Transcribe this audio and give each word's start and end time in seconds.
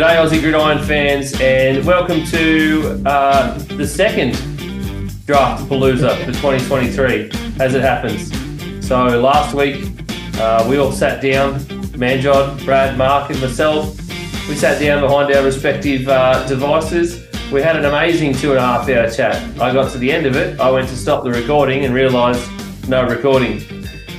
G'day, 0.00 0.16
Aussie 0.16 0.40
Gridiron 0.40 0.82
fans, 0.82 1.38
and 1.42 1.84
welcome 1.84 2.24
to 2.24 3.02
uh, 3.04 3.58
the 3.76 3.86
second 3.86 4.32
draft 5.26 5.68
Palooza 5.68 6.18
for 6.20 6.32
2023 6.32 7.30
as 7.60 7.74
it 7.74 7.82
happens. 7.82 8.32
So, 8.86 9.20
last 9.20 9.54
week 9.54 9.92
uh, 10.38 10.66
we 10.66 10.78
all 10.78 10.90
sat 10.90 11.20
down, 11.20 11.60
Manjot, 12.00 12.64
Brad, 12.64 12.96
Mark, 12.96 13.28
and 13.28 13.42
myself. 13.42 13.94
We 14.48 14.54
sat 14.54 14.80
down 14.80 15.02
behind 15.02 15.34
our 15.34 15.44
respective 15.44 16.08
uh, 16.08 16.48
devices. 16.48 17.28
We 17.52 17.60
had 17.60 17.76
an 17.76 17.84
amazing 17.84 18.32
two 18.32 18.52
and 18.52 18.58
a 18.58 18.62
half 18.62 18.88
hour 18.88 19.10
chat. 19.10 19.36
I 19.60 19.70
got 19.70 19.92
to 19.92 19.98
the 19.98 20.10
end 20.10 20.24
of 20.24 20.34
it, 20.34 20.58
I 20.58 20.70
went 20.70 20.88
to 20.88 20.96
stop 20.96 21.24
the 21.24 21.30
recording 21.30 21.84
and 21.84 21.92
realised 21.92 22.48
no 22.88 23.06
recording. 23.06 23.60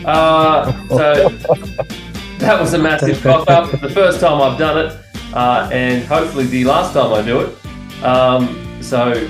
Uh, 0.06 0.88
so 0.90 1.30
that 2.38 2.62
was 2.62 2.76
a 2.76 2.78
massive 2.78 3.20
cock 3.24 3.50
up. 3.50 3.72
The 3.82 3.90
first 3.90 4.20
time 4.20 4.40
I've 4.44 4.60
done 4.60 4.86
it, 4.86 5.02
uh, 5.34 5.70
and 5.72 6.04
hopefully 6.06 6.46
the 6.46 6.66
last 6.66 6.94
time 6.94 7.14
I 7.14 7.22
do 7.22 7.42
it. 7.42 8.04
Um, 8.04 8.82
so 8.82 9.28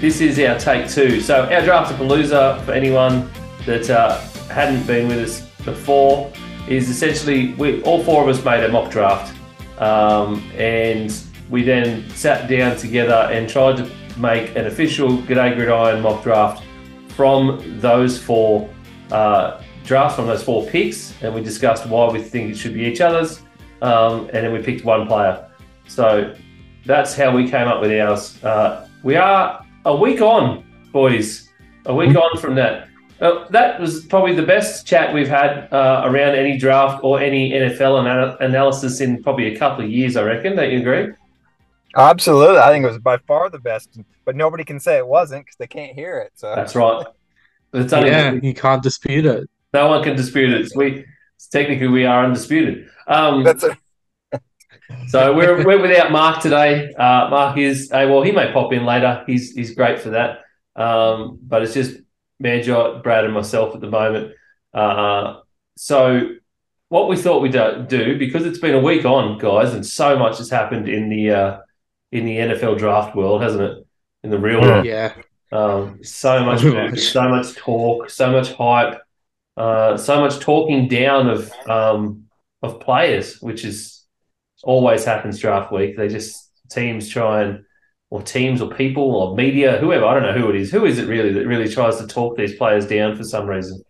this 0.00 0.20
is 0.20 0.38
our 0.38 0.58
take 0.58 0.88
two. 0.88 1.20
So 1.20 1.44
our 1.44 1.62
draft 1.62 1.92
of 1.92 1.98
Palooza 1.98 2.62
for 2.64 2.72
anyone 2.72 3.30
that 3.64 3.88
uh, 3.88 4.20
hadn't 4.48 4.86
been 4.86 5.08
with 5.08 5.18
us 5.18 5.40
before 5.64 6.30
is 6.68 6.90
essentially 6.90 7.54
we 7.54 7.82
all 7.82 8.02
four 8.04 8.22
of 8.22 8.28
us 8.28 8.44
made 8.44 8.64
a 8.64 8.68
mock 8.68 8.90
draft, 8.90 9.34
um, 9.80 10.42
and 10.56 11.16
we 11.48 11.62
then 11.62 12.08
sat 12.10 12.48
down 12.48 12.76
together 12.76 13.28
and 13.32 13.48
tried 13.48 13.76
to 13.76 13.90
make 14.18 14.56
an 14.56 14.66
official 14.66 15.18
G'day 15.18 15.54
Gridiron 15.54 16.02
mock 16.02 16.22
draft 16.22 16.64
from 17.08 17.80
those 17.80 18.18
four 18.18 18.68
uh, 19.10 19.62
drafts, 19.84 20.16
from 20.16 20.26
those 20.26 20.42
four 20.42 20.66
picks, 20.66 21.14
and 21.22 21.34
we 21.34 21.40
discussed 21.40 21.86
why 21.86 22.10
we 22.10 22.20
think 22.20 22.50
it 22.50 22.56
should 22.56 22.74
be 22.74 22.84
each 22.84 23.00
other's, 23.00 23.42
um, 23.82 24.26
and 24.32 24.44
then 24.44 24.52
we 24.52 24.62
picked 24.62 24.84
one 24.84 25.06
player. 25.06 25.48
So 25.88 26.34
that's 26.84 27.14
how 27.14 27.34
we 27.34 27.48
came 27.48 27.68
up 27.68 27.80
with 27.80 27.90
ours. 27.92 28.42
Uh, 28.42 28.88
we 29.02 29.16
are 29.16 29.64
a 29.84 29.96
week 29.96 30.20
on, 30.20 30.64
boys. 30.92 31.48
A 31.86 31.94
week 31.94 32.16
on 32.16 32.38
from 32.38 32.54
that. 32.56 32.88
Uh, 33.20 33.48
that 33.48 33.80
was 33.80 34.04
probably 34.06 34.34
the 34.34 34.42
best 34.42 34.86
chat 34.86 35.14
we've 35.14 35.28
had 35.28 35.72
uh, 35.72 36.02
around 36.04 36.34
any 36.34 36.58
draft 36.58 37.02
or 37.02 37.20
any 37.20 37.52
NFL 37.52 38.00
ana- 38.00 38.36
analysis 38.40 39.00
in 39.00 39.22
probably 39.22 39.54
a 39.54 39.58
couple 39.58 39.84
of 39.84 39.90
years, 39.90 40.16
I 40.16 40.22
reckon. 40.22 40.56
Don't 40.56 40.70
you 40.70 40.80
agree? 40.80 41.14
Absolutely. 41.96 42.58
I 42.58 42.70
think 42.72 42.84
it 42.84 42.88
was 42.88 42.98
by 42.98 43.16
far 43.18 43.48
the 43.48 43.58
best, 43.58 43.98
but 44.24 44.36
nobody 44.36 44.64
can 44.64 44.78
say 44.78 44.98
it 44.98 45.06
wasn't 45.06 45.46
because 45.46 45.56
they 45.56 45.66
can't 45.66 45.94
hear 45.94 46.18
it. 46.18 46.32
So 46.34 46.54
That's 46.54 46.74
right. 46.74 47.06
It's 47.72 47.92
yeah, 47.92 48.32
you 48.32 48.54
can't 48.54 48.82
dispute 48.82 49.24
it. 49.24 49.48
No 49.72 49.88
one 49.88 50.02
can 50.02 50.16
dispute 50.16 50.52
it. 50.52 50.72
We 50.74 51.04
technically 51.52 51.88
we 51.88 52.04
are 52.06 52.24
undisputed. 52.24 52.88
Um, 53.06 53.44
that's 53.44 53.64
it. 53.64 53.76
so 55.08 55.34
we're 55.34 55.64
we're 55.64 55.80
without 55.80 56.10
Mark 56.12 56.40
today. 56.42 56.92
Uh, 56.94 57.28
Mark 57.30 57.58
is 57.58 57.90
uh, 57.92 58.06
well, 58.08 58.22
he 58.22 58.32
may 58.32 58.52
pop 58.52 58.72
in 58.72 58.84
later. 58.84 59.22
He's 59.26 59.52
he's 59.52 59.74
great 59.74 60.00
for 60.00 60.10
that. 60.10 60.40
Um, 60.74 61.38
but 61.42 61.62
it's 61.62 61.74
just 61.74 61.96
Manjot, 62.42 63.02
Brad, 63.02 63.24
and 63.24 63.32
myself 63.34 63.74
at 63.74 63.80
the 63.80 63.90
moment. 63.90 64.32
Uh, 64.74 65.40
so 65.76 66.30
what 66.88 67.08
we 67.08 67.16
thought 67.16 67.40
we'd 67.42 67.52
do, 67.52 67.84
do 67.88 68.18
because 68.18 68.44
it's 68.46 68.58
been 68.58 68.74
a 68.74 68.80
week 68.80 69.04
on, 69.04 69.38
guys, 69.38 69.72
and 69.74 69.84
so 69.84 70.18
much 70.18 70.38
has 70.38 70.50
happened 70.50 70.88
in 70.88 71.08
the 71.08 71.30
uh, 71.30 71.58
in 72.12 72.24
the 72.26 72.36
NFL 72.36 72.78
draft 72.78 73.16
world, 73.16 73.42
hasn't 73.42 73.62
it? 73.62 73.86
In 74.22 74.30
the 74.30 74.38
real 74.38 74.60
world, 74.60 74.84
Yeah. 74.84 75.14
um, 75.52 76.02
so 76.02 76.44
much, 76.44 76.60
So 76.60 76.66
movement, 76.66 76.90
much. 76.92 77.00
so 77.00 77.28
much 77.28 77.54
talk, 77.54 78.10
so 78.10 78.32
much 78.32 78.52
hype, 78.52 79.00
uh, 79.56 79.96
so 79.96 80.20
much 80.20 80.38
talking 80.40 80.88
down 80.88 81.28
of 81.28 81.52
um, 81.68 82.24
of 82.62 82.80
players, 82.80 83.40
which 83.40 83.64
is 83.64 84.04
always 84.64 85.04
happens 85.04 85.38
draft 85.38 85.72
week. 85.72 85.96
They 85.96 86.08
just 86.08 86.50
teams 86.70 87.08
try 87.08 87.42
and 87.42 87.64
or 88.10 88.22
teams 88.22 88.62
or 88.62 88.70
people 88.70 89.14
or 89.16 89.34
media, 89.36 89.78
whoever 89.78 90.04
I 90.04 90.14
don't 90.14 90.22
know 90.22 90.32
who 90.32 90.48
it 90.50 90.56
is. 90.56 90.70
Who 90.70 90.84
is 90.84 90.98
it 90.98 91.08
really 91.08 91.32
that 91.32 91.46
really 91.46 91.68
tries 91.68 91.98
to 91.98 92.06
talk 92.06 92.36
these 92.36 92.54
players 92.54 92.86
down 92.86 93.16
for 93.16 93.24
some 93.24 93.46
reason? 93.46 93.82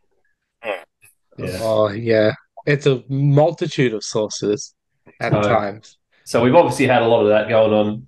Yeah. 1.38 1.59
Oh, 1.60 1.88
yeah. 1.91 2.33
It's 2.66 2.87
a 2.87 3.03
multitude 3.09 3.93
of 3.93 4.03
sources 4.03 4.75
at 5.21 5.33
So- 5.33 5.43
times. 5.43 5.98
So 6.25 6.43
we've 6.43 6.54
obviously 6.56 6.88
had 6.88 7.03
a 7.03 7.06
lot 7.06 7.22
of 7.22 7.28
that 7.28 7.48
going 7.48 7.72
on. 7.72 8.06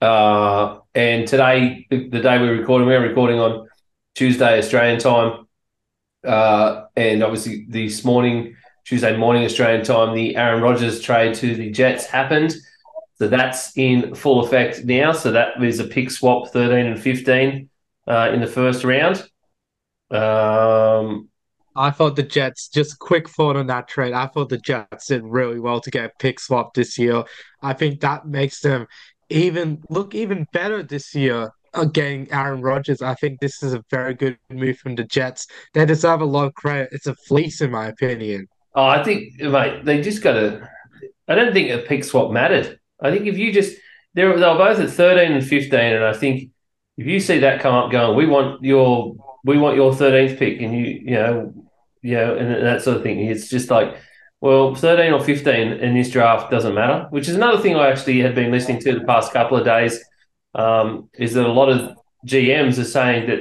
Uh, 0.00 0.78
and 0.94 1.26
today, 1.26 1.84
the, 1.90 2.08
the 2.08 2.20
day 2.20 2.38
we're 2.38 2.56
recording, 2.56 2.86
we're 2.86 3.00
recording 3.02 3.40
on 3.40 3.66
Tuesday 4.14 4.58
Australian 4.58 5.00
time. 5.00 5.45
Uh, 6.26 6.86
and 6.96 7.22
obviously 7.22 7.66
this 7.68 8.04
morning, 8.04 8.56
Tuesday 8.84 9.16
morning 9.16 9.44
Australian 9.44 9.84
time, 9.84 10.14
the 10.14 10.36
Aaron 10.36 10.62
Rodgers 10.62 11.00
trade 11.00 11.34
to 11.34 11.54
the 11.54 11.70
Jets 11.70 12.06
happened. 12.06 12.54
So 13.18 13.28
that's 13.28 13.76
in 13.76 14.14
full 14.14 14.44
effect 14.44 14.84
now. 14.84 15.12
So 15.12 15.32
that 15.32 15.62
is 15.62 15.80
a 15.80 15.84
pick 15.84 16.10
swap 16.10 16.48
13 16.48 16.86
and 16.86 17.00
15 17.00 17.68
uh, 18.06 18.30
in 18.32 18.40
the 18.40 18.46
first 18.46 18.84
round. 18.84 19.28
Um, 20.10 21.28
I 21.74 21.90
thought 21.90 22.16
the 22.16 22.22
Jets, 22.22 22.68
just 22.68 22.94
a 22.94 22.96
quick 22.98 23.28
thought 23.28 23.56
on 23.56 23.66
that 23.66 23.88
trade. 23.88 24.14
I 24.14 24.26
thought 24.26 24.48
the 24.48 24.58
Jets 24.58 25.06
did 25.06 25.22
really 25.24 25.60
well 25.60 25.80
to 25.80 25.90
get 25.90 26.06
a 26.06 26.12
pick 26.18 26.40
swap 26.40 26.74
this 26.74 26.98
year. 26.98 27.24
I 27.62 27.72
think 27.74 28.00
that 28.00 28.26
makes 28.26 28.60
them 28.60 28.86
even 29.28 29.82
look 29.90 30.14
even 30.14 30.46
better 30.52 30.82
this 30.82 31.14
year. 31.14 31.50
Getting 31.84 32.30
Aaron 32.32 32.62
Rodgers, 32.62 33.02
I 33.02 33.14
think 33.14 33.40
this 33.40 33.62
is 33.62 33.74
a 33.74 33.82
very 33.90 34.14
good 34.14 34.38
move 34.50 34.78
from 34.78 34.94
the 34.94 35.04
Jets. 35.04 35.46
They 35.74 35.84
deserve 35.84 36.20
a 36.20 36.24
lot 36.24 36.46
of 36.46 36.54
credit. 36.54 36.88
It's 36.92 37.06
a 37.06 37.14
fleece, 37.14 37.60
in 37.60 37.70
my 37.70 37.86
opinion. 37.86 38.48
Oh, 38.74 38.86
I 38.86 39.02
think, 39.02 39.40
mate, 39.40 39.84
they 39.84 40.00
just 40.00 40.22
got 40.22 40.34
to. 40.34 40.68
I 41.28 41.34
don't 41.34 41.52
think 41.52 41.70
a 41.70 41.78
pick 41.86 42.04
swap 42.04 42.30
mattered. 42.30 42.78
I 43.00 43.10
think 43.10 43.26
if 43.26 43.36
you 43.36 43.52
just 43.52 43.76
they're 44.14 44.28
they 44.38 44.46
were 44.46 44.56
both 44.56 44.78
at 44.78 44.90
thirteen 44.90 45.32
and 45.32 45.46
fifteen, 45.46 45.94
and 45.94 46.04
I 46.04 46.14
think 46.14 46.50
if 46.96 47.06
you 47.06 47.20
see 47.20 47.38
that 47.40 47.60
come 47.60 47.74
up, 47.74 47.90
going, 47.90 48.16
we 48.16 48.26
want 48.26 48.62
your 48.62 49.14
we 49.44 49.58
want 49.58 49.76
your 49.76 49.94
thirteenth 49.94 50.38
pick, 50.38 50.60
and 50.60 50.74
you 50.74 50.86
you 50.86 51.10
know 51.10 51.54
you 52.02 52.16
know 52.16 52.36
and 52.36 52.66
that 52.66 52.82
sort 52.82 52.96
of 52.96 53.02
thing. 53.02 53.20
It's 53.20 53.48
just 53.48 53.70
like, 53.70 53.96
well, 54.40 54.74
thirteen 54.74 55.12
or 55.12 55.22
fifteen 55.22 55.72
in 55.72 55.94
this 55.94 56.10
draft 56.10 56.50
doesn't 56.50 56.74
matter. 56.74 57.06
Which 57.10 57.28
is 57.28 57.34
another 57.34 57.60
thing 57.60 57.76
I 57.76 57.90
actually 57.90 58.20
had 58.20 58.34
been 58.34 58.50
listening 58.50 58.80
to 58.80 58.98
the 58.98 59.04
past 59.04 59.32
couple 59.32 59.58
of 59.58 59.64
days. 59.64 60.02
Um, 60.56 61.10
is 61.14 61.34
that 61.34 61.46
a 61.46 61.52
lot 61.52 61.68
of 61.68 61.96
GMs 62.26 62.78
are 62.78 62.84
saying 62.84 63.28
that 63.28 63.40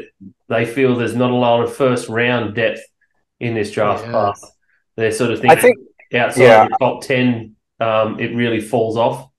they 0.49 0.65
feel 0.65 0.95
there's 0.95 1.15
not 1.15 1.31
a 1.31 1.35
lot 1.35 1.61
of 1.63 1.75
first 1.75 2.09
round 2.09 2.55
depth 2.55 2.81
in 3.39 3.55
this 3.55 3.71
draft 3.71 4.03
Yeah. 4.05 4.11
class. 4.11 4.51
They're 4.95 5.11
sort 5.11 5.31
of 5.31 5.39
I 5.39 5.55
thinking 5.55 5.61
think 6.11 6.21
outside 6.21 6.43
Yeah. 6.43 6.67
the 6.67 6.77
top 6.79 7.01
ten, 7.01 7.55
um, 7.79 8.19
it 8.19 8.35
really 8.35 8.59
falls 8.61 8.97
off. 8.97 9.29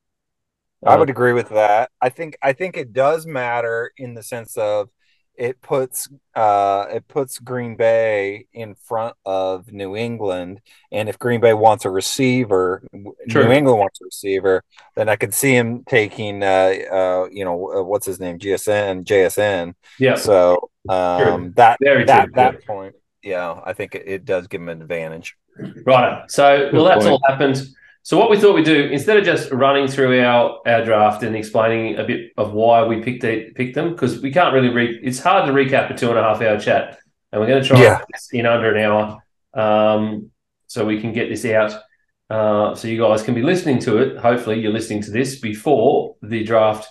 I 0.84 0.94
Uh, 0.94 0.98
would 0.98 1.10
agree 1.10 1.32
with 1.32 1.50
that. 1.50 1.90
I 2.00 2.08
think 2.08 2.36
I 2.42 2.52
think 2.54 2.76
it 2.76 2.92
does 2.92 3.26
matter 3.26 3.92
in 3.98 4.14
the 4.14 4.22
sense 4.22 4.56
of 4.56 4.88
it 5.36 5.60
puts 5.62 6.08
uh 6.34 6.86
it 6.90 7.06
puts 7.08 7.38
Green 7.38 7.76
Bay 7.76 8.46
in 8.52 8.74
front 8.74 9.14
of 9.24 9.72
New 9.72 9.96
England, 9.96 10.60
and 10.90 11.08
if 11.08 11.18
Green 11.18 11.40
Bay 11.40 11.54
wants 11.54 11.84
a 11.84 11.90
receiver, 11.90 12.82
True. 13.28 13.44
New 13.44 13.52
England 13.52 13.78
wants 13.78 14.00
a 14.00 14.04
receiver, 14.04 14.62
then 14.94 15.08
I 15.08 15.16
could 15.16 15.34
see 15.34 15.54
him 15.54 15.84
taking 15.84 16.42
uh 16.42 16.72
uh 16.92 17.28
you 17.30 17.44
know 17.44 17.78
uh, 17.78 17.82
what's 17.82 18.06
his 18.06 18.20
name 18.20 18.38
GSN 18.38 19.04
JSN. 19.04 19.74
yeah, 19.98 20.14
So 20.14 20.70
um 20.88 21.52
that 21.56 21.78
Very 21.82 22.04
that 22.04 22.24
true, 22.26 22.32
that 22.34 22.66
point, 22.66 22.94
yeah, 23.22 23.60
I 23.64 23.72
think 23.72 23.94
it, 23.94 24.04
it 24.06 24.24
does 24.24 24.46
give 24.46 24.60
him 24.60 24.68
an 24.68 24.82
advantage. 24.82 25.36
right. 25.84 26.30
So, 26.30 26.70
well, 26.72 26.84
Good 26.84 26.88
that's 26.88 27.04
point. 27.04 27.12
all 27.12 27.20
happened. 27.26 27.62
So, 28.06 28.16
what 28.16 28.30
we 28.30 28.38
thought 28.38 28.54
we'd 28.54 28.64
do 28.64 28.84
instead 28.84 29.16
of 29.16 29.24
just 29.24 29.50
running 29.50 29.88
through 29.88 30.22
our, 30.22 30.60
our 30.64 30.84
draft 30.84 31.24
and 31.24 31.34
explaining 31.34 31.98
a 31.98 32.04
bit 32.04 32.30
of 32.36 32.52
why 32.52 32.84
we 32.84 33.02
picked 33.02 33.24
it, 33.24 33.56
picked 33.56 33.74
them, 33.74 33.90
because 33.90 34.22
we 34.22 34.30
can't 34.30 34.54
really 34.54 34.68
re- 34.68 35.00
it's 35.02 35.18
hard 35.18 35.44
to 35.48 35.52
recap 35.52 35.90
a 35.90 35.96
two 35.96 36.10
and 36.10 36.16
a 36.16 36.22
half 36.22 36.40
hour 36.40 36.56
chat, 36.56 37.00
and 37.32 37.40
we're 37.40 37.48
going 37.48 37.60
to 37.60 37.68
try 37.68 37.82
Yeah. 37.82 38.00
this 38.12 38.28
in 38.30 38.46
under 38.46 38.72
an 38.72 38.80
hour, 38.80 39.24
um, 39.54 40.30
so 40.68 40.84
we 40.84 41.00
can 41.00 41.12
get 41.12 41.28
this 41.28 41.44
out. 41.46 41.82
Uh, 42.30 42.76
so 42.76 42.86
you 42.86 43.02
guys 43.02 43.24
can 43.24 43.34
be 43.34 43.42
listening 43.42 43.80
to 43.80 43.98
it. 43.98 44.18
Hopefully, 44.18 44.60
you're 44.60 44.72
listening 44.72 45.02
to 45.02 45.10
this 45.10 45.40
before 45.40 46.14
the 46.22 46.44
draft 46.44 46.88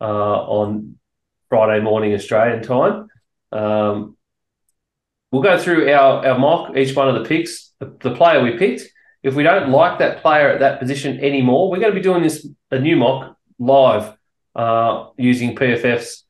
uh, 0.00 0.04
on 0.04 0.98
Friday 1.48 1.80
morning 1.80 2.12
Australian 2.12 2.64
time. 2.64 3.06
Um, 3.52 4.16
we'll 5.30 5.42
go 5.42 5.58
through 5.58 5.92
our, 5.92 6.26
our 6.26 6.38
mock, 6.40 6.76
each 6.76 6.96
one 6.96 7.08
of 7.08 7.14
the 7.14 7.28
picks, 7.28 7.70
the, 7.78 7.96
the 8.00 8.16
player 8.16 8.42
we 8.42 8.58
picked. 8.58 8.82
If 9.26 9.34
we 9.34 9.42
don't 9.42 9.70
like 9.70 9.98
that 9.98 10.22
player 10.22 10.48
at 10.50 10.60
that 10.60 10.78
position 10.78 11.18
anymore, 11.18 11.68
we're 11.68 11.80
going 11.80 11.92
to 11.92 11.98
be 11.98 12.02
doing 12.02 12.22
this 12.22 12.46
a 12.70 12.78
new 12.78 12.94
mock 12.94 13.36
live 13.58 14.16
uh, 14.54 15.08
using 15.18 15.56
PFF's 15.56 16.22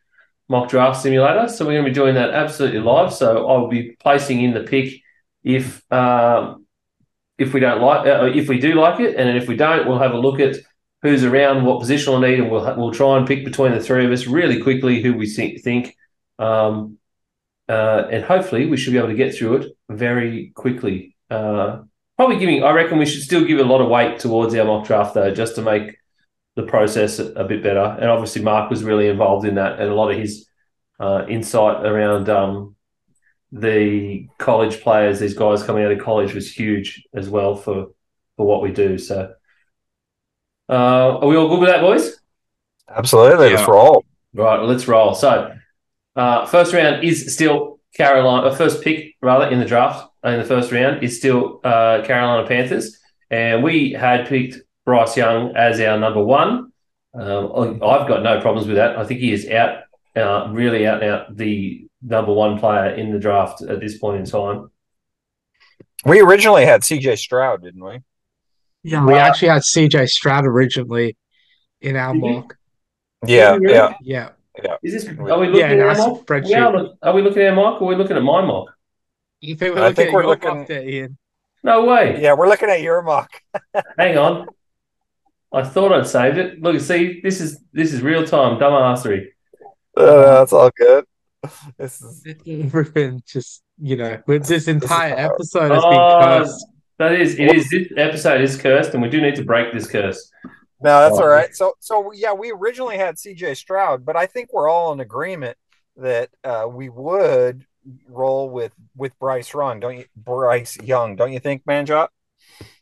mock 0.49 0.71
draft 0.71 1.03
simulator. 1.03 1.47
So 1.47 1.67
we're 1.67 1.73
going 1.73 1.85
to 1.85 1.91
be 1.91 1.95
doing 1.95 2.15
that 2.15 2.31
absolutely 2.31 2.81
live. 2.81 3.13
So 3.13 3.47
I'll 3.47 3.69
be 3.69 3.97
placing 4.01 4.41
in 4.41 4.55
the 4.55 4.61
pick 4.61 5.03
if 5.45 5.83
um, 5.93 6.65
if 7.37 7.53
we 7.53 7.61
don't 7.61 7.83
like 7.83 8.07
uh, 8.07 8.25
if 8.35 8.49
we 8.49 8.59
do 8.59 8.73
like 8.73 8.99
it, 8.99 9.17
and 9.17 9.37
if 9.37 9.47
we 9.47 9.57
don't, 9.57 9.87
we'll 9.87 9.99
have 9.99 10.13
a 10.13 10.19
look 10.19 10.41
at 10.41 10.57
who's 11.03 11.23
around, 11.23 11.67
what 11.67 11.83
positional 11.83 12.19
need, 12.19 12.41
and 12.41 12.51
we'll 12.51 12.77
we'll 12.79 12.93
try 12.93 13.19
and 13.19 13.27
pick 13.27 13.45
between 13.45 13.73
the 13.73 13.81
three 13.81 14.07
of 14.07 14.11
us 14.11 14.27
really 14.27 14.63
quickly 14.63 15.03
who 15.03 15.13
we 15.13 15.29
think 15.29 15.63
think. 15.63 15.95
Um, 16.39 16.97
uh, 17.69 18.05
and 18.11 18.25
hopefully 18.25 18.65
we 18.67 18.79
should 18.79 18.93
be 18.93 18.99
able 18.99 19.09
to 19.09 19.15
get 19.15 19.35
through 19.35 19.57
it 19.57 19.73
very 19.91 20.53
quickly. 20.55 21.15
Uh, 21.29 21.83
probably 22.17 22.39
giving, 22.39 22.63
I 22.63 22.71
reckon 22.71 22.99
we 22.99 23.07
should 23.07 23.23
still 23.23 23.45
give 23.45 23.59
a 23.59 23.65
lot 23.65 23.81
of 23.81 23.89
weight 23.89 24.19
towards 24.19 24.55
our 24.55 24.65
mock 24.65 24.87
draft 24.87 25.15
though, 25.15 25.33
just 25.33 25.55
to 25.57 25.63
make 25.63 25.97
the 26.57 26.63
process 26.63 27.19
a, 27.19 27.33
a, 27.33 27.45
bit 27.45 27.63
better. 27.63 27.97
And 28.01 28.11
obviously, 28.11 28.43
Mark 28.43 28.71
was 28.71 28.83
really 28.83 29.09
involved 29.09 29.47
in 29.47 29.57
that, 29.57 29.79
and 29.79 29.91
a 29.91 29.95
lot 29.95 30.11
of 30.11 30.19
his 30.19 30.49
uh, 30.99 31.27
insight 31.29 31.85
around 31.85 32.29
um, 32.29 32.75
the 33.53 34.29
college 34.39 34.81
players, 34.81 35.21
these 35.21 35.35
guys 35.35 35.63
coming 35.63 35.85
out 35.85 35.93
of 35.93 36.01
college, 36.01 36.35
was 36.35 36.51
huge 36.51 37.07
as 37.15 37.29
well 37.29 37.55
for 37.55 37.89
for 38.37 38.47
what 38.47 38.63
we 38.63 38.73
do. 38.73 38.99
So, 38.99 39.35
uh, 40.69 41.19
are 41.19 41.27
we 41.27 41.37
all 41.37 41.49
good 41.49 41.61
with 41.61 41.69
that, 41.69 41.83
boys? 41.83 42.19
Absolutely, 42.89 43.51
yeah. 43.51 43.57
let's 43.57 43.69
roll. 43.69 44.05
Right, 44.33 44.61
let's 44.63 44.89
roll. 44.89 45.15
So, 45.15 45.55
uh, 46.15 46.47
first 46.47 46.73
round 46.73 47.05
is 47.05 47.35
still 47.35 47.81
Carolina. 47.95 48.49
Uh, 48.49 48.55
first 48.55 48.83
pick 48.83 49.15
rather 49.21 49.49
in 49.49 49.59
the 49.59 49.65
draft 49.67 50.11
in 50.27 50.39
the 50.39 50.45
first 50.45 50.73
round 50.73 51.03
is 51.03 51.19
still 51.19 51.61
uh, 51.65 52.03
Carolina 52.05 52.47
Panthers, 52.47 52.99
and 53.31 53.63
we 53.63 53.93
had 53.93 54.27
picked 54.27 54.59
Bryce 54.85 55.17
Young 55.17 55.55
as 55.57 55.81
our 55.81 55.99
number 55.99 56.23
one. 56.23 56.73
Um, 57.15 57.83
I've 57.83 58.09
got 58.09 58.23
no 58.23 58.41
problems 58.41 58.67
with 58.67 58.77
that. 58.77 58.99
I 58.99 59.05
think 59.05 59.21
he 59.21 59.33
is 59.33 59.49
out, 59.49 59.85
uh, 60.15 60.49
really 60.53 60.87
out 60.87 61.03
and 61.03 61.11
out 61.11 61.37
the 61.37 61.89
number 62.03 62.33
one 62.33 62.59
player 62.59 62.91
in 62.91 63.13
the 63.13 63.19
draft 63.19 63.63
at 63.63 63.81
this 63.81 63.99
point 63.99 64.21
in 64.21 64.27
time. 64.27 64.71
We 66.05 66.21
originally 66.21 66.67
had 66.67 66.83
CJ 66.83 67.19
Stroud, 67.19 67.63
didn't 67.63 67.85
we? 67.85 68.01
Yeah, 68.83 69.05
we 69.05 69.15
uh, 69.15 69.19
actually 69.19 69.49
had 69.49 69.63
CJ 69.63 70.09
Stroud 70.09 70.45
originally 70.45 71.17
in 71.81 71.97
our 71.97 72.15
mock. 72.15 72.57
Yeah, 73.27 73.59
yeah, 73.61 73.95
yeah. 74.03 74.31
Yeah. 74.63 74.77
Is 74.83 74.93
this? 74.93 75.19
Are 75.19 75.39
we 75.39 75.49
looking 75.49 75.61
yeah, 75.61 75.91
at 75.91 75.99
our 75.99 76.09
mock? 76.09 76.31
Are, 76.31 76.89
are 77.03 77.15
we 77.15 77.23
looking 77.23 77.43
at 77.43 77.49
our 77.49 77.55
mock, 77.55 77.83
or 77.83 77.85
are 77.85 77.89
we 77.89 77.97
looking 77.97 78.17
at 78.17 78.23
my 78.23 78.45
mock? 78.45 78.76
You 79.47 79.55
think 79.55 79.77
we're 79.77 79.85
I 79.85 79.93
think 79.93 80.13
we're 80.13 80.27
looking. 80.27 80.65
There, 80.67 80.87
Ian? 80.87 81.17
No 81.63 81.85
way. 81.85 82.21
Yeah, 82.21 82.35
we're 82.35 82.49
looking 82.49 82.69
at 82.69 82.81
your 82.83 83.01
mock. 83.03 83.31
Hang 83.99 84.19
on. 84.19 84.49
I 85.53 85.63
thought 85.63 85.93
I'd 85.93 86.07
saved 86.07 86.39
it. 86.39 86.61
Look, 86.61 86.81
see, 86.81 87.21
this 87.23 87.41
is 87.41 87.61
this 87.73 87.93
is 87.93 88.03
real 88.03 88.27
time 88.27 88.59
dumbassery. 88.59 89.29
Uh, 89.97 90.39
that's 90.39 90.53
all 90.53 90.71
good. 90.77 91.05
This 91.79 92.03
is 92.03 92.27
everything. 92.47 93.23
Just 93.25 93.63
you 93.81 93.97
know, 93.97 94.21
with 94.27 94.47
this 94.47 94.67
entire 94.67 95.15
this 95.15 95.55
episode 95.55 95.71
has 95.71 95.83
oh, 95.85 95.91
been 95.91 96.45
cursed. 96.45 96.67
That 96.99 97.13
is, 97.13 97.39
it 97.39 97.55
is. 97.55 97.71
This 97.71 97.89
episode 97.97 98.41
is 98.41 98.57
cursed, 98.57 98.95
and 98.95 99.03
we 99.03 99.09
do 99.09 99.21
need 99.21 99.37
to 99.37 99.45
break 99.45 99.73
this 99.73 99.87
curse. 99.87 100.33
No, 100.81 101.01
that's 101.01 101.19
all 101.19 101.29
right. 101.29 101.55
So, 101.55 101.75
so 101.79 102.11
yeah, 102.13 102.33
we 102.33 102.51
originally 102.51 102.97
had 102.97 103.19
C.J. 103.19 103.55
Stroud, 103.55 104.05
but 104.05 104.17
I 104.17 104.27
think 104.27 104.53
we're 104.53 104.69
all 104.69 104.93
in 104.93 105.01
agreement 105.01 105.57
that 105.97 106.31
uh, 106.43 106.67
we 106.69 106.89
would 106.89 107.65
roll 108.09 108.51
with 108.51 108.73
with 108.97 109.19
Bryce 109.19 109.53
Young, 109.53 109.81
don't 109.81 109.99
you? 109.99 110.05
Bryce 110.17 110.77
Young, 110.83 111.17
don't 111.17 111.33
you 111.33 111.41
think, 111.41 111.65
Manjot? 111.65 112.09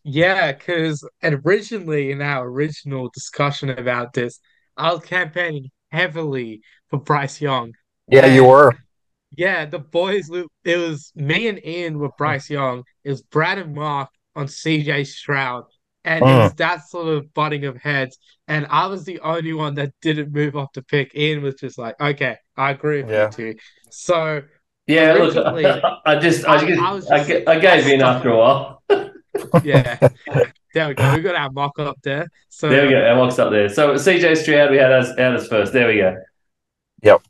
Yeah, 0.03 0.53
because 0.53 1.07
originally 1.23 2.11
in 2.11 2.21
our 2.21 2.47
original 2.47 3.11
discussion 3.13 3.71
about 3.71 4.13
this, 4.13 4.39
I 4.77 4.93
was 4.93 5.03
campaigning 5.03 5.71
heavily 5.91 6.63
for 6.91 6.99
Bryce 6.99 7.41
Young. 7.41 7.73
Yeah, 8.09 8.27
and, 8.27 8.35
you 8.35 8.45
were. 8.45 8.77
Yeah, 9.37 9.65
the 9.67 9.79
boys. 9.79 10.31
It 10.65 10.77
was 10.77 11.13
me 11.15 11.49
and 11.49 11.65
Ian 11.65 11.99
with 11.99 12.13
Bryce 12.19 12.51
Young. 12.51 12.85
It 13.03 13.11
was 13.11 13.23
Brad 13.23 13.59
and 13.59 13.75
Mark 13.75 14.11
on 14.37 14.47
CJ 14.47 15.07
Stroud, 15.07 15.65
and 16.05 16.23
uh. 16.23 16.27
it 16.27 16.39
was 16.39 16.55
that 16.55 16.89
sort 16.89 17.09
of 17.09 17.33
butting 17.35 17.65
of 17.65 17.77
heads. 17.77 18.19
And 18.47 18.67
I 18.69 18.87
was 18.87 19.05
the 19.05 19.21
only 19.21 19.55
one 19.55 19.75
that 19.75 19.93
didn't 20.03 20.33
move 20.33 20.57
off 20.57 20.73
the 20.75 20.83
pick. 20.83 21.15
Ian 21.15 21.43
was 21.43 21.55
just 21.55 21.79
like, 21.79 21.99
"Okay, 22.01 22.37
I 22.57 22.71
agree 22.71 23.03
with 23.03 23.11
yeah. 23.11 23.27
you 23.27 23.33
too." 23.33 23.55
So 23.91 24.43
yeah, 24.87 25.13
look, 25.15 25.37
I 26.05 26.19
just, 26.19 26.45
I, 26.47 26.57
I, 26.57 26.65
just, 26.65 26.81
I, 26.81 26.99
just, 26.99 27.11
I, 27.11 27.53
I 27.53 27.59
gave 27.59 27.87
in 27.87 28.03
after 28.03 28.31
a 28.31 28.37
while. 28.37 28.83
yeah, 29.65 29.99
there 30.75 30.89
we 30.89 30.95
go. 30.95 31.13
We've 31.15 31.25
got 31.25 31.35
our 31.37 31.51
mock 31.51 31.79
up 31.79 31.99
there. 32.03 32.29
So 32.51 32.69
there 32.69 32.85
we 32.85 32.91
go. 32.91 33.01
Our 33.01 33.17
mock's 33.17 33.39
up 33.39 33.51
there. 33.51 33.69
So 33.69 33.95
CJ 33.95 34.37
Stroud, 34.37 34.71
we 34.71 34.77
had 34.77 34.93
as 34.93 35.11
out 35.11 35.35
as 35.35 35.49
first. 35.49 35.73
There 35.73 35.89
we 35.89 35.97
go. 35.97 36.17
Yep. 37.03 37.23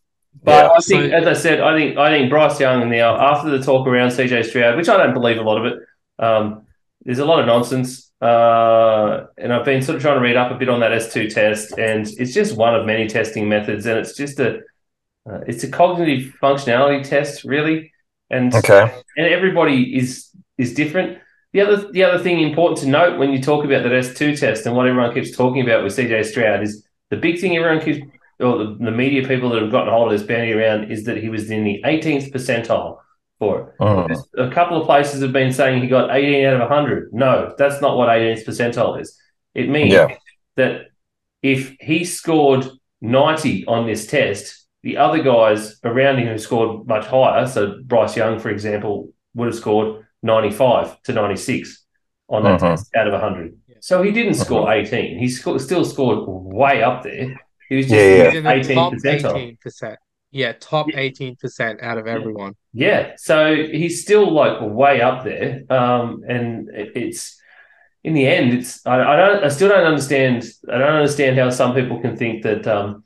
But 0.42 0.50
yeah. 0.50 0.70
I 0.70 0.80
think, 0.80 1.10
so, 1.10 1.16
as 1.16 1.26
I 1.26 1.32
said, 1.40 1.60
I 1.60 1.76
think 1.76 1.96
I 1.96 2.10
think 2.10 2.30
Bryce 2.30 2.58
Young 2.58 2.90
now 2.90 3.16
after 3.16 3.50
the 3.50 3.64
talk 3.64 3.86
around 3.86 4.10
CJ 4.10 4.46
Stroud, 4.46 4.76
which 4.76 4.88
I 4.88 4.96
don't 4.96 5.14
believe 5.14 5.38
a 5.38 5.42
lot 5.42 5.64
of 5.64 5.72
it. 5.72 5.78
Um, 6.18 6.66
there's 7.04 7.18
a 7.18 7.24
lot 7.24 7.40
of 7.40 7.46
nonsense, 7.46 8.10
uh, 8.20 9.26
and 9.36 9.52
I've 9.52 9.64
been 9.64 9.82
sort 9.82 9.96
of 9.96 10.02
trying 10.02 10.16
to 10.16 10.22
read 10.22 10.36
up 10.36 10.50
a 10.50 10.54
bit 10.54 10.68
on 10.68 10.80
that 10.80 10.90
S2 10.90 11.32
test, 11.32 11.78
and 11.78 12.06
it's 12.18 12.32
just 12.32 12.56
one 12.56 12.74
of 12.74 12.86
many 12.86 13.06
testing 13.06 13.48
methods, 13.48 13.84
and 13.86 13.98
it's 13.98 14.16
just 14.16 14.40
a 14.40 14.60
uh, 15.30 15.40
it's 15.46 15.64
a 15.64 15.70
cognitive 15.70 16.34
functionality 16.42 17.08
test, 17.08 17.44
really, 17.44 17.92
and 18.30 18.54
okay. 18.54 18.94
and 19.16 19.26
everybody 19.26 19.96
is 19.96 20.30
is 20.58 20.74
different. 20.74 21.18
The 21.52 21.60
other 21.60 21.90
the 21.92 22.04
other 22.04 22.22
thing 22.22 22.40
important 22.40 22.80
to 22.80 22.88
note 22.88 23.18
when 23.18 23.32
you 23.32 23.40
talk 23.40 23.64
about 23.64 23.84
that 23.84 23.92
S 23.92 24.14
two 24.14 24.36
test 24.36 24.66
and 24.66 24.76
what 24.76 24.86
everyone 24.86 25.14
keeps 25.14 25.36
talking 25.36 25.62
about 25.62 25.84
with 25.84 25.96
CJ 25.96 26.26
Stroud 26.26 26.62
is 26.62 26.86
the 27.10 27.16
big 27.16 27.40
thing 27.40 27.56
everyone 27.56 27.84
keeps 27.84 28.06
or 28.40 28.58
the, 28.58 28.76
the 28.80 28.90
media 28.90 29.26
people 29.26 29.50
that 29.50 29.62
have 29.62 29.70
gotten 29.70 29.92
hold 29.92 30.12
of 30.12 30.18
this 30.18 30.26
bandy 30.26 30.52
around 30.52 30.90
is 30.90 31.04
that 31.04 31.16
he 31.16 31.28
was 31.28 31.50
in 31.50 31.64
the 31.64 31.80
18th 31.84 32.32
percentile 32.32 32.98
for 33.38 33.60
it. 33.60 33.74
Oh. 33.80 34.08
A 34.36 34.50
couple 34.50 34.80
of 34.80 34.86
places 34.86 35.22
have 35.22 35.32
been 35.32 35.52
saying 35.52 35.82
he 35.82 35.88
got 35.88 36.14
18 36.14 36.46
out 36.46 36.54
of 36.54 36.60
100. 36.68 37.12
No, 37.12 37.54
that's 37.56 37.80
not 37.80 37.96
what 37.96 38.08
18th 38.08 38.44
percentile 38.44 39.00
is. 39.00 39.18
It 39.54 39.68
means 39.68 39.92
yeah. 39.92 40.16
that 40.56 40.88
if 41.42 41.76
he 41.80 42.04
scored 42.04 42.66
90 43.00 43.66
on 43.66 43.86
this 43.86 44.06
test, 44.06 44.63
the 44.84 44.98
other 44.98 45.22
guys 45.22 45.80
around 45.82 46.18
him 46.18 46.28
who 46.28 46.38
scored 46.38 46.86
much 46.86 47.06
higher, 47.06 47.46
so 47.46 47.78
Bryce 47.84 48.16
Young, 48.16 48.38
for 48.38 48.50
example, 48.50 49.08
would 49.34 49.46
have 49.46 49.56
scored 49.56 50.04
95 50.22 51.02
to 51.04 51.12
96 51.14 51.84
on 52.28 52.44
that 52.44 52.62
uh-huh. 52.62 52.68
test 52.68 52.94
out 52.94 53.06
of 53.06 53.14
100. 53.14 53.58
So 53.80 54.02
he 54.02 54.12
didn't 54.12 54.34
uh-huh. 54.34 54.44
score 54.44 54.72
18. 54.72 55.18
He 55.18 55.28
sco- 55.28 55.56
still 55.56 55.86
scored 55.86 56.24
way 56.26 56.82
up 56.82 57.02
there. 57.02 57.40
He 57.70 57.76
was 57.76 57.86
just 57.86 57.94
yeah, 57.94 58.40
yeah. 58.40 58.50
18 58.50 58.76
18%. 58.76 59.96
Yeah, 60.30 60.52
top 60.60 60.88
18% 60.88 61.82
out 61.82 61.96
of 61.96 62.06
everyone. 62.06 62.54
Yeah. 62.74 63.12
So 63.16 63.54
he's 63.54 64.02
still 64.02 64.30
like 64.32 64.58
way 64.60 65.00
up 65.00 65.24
there. 65.24 65.62
Um, 65.70 66.24
and 66.28 66.68
it's 66.74 67.40
in 68.02 68.12
the 68.12 68.26
end, 68.26 68.52
it's 68.52 68.84
I, 68.84 69.00
I 69.00 69.16
don't 69.16 69.44
I 69.44 69.48
still 69.48 69.68
don't 69.68 69.86
understand 69.86 70.44
I 70.68 70.76
don't 70.76 70.96
understand 70.96 71.38
how 71.38 71.48
some 71.50 71.74
people 71.74 72.00
can 72.00 72.16
think 72.16 72.42
that 72.42 72.66
um, 72.66 73.03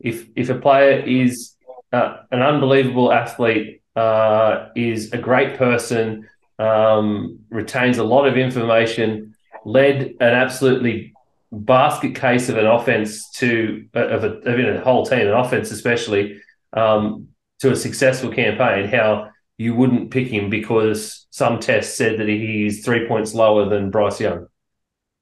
if 0.00 0.26
if 0.34 0.48
a 0.48 0.54
player 0.54 1.00
is 1.00 1.54
uh, 1.92 2.18
an 2.30 2.42
unbelievable 2.42 3.12
athlete, 3.12 3.82
uh, 3.96 4.68
is 4.74 5.12
a 5.12 5.18
great 5.18 5.56
person, 5.56 6.28
um, 6.58 7.40
retains 7.50 7.98
a 7.98 8.04
lot 8.04 8.26
of 8.26 8.36
information, 8.36 9.34
led 9.64 10.14
an 10.20 10.32
absolutely 10.32 11.12
basket 11.52 12.14
case 12.14 12.48
of 12.48 12.56
an 12.56 12.66
offense 12.66 13.30
to 13.30 13.86
uh, 13.94 14.08
of 14.08 14.24
a, 14.24 14.28
of 14.28 14.58
a 14.58 14.80
whole 14.80 15.04
team, 15.04 15.26
an 15.26 15.34
offense 15.34 15.70
especially, 15.70 16.40
um, 16.72 17.28
to 17.58 17.72
a 17.72 17.76
successful 17.76 18.30
campaign, 18.30 18.88
how 18.88 19.30
you 19.58 19.74
wouldn't 19.74 20.10
pick 20.10 20.28
him 20.28 20.48
because 20.48 21.26
some 21.30 21.60
tests 21.60 21.94
said 21.96 22.18
that 22.18 22.28
he's 22.28 22.84
three 22.84 23.06
points 23.06 23.34
lower 23.34 23.68
than 23.68 23.90
Bryce 23.90 24.20
Young. 24.20 24.46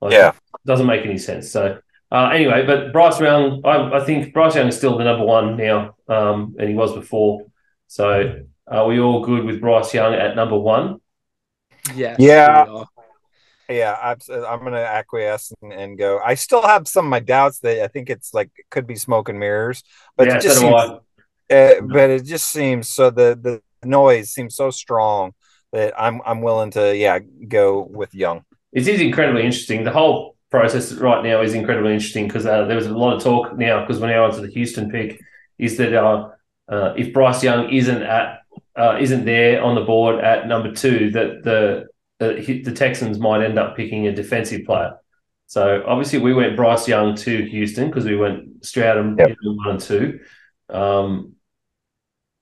Like, 0.00 0.12
yeah, 0.12 0.32
doesn't 0.64 0.86
make 0.86 1.04
any 1.04 1.18
sense. 1.18 1.50
So 1.50 1.78
uh, 2.10 2.30
anyway, 2.32 2.64
but 2.64 2.92
Bryce 2.92 3.20
Young, 3.20 3.60
I, 3.64 3.98
I, 3.98 4.04
think 4.04 4.32
Bryce 4.32 4.54
Young 4.54 4.68
is 4.68 4.76
still 4.76 4.96
the 4.96 5.04
number 5.04 5.24
one 5.24 5.56
now, 5.56 5.94
um, 6.08 6.56
and 6.58 6.68
he 6.68 6.74
was 6.74 6.94
before. 6.94 7.46
So 7.86 8.44
are 8.66 8.86
we 8.86 8.98
all 8.98 9.24
good 9.24 9.44
with 9.44 9.60
Bryce 9.60 9.92
Young 9.92 10.14
at 10.14 10.34
number 10.34 10.58
one? 10.58 11.00
Yes, 11.94 12.16
yeah. 12.18 12.84
Yeah, 13.70 13.98
I'm, 14.02 14.16
I'm 14.30 14.60
going 14.60 14.72
to 14.72 14.78
acquiesce 14.78 15.52
and, 15.60 15.74
and, 15.74 15.98
go. 15.98 16.18
I 16.24 16.36
still 16.36 16.62
have 16.62 16.88
some 16.88 17.04
of 17.04 17.10
my 17.10 17.20
doubts 17.20 17.58
that 17.60 17.84
I 17.84 17.88
think 17.88 18.08
it's 18.08 18.32
like 18.32 18.48
could 18.70 18.86
be 18.86 18.96
smoke 18.96 19.28
and 19.28 19.38
mirrors, 19.38 19.82
but 20.16 20.26
yeah, 20.26 20.36
it 20.38 20.42
just 20.42 20.60
seems, 20.60 20.74
uh, 20.74 21.00
but 21.82 22.08
it 22.08 22.24
just 22.24 22.50
seems 22.50 22.88
so 22.88 23.10
the 23.10 23.38
the 23.38 23.86
noise 23.86 24.30
seems 24.30 24.56
so 24.56 24.70
strong 24.70 25.34
that 25.72 25.92
I'm 26.00 26.22
I'm 26.24 26.40
willing 26.40 26.70
to 26.72 26.96
yeah 26.96 27.18
go 27.18 27.82
with 27.82 28.14
Young. 28.14 28.46
It 28.72 28.88
is 28.88 29.02
incredibly 29.02 29.42
interesting. 29.42 29.84
The 29.84 29.92
whole 29.92 30.37
process 30.50 30.92
right 30.94 31.22
now 31.22 31.42
is 31.42 31.54
incredibly 31.54 31.92
interesting 31.92 32.26
because 32.26 32.46
uh, 32.46 32.64
there 32.64 32.76
was 32.76 32.86
a 32.86 32.96
lot 32.96 33.16
of 33.16 33.22
talk 33.22 33.56
now 33.56 33.80
because 33.80 34.00
we're 34.00 34.08
now 34.08 34.24
onto 34.24 34.40
the 34.40 34.52
Houston 34.52 34.90
pick 34.90 35.20
is 35.58 35.76
that 35.76 35.94
uh, 35.94 36.30
uh, 36.68 36.94
if 36.96 37.12
Bryce 37.12 37.42
Young 37.42 37.70
isn't 37.70 38.02
at 38.02 38.42
uh, 38.76 38.96
isn't 39.00 39.24
there 39.24 39.62
on 39.62 39.74
the 39.74 39.82
board 39.82 40.22
at 40.24 40.46
number 40.46 40.72
two, 40.72 41.10
that 41.10 41.42
the 41.42 41.86
the 42.18 42.72
Texans 42.74 43.18
might 43.18 43.44
end 43.44 43.58
up 43.58 43.76
picking 43.76 44.06
a 44.06 44.12
defensive 44.12 44.64
player. 44.66 44.96
So 45.46 45.84
obviously 45.86 46.18
we 46.18 46.34
went 46.34 46.56
Bryce 46.56 46.88
Young 46.88 47.14
to 47.16 47.44
Houston 47.44 47.88
because 47.88 48.04
we 48.04 48.16
went 48.16 48.64
Stroud 48.64 48.98
and 48.98 49.18
yep. 49.18 49.36
one 49.42 49.70
and 49.70 49.80
two. 49.80 50.20
Um, 50.68 51.34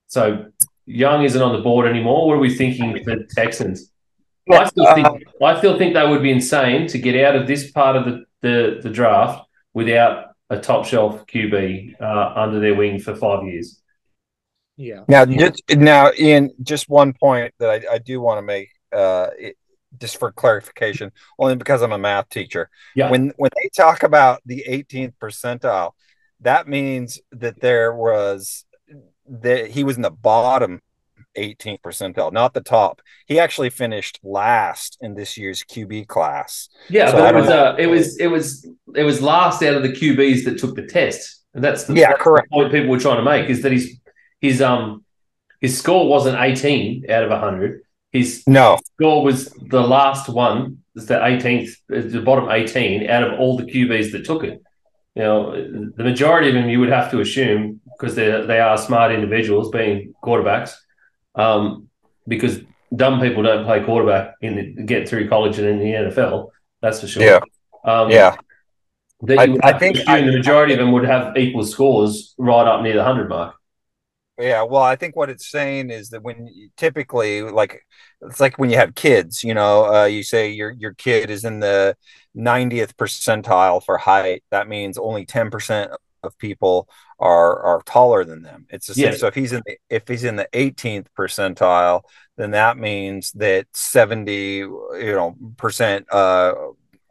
so 0.07 0.47
Young 0.85 1.23
isn't 1.23 1.41
on 1.41 1.53
the 1.53 1.61
board 1.61 1.87
anymore. 1.87 2.27
What 2.27 2.33
are 2.35 2.39
we 2.39 2.55
thinking 2.55 3.03
for 3.03 3.15
the 3.15 3.27
Texans? 3.35 3.91
I 4.49 4.65
still 4.65 4.93
think 4.93 5.07
uh, 5.07 5.45
I 5.45 5.57
still 5.57 5.77
think 5.77 5.93
they 5.93 6.07
would 6.07 6.21
be 6.21 6.31
insane 6.31 6.87
to 6.87 6.97
get 6.97 7.23
out 7.25 7.35
of 7.35 7.47
this 7.47 7.71
part 7.71 7.95
of 7.95 8.05
the 8.05 8.25
the, 8.41 8.79
the 8.83 8.89
draft 8.89 9.47
without 9.73 10.31
a 10.49 10.59
top 10.59 10.85
shelf 10.85 11.25
QB 11.27 12.01
uh, 12.01 12.33
under 12.35 12.59
their 12.59 12.75
wing 12.75 12.99
for 12.99 13.15
five 13.15 13.43
years. 13.45 13.81
Yeah. 14.77 15.03
Now, 15.07 15.25
just, 15.25 15.63
now, 15.71 16.11
Ian, 16.17 16.51
just 16.61 16.87
one 16.87 17.13
point 17.13 17.53
that 17.57 17.69
I, 17.69 17.95
I 17.95 17.97
do 17.97 18.21
want 18.21 18.37
to 18.37 18.41
make. 18.43 18.69
Uh, 18.91 19.29
it, 19.37 19.57
just 19.99 20.19
for 20.19 20.31
clarification, 20.31 21.11
only 21.39 21.55
because 21.55 21.81
I'm 21.81 21.91
a 21.91 21.97
math 21.97 22.29
teacher. 22.29 22.69
Yeah. 22.95 23.09
When 23.09 23.33
when 23.37 23.49
they 23.55 23.69
talk 23.75 24.03
about 24.03 24.41
the 24.45 24.63
18th 24.67 25.13
percentile, 25.19 25.93
that 26.41 26.67
means 26.67 27.19
that 27.31 27.59
there 27.59 27.93
was 27.95 28.65
that 29.27 29.71
he 29.71 29.83
was 29.83 29.95
in 29.95 30.03
the 30.03 30.11
bottom 30.11 30.81
18th 31.37 31.81
percentile, 31.81 32.31
not 32.31 32.53
the 32.53 32.61
top. 32.61 33.01
He 33.25 33.39
actually 33.39 33.69
finished 33.69 34.19
last 34.23 34.97
in 35.01 35.15
this 35.15 35.37
year's 35.37 35.63
QB 35.63 36.07
class. 36.07 36.69
Yeah, 36.89 37.11
So 37.11 37.17
but 37.17 37.35
it 37.35 37.37
was, 37.37 37.49
uh, 37.49 37.75
it 37.77 37.87
was 37.87 38.19
it 38.19 38.27
was 38.27 38.67
it 38.95 39.03
was 39.03 39.21
last 39.21 39.61
out 39.63 39.75
of 39.75 39.83
the 39.83 39.89
QBs 39.89 40.45
that 40.45 40.57
took 40.59 40.75
the 40.75 40.87
test, 40.87 41.43
and 41.53 41.63
that's 41.63 41.83
the, 41.83 41.93
Yeah, 41.93 42.09
that's 42.11 42.19
the 42.19 42.23
correct. 42.23 42.49
point 42.51 42.71
people 42.71 42.89
were 42.89 42.99
trying 42.99 43.17
to 43.17 43.23
make 43.23 43.49
is 43.49 43.61
that 43.63 43.71
his 43.71 43.97
his 44.39 44.61
um 44.61 45.03
his 45.61 45.77
score 45.77 46.07
wasn't 46.07 46.39
eighteen 46.39 47.09
out 47.09 47.23
of 47.23 47.31
hundred. 47.39 47.81
His 48.11 48.43
No, 48.47 48.77
score 48.95 49.23
was 49.23 49.49
the 49.49 49.81
last 49.81 50.29
one, 50.29 50.83
it's 50.95 51.07
the 51.07 51.23
eighteenth, 51.25 51.75
the 51.89 52.21
bottom 52.23 52.49
eighteen 52.49 53.09
out 53.09 53.23
of 53.23 53.39
all 53.39 53.57
the 53.57 53.65
QBs 53.65 54.11
that 54.13 54.25
took 54.25 54.43
it. 54.43 54.61
You 55.15 55.23
know, 55.23 55.51
the 55.97 56.03
majority 56.03 56.49
of 56.49 56.53
them 56.55 56.69
you 56.69 56.79
would 56.79 56.89
have 56.89 57.11
to 57.11 57.19
assume 57.21 57.81
because 57.99 58.15
they 58.15 58.29
they 58.45 58.59
are 58.59 58.77
smart 58.77 59.11
individuals, 59.11 59.69
being 59.71 60.13
quarterbacks, 60.23 60.73
um, 61.37 61.87
because 62.27 62.59
dumb 62.95 63.21
people 63.21 63.43
don't 63.43 63.63
play 63.65 63.83
quarterback 63.83 64.35
in 64.41 64.55
the, 64.75 64.83
get 64.83 65.07
through 65.07 65.29
college 65.29 65.57
and 65.59 65.67
in 65.67 65.79
the 65.79 65.85
NFL. 66.11 66.49
That's 66.81 66.99
for 67.01 67.07
sure. 67.07 67.23
Yeah. 67.23 67.39
Um, 67.85 68.09
yeah, 68.09 68.35
I- 69.29 69.57
I 69.63 69.73
think 69.79 69.97
I- 70.07 70.21
the 70.21 70.31
majority 70.33 70.73
of 70.73 70.79
them 70.79 70.91
would 70.91 71.05
have 71.05 71.37
equal 71.37 71.63
scores 71.63 72.33
right 72.37 72.67
up 72.67 72.81
near 72.81 72.93
the 72.95 73.03
hundred 73.03 73.29
mark. 73.29 73.55
yeah. 74.39 74.61
Well, 74.63 74.81
I 74.83 74.95
think 74.95 75.15
what 75.15 75.29
it's 75.29 75.47
saying 75.49 75.89
is 75.89 76.09
that 76.09 76.21
when 76.21 76.47
you, 76.47 76.69
typically, 76.77 77.41
like, 77.41 77.81
it's 78.21 78.39
like 78.39 78.57
when 78.59 78.69
you 78.69 78.77
have 78.77 78.93
kids, 78.95 79.43
you 79.43 79.53
know, 79.53 79.93
uh, 79.93 80.05
you 80.05 80.21
say 80.23 80.49
your 80.49 80.71
your 80.71 80.93
kid 80.93 81.29
is 81.29 81.43
in 81.45 81.59
the 81.59 81.95
90th 82.35 82.93
percentile 82.95 83.83
for 83.83 83.97
height. 83.97 84.43
That 84.51 84.67
means 84.67 84.97
only 84.97 85.25
10 85.25 85.49
percent 85.49 85.91
of 86.23 86.37
people 86.37 86.87
are 87.19 87.59
are 87.63 87.81
taller 87.83 88.23
than 88.23 88.41
them. 88.41 88.65
It's 88.69 88.87
the 88.87 88.93
same. 88.93 89.05
Yeah. 89.11 89.17
So 89.17 89.27
if 89.27 89.35
he's 89.35 89.53
in 89.53 89.61
the 89.65 89.77
if 89.89 90.07
he's 90.07 90.23
in 90.23 90.35
the 90.35 90.47
18th 90.53 91.07
percentile, 91.17 92.01
then 92.37 92.51
that 92.51 92.77
means 92.77 93.31
that 93.33 93.67
70 93.73 94.33
you 94.33 94.67
know 94.91 95.35
percent 95.57 96.05
uh 96.11 96.53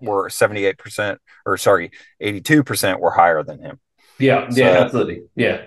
were 0.00 0.28
78 0.28 0.78
percent 0.78 1.20
or 1.46 1.56
sorry 1.56 1.90
82 2.20 2.62
percent 2.64 3.00
were 3.00 3.10
higher 3.10 3.42
than 3.42 3.60
him. 3.60 3.80
Yeah, 4.18 4.48
So- 4.50 4.60
yeah, 4.60 4.70
absolutely, 4.82 5.22
yeah. 5.34 5.66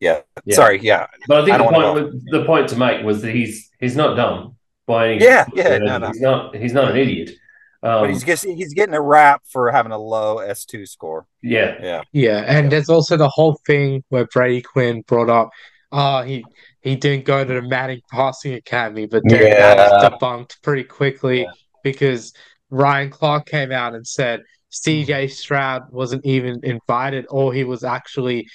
Yeah. 0.00 0.20
Yeah. 0.44 0.54
Sorry. 0.54 0.78
Yeah. 0.80 1.06
But 1.26 1.40
I 1.42 1.44
think 1.44 1.54
I 1.54 1.58
the 1.58 1.64
point 1.64 1.94
was- 2.04 2.24
the 2.26 2.44
point 2.44 2.68
to 2.68 2.76
make 2.76 3.04
was 3.04 3.22
that 3.22 3.32
he's 3.34 3.70
he's 3.80 3.96
not 3.96 4.14
dumb 4.14 4.56
by 4.86 5.08
any 5.14 5.24
Yeah, 5.24 5.46
yeah, 5.54 5.78
no, 5.78 5.98
no. 5.98 6.06
he's 6.08 6.20
not 6.20 6.54
he's 6.56 6.72
not 6.72 6.90
an 6.92 6.96
idiot. 6.96 7.30
Um, 7.82 8.02
But 8.02 8.10
he's 8.10 8.24
just 8.24 8.44
he's 8.44 8.74
getting 8.74 8.94
a 8.94 9.00
rap 9.00 9.42
for 9.50 9.70
having 9.70 9.92
a 9.92 9.98
low 9.98 10.36
S2 10.38 10.86
score. 10.86 11.26
yeah, 11.42 11.76
Yeah. 11.80 12.02
Yeah, 12.12 12.44
and 12.46 12.70
there's 12.72 12.88
also 12.88 13.16
the 13.16 13.28
whole 13.28 13.58
thing 13.66 14.02
where 14.08 14.26
Brady 14.26 14.62
Quinn 14.62 15.02
brought 15.02 15.30
up, 15.30 15.50
oh, 15.92 16.22
he 16.22 16.44
he 16.82 16.96
didn't 16.96 17.24
go 17.24 17.44
to 17.44 17.54
the 17.54 17.62
Manning 17.62 18.00
Passing 18.10 18.54
Academy, 18.54 19.06
but 19.06 19.22
then 19.24 19.40
that 19.50 19.76
was 19.76 20.04
debunked 20.12 20.60
pretty 20.62 20.84
quickly 20.84 21.42
Yeah. 21.42 21.50
because 21.84 22.32
Ryan 22.70 23.10
Clark 23.10 23.46
came 23.46 23.72
out 23.72 23.94
and 23.94 24.06
said 24.06 24.42
CJ 24.70 25.30
Stroud 25.30 25.90
wasn't 25.90 26.24
even 26.26 26.60
invited, 26.62 27.24
or 27.30 27.54
he 27.54 27.64
was 27.64 27.84
actually 27.84 28.46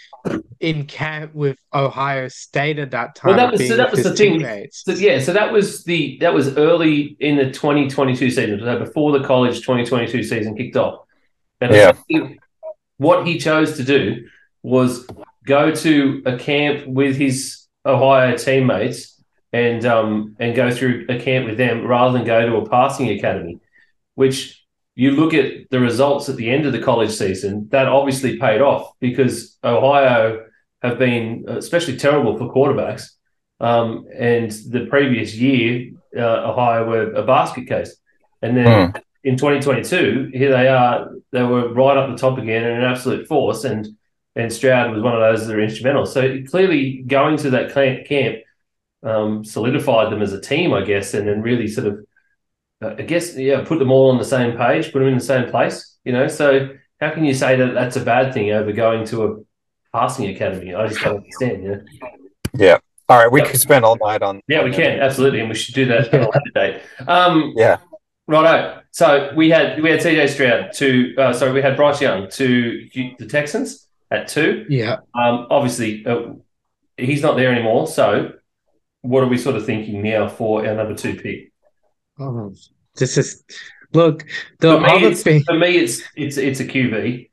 in 0.60 0.86
camp 0.86 1.34
with 1.34 1.58
Ohio 1.74 2.28
State 2.28 2.78
at 2.80 2.92
that 2.92 3.16
time, 3.16 3.36
Well, 3.36 3.38
that 3.46 3.52
was- 3.52 3.68
so 3.68 3.76
that 3.76 3.90
was 3.92 4.00
his 4.02 4.10
the 4.12 4.16
thing. 4.16 4.68
So 4.72 4.92
yeah, 4.94 5.20
so 5.20 5.34
that 5.34 5.52
was 5.52 5.84
the 5.84 6.18
that 6.22 6.34
was 6.34 6.56
early 6.58 7.16
in 7.20 7.38
the 7.38 7.50
2022 7.52 8.30
season, 8.30 8.60
so 8.60 8.80
before 8.80 9.18
the 9.18 9.26
college 9.26 9.62
2022 9.62 10.24
season 10.24 10.56
kicked 10.56 10.78
off. 10.78 11.00
And 11.62 11.74
Yeah. 11.74 11.94
he- 12.08 12.38
what 12.98 13.26
he 13.26 13.38
chose 13.40 13.76
to 13.78 13.84
do 13.84 14.26
was 14.62 15.08
go 15.46 15.72
to 15.72 16.22
a 16.26 16.38
camp 16.38 16.86
with 16.88 17.16
his 17.18 17.66
Ohio 17.86 18.38
teammates 18.38 19.22
and 19.52 19.86
um 19.86 20.36
and 20.40 20.56
go 20.56 20.72
through 20.72 21.06
a 21.10 21.20
camp 21.20 21.48
with 21.48 21.58
them 21.58 21.86
rather 21.86 22.18
than 22.18 22.26
go 22.26 22.46
to 22.46 22.56
a 22.58 22.70
passing 22.70 23.10
academy, 23.10 23.58
which 24.16 24.63
you 24.96 25.12
look 25.12 25.34
at 25.34 25.70
the 25.70 25.80
results 25.80 26.30
at 26.30 26.36
the 26.36 26.50
end 26.50 26.66
of 26.66 26.72
the 26.72 26.82
college 26.82 27.12
season, 27.12 27.68
that 27.72 27.88
obviously 27.88 28.38
paid 28.38 28.62
off 28.62 28.92
because 29.00 29.58
Ohio 29.64 30.46
have 30.82 31.00
been 31.00 31.46
especially 31.48 31.98
terrible 31.98 32.38
for 32.38 32.54
quarterbacks. 32.54 33.10
Um, 33.60 34.06
and 34.14 34.52
the 34.70 34.86
previous 34.88 35.34
year, 35.36 35.92
uh, 36.16 36.52
Ohio 36.52 36.88
were 36.88 37.14
a 37.14 37.24
basket 37.24 37.68
case. 37.68 37.96
And 38.42 38.58
then 38.58 38.94
in 39.24 39.38
2022, 39.38 40.32
here 40.34 40.52
they 40.52 40.68
are. 40.68 41.12
They 41.32 41.44
were 41.44 41.74
right 41.74 41.98
up 41.98 42.10
the 42.10 42.18
top 42.18 42.38
again 42.38 42.64
and 42.64 42.84
an 42.84 42.84
absolute 42.84 43.28
force. 43.28 43.64
And 43.64 43.88
and 44.36 44.52
Stroud 44.52 44.92
was 44.92 45.04
one 45.04 45.14
of 45.14 45.22
those 45.22 45.46
that 45.46 45.56
are 45.56 45.62
instrumental. 45.62 46.06
So 46.06 46.42
clearly, 46.50 47.04
going 47.06 47.38
to 47.38 47.52
that 47.52 47.72
cla- 47.72 48.04
camp 48.04 48.40
um, 49.04 49.46
solidified 49.46 50.12
them 50.12 50.22
as 50.22 50.34
a 50.34 50.42
team, 50.42 50.74
I 50.74 50.84
guess, 50.84 51.14
and 51.14 51.28
then 51.28 51.42
really 51.42 51.68
sort 51.68 51.88
of, 51.88 52.06
I 52.86 53.02
guess, 53.02 53.36
yeah, 53.38 53.64
put 53.66 53.80
them 53.80 53.92
all 53.92 54.10
on 54.12 54.18
the 54.18 54.26
same 54.26 54.58
page, 54.58 54.92
put 54.92 55.00
them 55.00 55.08
in 55.08 55.16
the 55.18 55.24
same 55.24 55.50
place. 55.50 55.98
You 56.04 56.14
know, 56.14 56.28
so 56.28 56.70
how 57.00 57.12
can 57.12 57.24
you 57.26 57.34
say 57.34 57.56
that 57.56 57.74
that's 57.74 57.96
a 57.96 58.02
bad 58.04 58.34
thing 58.34 58.52
over 58.52 58.72
going 58.72 59.06
to 59.08 59.24
a 59.26 59.38
passing 59.98 60.28
academy? 60.30 60.74
I 60.76 60.88
just 60.88 61.02
don't 61.02 61.18
understand. 61.18 61.64
Yeah. 61.64 62.10
Yeah. 62.56 62.78
All 63.10 63.18
right, 63.18 63.32
we 63.32 63.42
Yeah. 63.42 63.48
could 63.52 63.60
spend 63.60 63.84
all 63.86 63.98
night 64.04 64.22
on. 64.22 64.42
Yeah, 64.48 64.64
we 64.64 64.72
can 64.72 65.00
absolutely, 65.00 65.40
and 65.40 65.50
we 65.50 65.56
should 65.56 65.76
do 65.76 65.86
that 65.86 66.14
at 66.14 66.22
a 66.22 66.26
later 66.26 66.52
date. 66.54 66.82
Um, 67.08 67.54
Yeah. 67.56 67.78
righto. 68.28 68.82
So 68.92 69.32
we 69.36 69.50
had 69.50 69.82
we 69.82 69.90
had 69.90 70.00
CJ 70.02 70.28
Stroud 70.30 70.72
to 70.74 71.16
uh, 71.18 71.34
sorry 71.34 71.52
we 71.52 71.62
had 71.62 71.76
Bryce 71.76 72.00
Young 72.02 72.30
to 72.32 72.88
the 73.20 73.28
Texans 73.28 73.88
at 74.12 74.28
two. 74.28 74.66
Yeah. 74.70 74.98
Um, 75.16 75.48
obviously 75.50 76.06
uh, 76.06 76.34
he's 76.98 77.22
not 77.22 77.36
there 77.38 77.52
anymore. 77.52 77.88
So 77.88 78.34
what 79.02 79.24
are 79.24 79.28
we 79.28 79.38
sort 79.38 79.56
of 79.56 79.66
thinking 79.66 80.02
now 80.04 80.28
for 80.30 80.66
our 80.66 80.76
number 80.76 80.94
two 80.96 81.16
pick? 81.16 81.52
Oh, 82.20 82.54
this 82.96 83.18
is 83.18 83.44
look 83.94 84.26
the 84.60 84.74
For 84.74 84.80
me, 84.82 84.90
other 84.90 85.08
it's, 85.10 85.24
thing. 85.24 85.44
for 85.44 85.58
me, 85.58 85.78
it's 85.78 86.02
it's 86.16 86.38
it's 86.38 86.60
a 86.60 86.66
QB. 86.66 87.30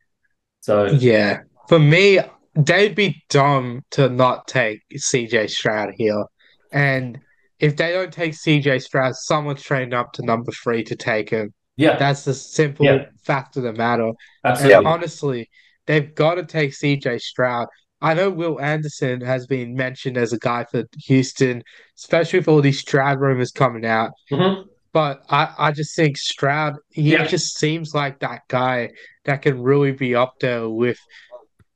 So 0.60 0.86
Yeah, 0.86 1.40
for 1.68 1.78
me, 1.78 2.18
they'd 2.54 2.94
be 2.94 3.22
dumb 3.28 3.82
to 3.92 4.08
not 4.08 4.46
take 4.48 4.80
CJ 4.94 5.50
Stroud 5.50 5.92
here. 5.96 6.24
And 6.72 7.18
if 7.58 7.76
they 7.76 7.92
don't 7.92 8.12
take 8.12 8.32
CJ 8.32 8.82
Stroud, 8.82 9.14
someone's 9.16 9.62
trained 9.62 9.92
up 9.94 10.12
to 10.14 10.22
number 10.24 10.52
three 10.52 10.82
to 10.84 10.96
take 10.96 11.28
him. 11.30 11.52
yeah, 11.76 11.96
That's 11.96 12.24
the 12.24 12.34
simple 12.34 12.86
Yeah. 12.86 13.06
fact 13.22 13.56
of 13.56 13.62
the 13.64 13.72
matter. 13.72 14.12
absolutely. 14.44 14.74
And 14.78 14.86
honestly, 14.86 15.50
they've 15.86 16.14
got 16.14 16.34
to 16.36 16.44
take 16.44 16.72
CJ 16.72 17.18
Stroud. 17.20 17.68
I 18.02 18.14
know 18.14 18.30
Will 18.30 18.58
Anderson 18.60 19.20
has 19.20 19.46
been 19.46 19.74
mentioned 19.74 20.16
as 20.16 20.32
a 20.32 20.38
guy 20.38 20.64
for 20.64 20.84
Houston, 21.04 21.62
especially 21.98 22.38
with 22.38 22.48
all 22.48 22.62
these 22.62 22.80
Stroud 22.80 23.20
rumors 23.20 23.50
coming 23.50 23.84
out. 23.84 24.12
Mhm. 24.30 24.64
But 24.92 25.24
I, 25.30 25.54
I 25.58 25.72
just 25.72 25.94
think 25.94 26.16
Stroud, 26.16 26.76
he 26.90 27.12
Yeah. 27.12 27.24
just 27.24 27.58
seems 27.58 27.94
like 27.94 28.20
that 28.20 28.42
guy 28.48 28.90
that 29.24 29.42
can 29.42 29.62
really 29.62 29.92
be 29.92 30.14
up 30.14 30.34
there 30.40 30.68
with 30.68 30.98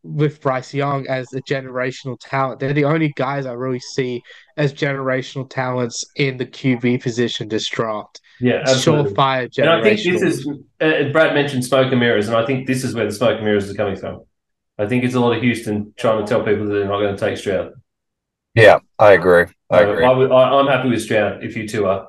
with 0.02 0.38
Bryce 0.42 0.75
Young 0.75 1.06
as 1.06 1.33
a 1.33 1.40
generational 1.42 2.18
talent. 2.21 2.61
They're 2.61 2.75
the 2.75 2.85
only 2.85 3.11
guys 3.16 3.47
I 3.47 3.52
really 3.54 3.80
see 3.80 4.21
as 4.59 4.75
generational 4.75 5.49
talents 5.49 6.04
in 6.16 6.37
the 6.37 6.44
QB 6.44 7.02
position 7.02 7.49
this 7.49 7.66
draft. 7.71 8.21
Yeah, 8.38 8.64
absolutely. 8.66 9.14
Surefire 9.14 9.49
And 9.56 9.71
I 9.71 9.83
think 9.83 10.02
this 10.02 10.23
is 10.23 10.47
uh, 10.80 11.04
Brad 11.11 11.33
mentioned 11.33 11.64
smoke 11.64 11.90
and 11.90 12.00
mirrors, 12.00 12.28
and 12.28 12.37
I 12.37 12.44
think 12.44 12.66
this 12.66 12.85
is 12.85 12.94
where 12.94 13.06
the 13.06 13.12
smoke 13.12 13.37
and 13.37 13.44
mirrors 13.47 13.68
is 13.68 13.76
coming 13.76 13.97
from. 13.97 14.25
I 14.78 14.87
think 14.87 15.04
it's 15.04 15.14
a 15.14 15.21
lot 15.21 15.37
of 15.37 15.42
Houston 15.42 15.94
trying 15.97 16.23
to 16.23 16.28
tell 16.28 16.42
people 16.44 16.66
that 16.66 16.75
they're 16.75 16.88
not 16.88 16.99
going 16.99 17.16
to 17.16 17.21
take 17.21 17.38
Stroud. 17.38 17.73
Yeah, 18.54 18.80
I 18.99 19.12
agree. 19.12 19.47
I 19.71 19.80
agree. 19.80 20.04
I, 20.04 20.11
I, 20.11 20.61
I'm 20.61 20.66
happy 20.66 20.90
with 20.90 21.00
Stroud 21.02 21.42
if 21.42 21.56
you 21.56 21.66
two 21.66 21.87
are. 21.87 22.09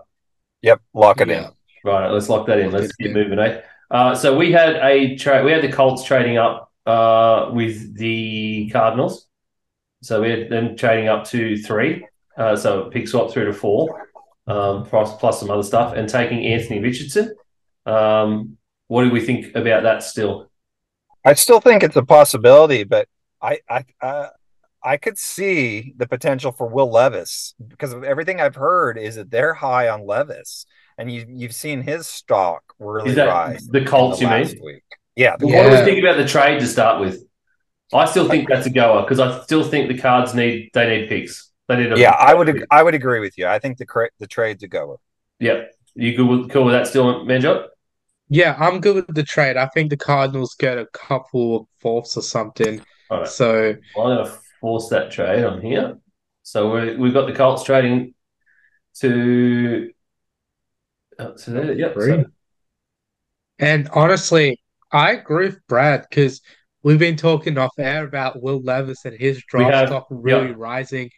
Yep, 0.66 0.82
lock 0.96 1.22
it 1.22 1.28
Yeah. 1.28 1.48
in. 1.48 1.52
Right, 1.84 2.10
let's 2.10 2.28
lock 2.28 2.48
that 2.48 2.58
in. 2.58 2.72
Let's 2.72 2.96
keep 2.96 3.12
moving, 3.12 3.38
eh? 3.38 3.62
Uh, 3.92 4.16
so 4.16 4.36
we 4.36 4.52
had 4.52 4.78
a 4.78 5.16
trade. 5.16 5.46
We 5.46 5.52
had 5.52 5.62
the 5.62 5.72
Colts 5.72 6.04
trading 6.04 6.38
up 6.38 6.72
uh, 6.88 7.52
with 7.54 7.96
the 7.96 8.68
Cardinals. 8.74 9.28
So 10.02 10.22
we 10.22 10.32
had 10.32 10.50
them 10.50 10.76
trading 10.76 11.08
up 11.08 11.24
to 11.26 11.56
three. 11.58 12.08
Uh, 12.36 12.56
so 12.56 12.90
pick 12.90 13.08
swap 13.08 13.32
through 13.32 13.46
to 13.46 13.54
four, 13.54 14.10
um, 14.48 14.84
plus, 14.86 15.16
plus 15.18 15.40
some 15.40 15.52
other 15.52 15.62
stuff, 15.64 15.94
and 15.96 16.10
taking 16.10 16.44
Anthony 16.48 16.80
Richardson. 16.80 17.36
Um, 17.86 18.58
what 18.88 19.04
do 19.04 19.12
we 19.12 19.22
think 19.22 19.56
about 19.56 19.84
that 19.84 20.02
still? 20.02 20.50
I 21.24 21.34
still 21.36 21.60
think 21.60 21.84
it's 21.84 21.96
a 21.96 22.04
possibility, 22.04 22.84
but 22.84 23.08
I 23.40 23.60
I 23.70 23.86
uh, 24.02 24.30
I 24.86 24.98
could 24.98 25.18
see 25.18 25.94
the 25.98 26.08
potential 26.08 26.52
for 26.52 26.68
Will 26.68 26.92
Levis 26.92 27.56
because 27.68 27.92
of 27.92 28.04
everything 28.04 28.40
I've 28.40 28.56
heard 28.56 28.98
is 29.00 29.16
that 29.16 29.32
they're 29.32 29.56
high 29.56 29.90
on 29.90 30.06
Levis, 30.06 30.66
and 30.98 31.12
you 31.12 31.26
you've 31.28 31.56
seen 31.56 31.82
his 31.82 32.08
stock 32.08 32.62
really 32.80 33.10
Is 33.10 33.16
that 33.16 33.28
rise. 33.28 33.68
the 33.68 33.84
Colts, 33.84 34.20
the 34.20 34.26
you 34.26 34.32
last 34.32 34.54
mean? 34.54 34.64
week. 34.64 34.84
Yeah, 35.16 35.36
the 35.38 35.48
Well, 35.48 35.56
What 35.58 35.64
do 35.64 35.70
we 35.72 35.76
Yeah. 35.78 35.86
think 35.86 36.04
about 36.04 36.18
the 36.18 36.28
trade 36.28 36.60
to 36.60 36.68
start 36.68 37.02
with? 37.02 37.24
I 37.94 38.06
still 38.06 38.30
think 38.30 38.48
that's 38.50 38.68
a 38.68 38.70
goer 38.70 39.02
because 39.02 39.20
I 39.20 39.42
still 39.44 39.64
think 39.64 39.88
the 39.88 39.98
Cards 39.98 40.34
need 40.36 40.70
they 40.74 40.88
need 41.00 41.10
picks. 41.10 41.52
They 41.68 41.78
need 41.78 41.92
a 41.94 41.98
yeah, 42.00 42.12
I 42.12 42.34
would 42.36 42.50
ag- 42.50 42.66
I 42.70 42.84
would 42.84 42.94
agree 42.96 43.20
with 43.20 43.38
you. 43.38 43.48
I 43.48 43.58
think 43.60 43.78
the 43.78 43.86
cra- 43.86 44.10
the 44.20 44.28
trade's 44.28 44.64
a 44.64 44.68
goer. 44.68 44.98
Yeah. 45.40 45.64
You 45.96 46.16
good 46.16 46.28
with, 46.28 46.50
cool 46.52 46.66
with 46.66 46.74
that 46.74 46.88
still, 46.88 47.26
Manjot? 47.26 47.68
Yeah, 48.28 48.56
I'm 48.60 48.82
good 48.82 48.96
with 49.08 49.16
the 49.16 49.24
trade. 49.24 49.56
I 49.56 49.68
think 49.68 49.90
the 49.90 49.98
Cardinals 49.98 50.56
get 50.56 50.78
a 50.78 50.88
couple 50.88 51.56
of 51.56 51.68
fourths 51.80 52.18
or 52.18 52.22
something. 52.22 52.82
All 53.10 53.20
right. 53.20 53.28
So 53.28 53.76
Well, 53.96 54.08
I'm 54.08 54.16
going 54.18 54.26
to 54.28 54.40
force 54.62 54.90
that 54.90 55.12
trade 55.12 55.44
on 55.44 55.62
here. 55.62 55.98
So 56.44 56.72
we 56.72 56.96
we've 56.98 57.14
got 57.14 57.28
the 57.28 57.34
Colts 57.34 57.64
trading 57.64 58.14
to. 59.00 59.92
Uh, 61.18 61.32
to 61.32 61.52
there, 61.52 61.74
yep. 61.74 61.96
So, 61.98 62.26
And 63.60 63.88
honestly, 63.94 64.60
I 64.92 65.12
agree 65.14 65.48
with 65.48 65.66
Brad 65.68 66.06
because 66.10 66.42
we've 66.84 67.00
been 67.00 67.16
talking 67.16 67.58
off 67.58 67.72
air 67.80 68.04
about 68.06 68.42
Will 68.42 68.62
Levis 68.62 69.06
and 69.06 69.18
his 69.18 69.42
draft 69.48 69.82
stock 69.88 70.08
really 70.10 70.50
yeah. 70.50 70.54
rising. 70.58 71.10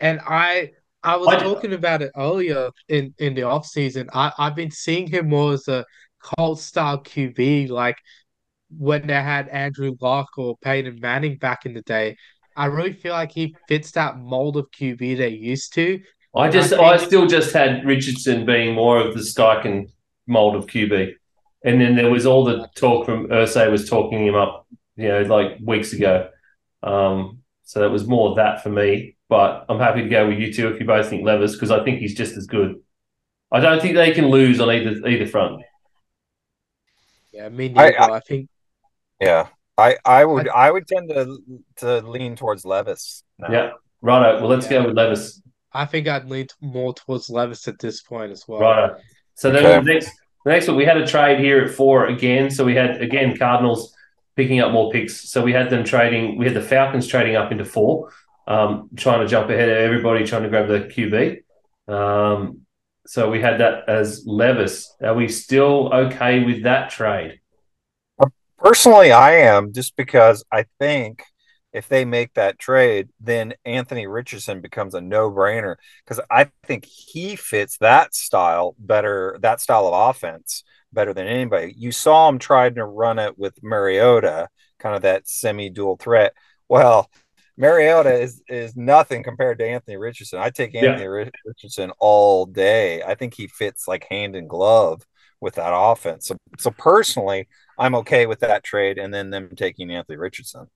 And 0.00 0.20
I 0.26 0.70
I 1.02 1.16
was 1.16 1.28
I- 1.28 1.38
talking 1.38 1.72
about 1.74 2.02
it 2.02 2.12
earlier 2.16 2.70
in, 2.88 3.14
in 3.18 3.34
the 3.34 3.42
offseason. 3.42 4.08
I, 4.14 4.32
I've 4.38 4.56
been 4.56 4.70
seeing 4.70 5.06
him 5.06 5.28
more 5.28 5.52
as 5.52 5.68
a 5.68 5.84
cult 6.22 6.60
style 6.60 6.98
QB, 7.02 7.68
like 7.68 7.96
when 8.70 9.06
they 9.06 9.14
had 9.14 9.48
Andrew 9.48 9.94
Luck 10.00 10.28
or 10.38 10.56
Peyton 10.62 10.98
Manning 11.00 11.36
back 11.38 11.66
in 11.66 11.74
the 11.74 11.82
day. 11.82 12.16
I 12.56 12.66
really 12.66 12.92
feel 12.92 13.12
like 13.12 13.32
he 13.32 13.56
fits 13.68 13.92
that 13.92 14.18
mold 14.18 14.56
of 14.56 14.70
QB 14.70 15.18
they 15.18 15.28
used 15.28 15.72
to. 15.74 16.00
I 16.34 16.48
just, 16.48 16.72
I 16.72 16.92
I, 16.92 16.96
still 16.96 17.26
just 17.26 17.52
had 17.52 17.84
Richardson 17.84 18.46
being 18.46 18.74
more 18.74 18.98
of 18.98 19.14
the 19.14 19.20
Steichen 19.20 19.90
mold 20.26 20.56
of 20.56 20.66
QB, 20.66 21.14
and 21.64 21.80
then 21.80 21.94
there 21.94 22.10
was 22.10 22.24
all 22.24 22.44
the 22.44 22.68
talk 22.74 23.04
from 23.04 23.28
Irsay 23.28 23.70
was 23.70 23.88
talking 23.88 24.26
him 24.26 24.34
up, 24.34 24.66
you 24.96 25.08
know, 25.08 25.22
like 25.22 25.58
weeks 25.62 25.92
ago. 25.92 26.30
Um, 26.82 27.42
so 27.64 27.80
that 27.80 27.90
was 27.90 28.06
more 28.06 28.34
that 28.36 28.62
for 28.62 28.70
me. 28.70 29.16
But 29.28 29.66
I'm 29.68 29.78
happy 29.78 30.02
to 30.02 30.08
go 30.08 30.28
with 30.28 30.38
you 30.38 30.52
two 30.52 30.68
if 30.68 30.80
you 30.80 30.86
both 30.86 31.08
think 31.08 31.24
Levis 31.24 31.52
because 31.52 31.70
I 31.70 31.82
think 31.84 32.00
he's 32.00 32.14
just 32.14 32.36
as 32.36 32.46
good. 32.46 32.80
I 33.50 33.60
don't 33.60 33.80
think 33.80 33.94
they 33.94 34.12
can 34.12 34.28
lose 34.28 34.60
on 34.60 34.70
either 34.70 35.06
either 35.06 35.26
front. 35.26 35.62
Yeah, 37.32 37.48
me 37.48 37.66
I- 37.76 37.90
neither. 37.90 38.00
I, 38.00 38.20
think 38.20 38.48
Yeah, 39.20 39.48
I 39.86 39.96
I 40.20 40.24
would 40.24 40.48
I, 40.48 40.70
would 40.70 40.86
tend 40.86 41.08
to 41.10 41.22
to 41.76 41.88
lean 42.14 42.36
towards 42.36 42.64
Levis. 42.64 43.24
now. 43.38 43.50
Yeah, 43.52 43.70
righto. 44.00 44.40
Well, 44.40 44.48
let's 44.54 44.66
Yeah. 44.70 44.78
go 44.82 44.86
with 44.88 44.96
Levis. 44.96 45.40
I 45.72 45.84
think 45.86 46.06
I'd 46.08 46.28
lean 46.28 46.48
more 46.60 46.92
towards 46.94 47.30
Levis 47.30 47.66
at 47.68 47.78
this 47.78 48.02
point 48.02 48.30
as 48.36 48.42
well. 48.48 48.60
Righto. 48.60 48.96
So 49.34 49.50
then 49.50 49.64
Okay. 49.64 49.78
the 49.78 49.92
next, 49.94 50.10
the 50.44 50.50
next 50.52 50.68
one, 50.68 50.76
we 50.76 50.84
had 50.84 50.98
a 50.98 51.06
trade 51.06 51.38
here 51.46 51.58
at 51.64 51.70
four 51.70 52.06
again. 52.06 52.50
So 52.50 52.64
we 52.64 52.74
had 52.74 53.00
again 53.02 53.36
Cardinals 53.36 53.94
picking 54.36 54.60
up 54.60 54.70
more 54.72 54.90
picks. 54.90 55.14
So 55.30 55.42
we 55.42 55.52
had 55.52 55.70
them 55.70 55.84
trading. 55.84 56.38
We 56.38 56.44
had 56.46 56.54
the 56.54 56.62
Falcons 56.62 57.06
trading 57.06 57.36
up 57.36 57.52
into 57.52 57.64
four, 57.64 58.10
um, 58.46 58.88
trying 58.96 59.20
to 59.20 59.26
jump 59.26 59.50
ahead 59.50 59.68
of 59.68 59.76
everybody, 59.76 60.24
trying 60.24 60.42
to 60.44 60.48
grab 60.48 60.68
the 60.68 60.80
QB. 60.92 61.42
Um, 61.92 62.60
so 63.06 63.30
we 63.30 63.40
had 63.40 63.58
that 63.60 63.88
as 63.88 64.24
Levis. 64.26 64.94
Are 65.02 65.14
we 65.14 65.28
still 65.28 65.92
okay 65.92 66.44
with 66.44 66.62
that 66.64 66.90
trade? 66.90 67.40
Personally, 68.62 69.10
I 69.10 69.32
am 69.38 69.72
just 69.72 69.96
because 69.96 70.44
I 70.52 70.66
think 70.78 71.24
if 71.72 71.88
they 71.88 72.04
make 72.04 72.34
that 72.34 72.60
trade, 72.60 73.08
then 73.18 73.54
Anthony 73.64 74.06
Richardson 74.06 74.60
becomes 74.60 74.94
a 74.94 75.00
no-brainer 75.00 75.76
because 76.04 76.20
I 76.30 76.50
think 76.64 76.84
he 76.84 77.34
fits 77.34 77.78
that 77.78 78.14
style 78.14 78.76
better, 78.78 79.36
that 79.40 79.60
style 79.60 79.88
of 79.88 80.10
offense 80.10 80.62
better 80.92 81.12
than 81.12 81.26
anybody. 81.26 81.74
You 81.76 81.90
saw 81.90 82.28
him 82.28 82.38
trying 82.38 82.76
to 82.76 82.84
run 82.84 83.18
it 83.18 83.36
with 83.36 83.60
Mariota, 83.64 84.48
kind 84.78 84.94
of 84.94 85.02
that 85.02 85.28
semi-dual 85.28 85.96
threat. 85.96 86.32
Well, 86.68 87.10
Mariota 87.56 88.14
is 88.14 88.42
is 88.48 88.76
nothing 88.76 89.24
compared 89.24 89.58
to 89.58 89.66
Anthony 89.66 89.96
Richardson. 89.96 90.38
I 90.38 90.50
take 90.50 90.74
Anthony 90.74 91.06
Ri- 91.06 91.30
Richardson 91.44 91.90
all 91.98 92.46
day. 92.46 93.02
I 93.02 93.16
think 93.16 93.34
he 93.34 93.48
fits 93.48 93.88
like 93.88 94.06
hand 94.08 94.36
in 94.36 94.46
glove 94.46 95.04
with 95.42 95.56
that 95.56 95.72
offense. 95.74 96.28
So, 96.28 96.36
so 96.58 96.70
personally, 96.70 97.48
I'm 97.78 97.94
okay 97.96 98.26
with 98.26 98.40
that 98.40 98.62
trade 98.62 98.96
and 98.96 99.12
then 99.12 99.28
them 99.30 99.50
taking 99.56 99.90
Anthony 99.90 100.16
Richardson. 100.16 100.68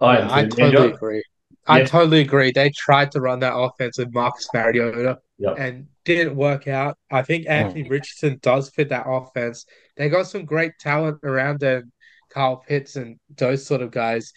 I 0.00 0.18
Yeah. 0.18 0.28
I 0.30 0.42
totally 0.42 0.62
Andrew? 0.64 0.94
agree. 0.94 1.22
I 1.66 1.78
Yeah. 1.80 1.86
totally 1.86 2.20
agree. 2.20 2.50
They 2.52 2.70
tried 2.70 3.12
to 3.12 3.20
run 3.20 3.38
that 3.40 3.54
offense 3.56 3.96
with 3.98 4.12
Marcus 4.12 4.48
Mariota 4.52 5.18
Yep. 5.38 5.54
and 5.58 5.86
didn't 6.04 6.34
work 6.36 6.66
out. 6.68 6.98
I 7.10 7.22
think 7.22 7.46
Anthony 7.48 7.88
Richardson 7.88 8.38
does 8.42 8.68
fit 8.70 8.88
that 8.90 9.06
offense. 9.06 9.64
They 9.96 10.08
got 10.08 10.26
some 10.26 10.44
great 10.44 10.72
talent 10.80 11.20
around 11.22 11.60
them, 11.60 11.92
Kyle 12.30 12.56
Pitts 12.56 12.96
and 12.96 13.18
those 13.36 13.64
sort 13.64 13.80
of 13.80 13.92
guys. 13.92 14.32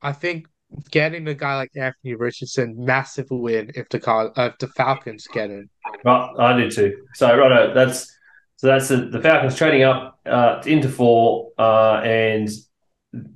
I 0.00 0.12
think 0.12 0.46
getting 0.90 1.28
a 1.28 1.34
guy 1.34 1.56
like 1.56 1.70
Anthony 1.76 2.14
Richardson 2.14 2.74
massive 2.78 3.26
win 3.30 3.70
if 3.74 3.90
the 3.90 4.00
Car- 4.00 4.32
uh, 4.36 4.46
if 4.52 4.58
the 4.58 4.68
Falcons 4.68 5.26
get 5.26 5.50
him. 5.50 5.68
Right, 6.02 6.30
I 6.38 6.56
do 6.58 6.70
too. 6.70 6.96
So 7.14 7.36
right, 7.36 7.74
that's 7.74 8.10
so 8.62 8.68
that's 8.68 8.86
the, 8.86 8.98
the 8.98 9.20
Falcons 9.20 9.56
trading 9.56 9.82
up 9.82 10.20
uh, 10.24 10.62
into 10.64 10.88
four 10.88 11.50
uh, 11.58 11.94
and 12.04 12.48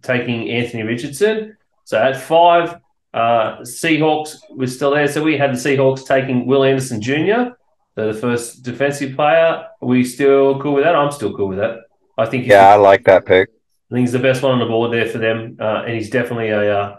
taking 0.00 0.48
Anthony 0.52 0.84
Richardson. 0.84 1.56
So 1.82 2.00
at 2.00 2.16
five, 2.16 2.76
uh, 3.12 3.56
Seahawks 3.62 4.36
was 4.54 4.76
still 4.76 4.92
there. 4.92 5.08
So 5.08 5.24
we 5.24 5.36
had 5.36 5.50
the 5.50 5.56
Seahawks 5.56 6.06
taking 6.06 6.46
Will 6.46 6.62
Anderson 6.62 7.02
Jr., 7.02 7.56
the 7.96 8.14
first 8.14 8.62
defensive 8.62 9.16
player. 9.16 9.66
Are 9.66 9.68
we 9.80 10.04
still 10.04 10.60
cool 10.60 10.74
with 10.74 10.84
that? 10.84 10.94
I'm 10.94 11.10
still 11.10 11.36
cool 11.36 11.48
with 11.48 11.58
that. 11.58 11.78
I 12.16 12.26
think 12.26 12.46
Yeah, 12.46 12.68
I 12.68 12.76
like 12.76 13.02
that 13.06 13.26
pick. 13.26 13.48
I 13.90 13.94
think 13.94 14.04
he's 14.04 14.12
the 14.12 14.20
best 14.20 14.44
one 14.44 14.52
on 14.52 14.60
the 14.60 14.66
board 14.66 14.92
there 14.92 15.08
for 15.08 15.18
them, 15.18 15.56
uh, 15.58 15.82
and 15.86 15.94
he's 15.96 16.08
definitely 16.08 16.50
a, 16.50 16.78
uh, 16.78 16.96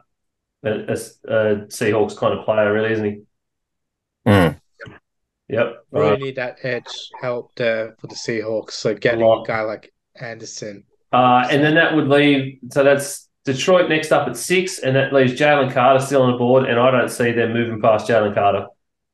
a, 0.66 0.70
a, 0.70 0.94
a 0.94 1.56
Seahawks 1.68 2.18
kind 2.18 2.38
of 2.38 2.44
player, 2.44 2.74
really, 2.74 2.92
isn't 2.92 3.06
he? 3.06 3.22
Mm. 4.28 4.57
Yep. 5.50 5.86
Really 5.92 6.10
Right. 6.10 6.20
need 6.20 6.36
that 6.36 6.58
edge 6.64 7.10
help 7.22 7.56
there 7.56 7.96
for 8.00 8.08
the 8.08 8.16
Seahawks. 8.16 8.72
So 8.72 8.94
getting 8.94 9.22
lot. 9.22 9.44
a 9.44 9.48
guy 9.48 9.62
like 9.62 9.94
Anderson. 10.20 10.84
Uh, 11.14 11.48
and 11.50 11.64
then 11.64 11.76
that 11.76 11.96
would 11.96 12.10
leave, 12.10 12.60
so 12.72 12.84
that's 12.84 13.30
Detroit 13.46 13.88
next 13.90 14.12
up 14.12 14.28
at 14.28 14.36
six, 14.36 14.80
and 14.80 14.96
that 14.98 15.14
leaves 15.14 15.40
Jalen 15.40 15.72
Carter 15.72 16.04
still 16.06 16.24
on 16.24 16.34
the 16.34 16.38
board, 16.38 16.66
and 16.70 16.78
I 16.78 16.92
don't 16.92 17.10
see 17.10 17.32
them 17.32 17.54
moving 17.54 17.82
past 17.82 18.10
Jalen 18.10 18.34
Carter. 18.34 18.68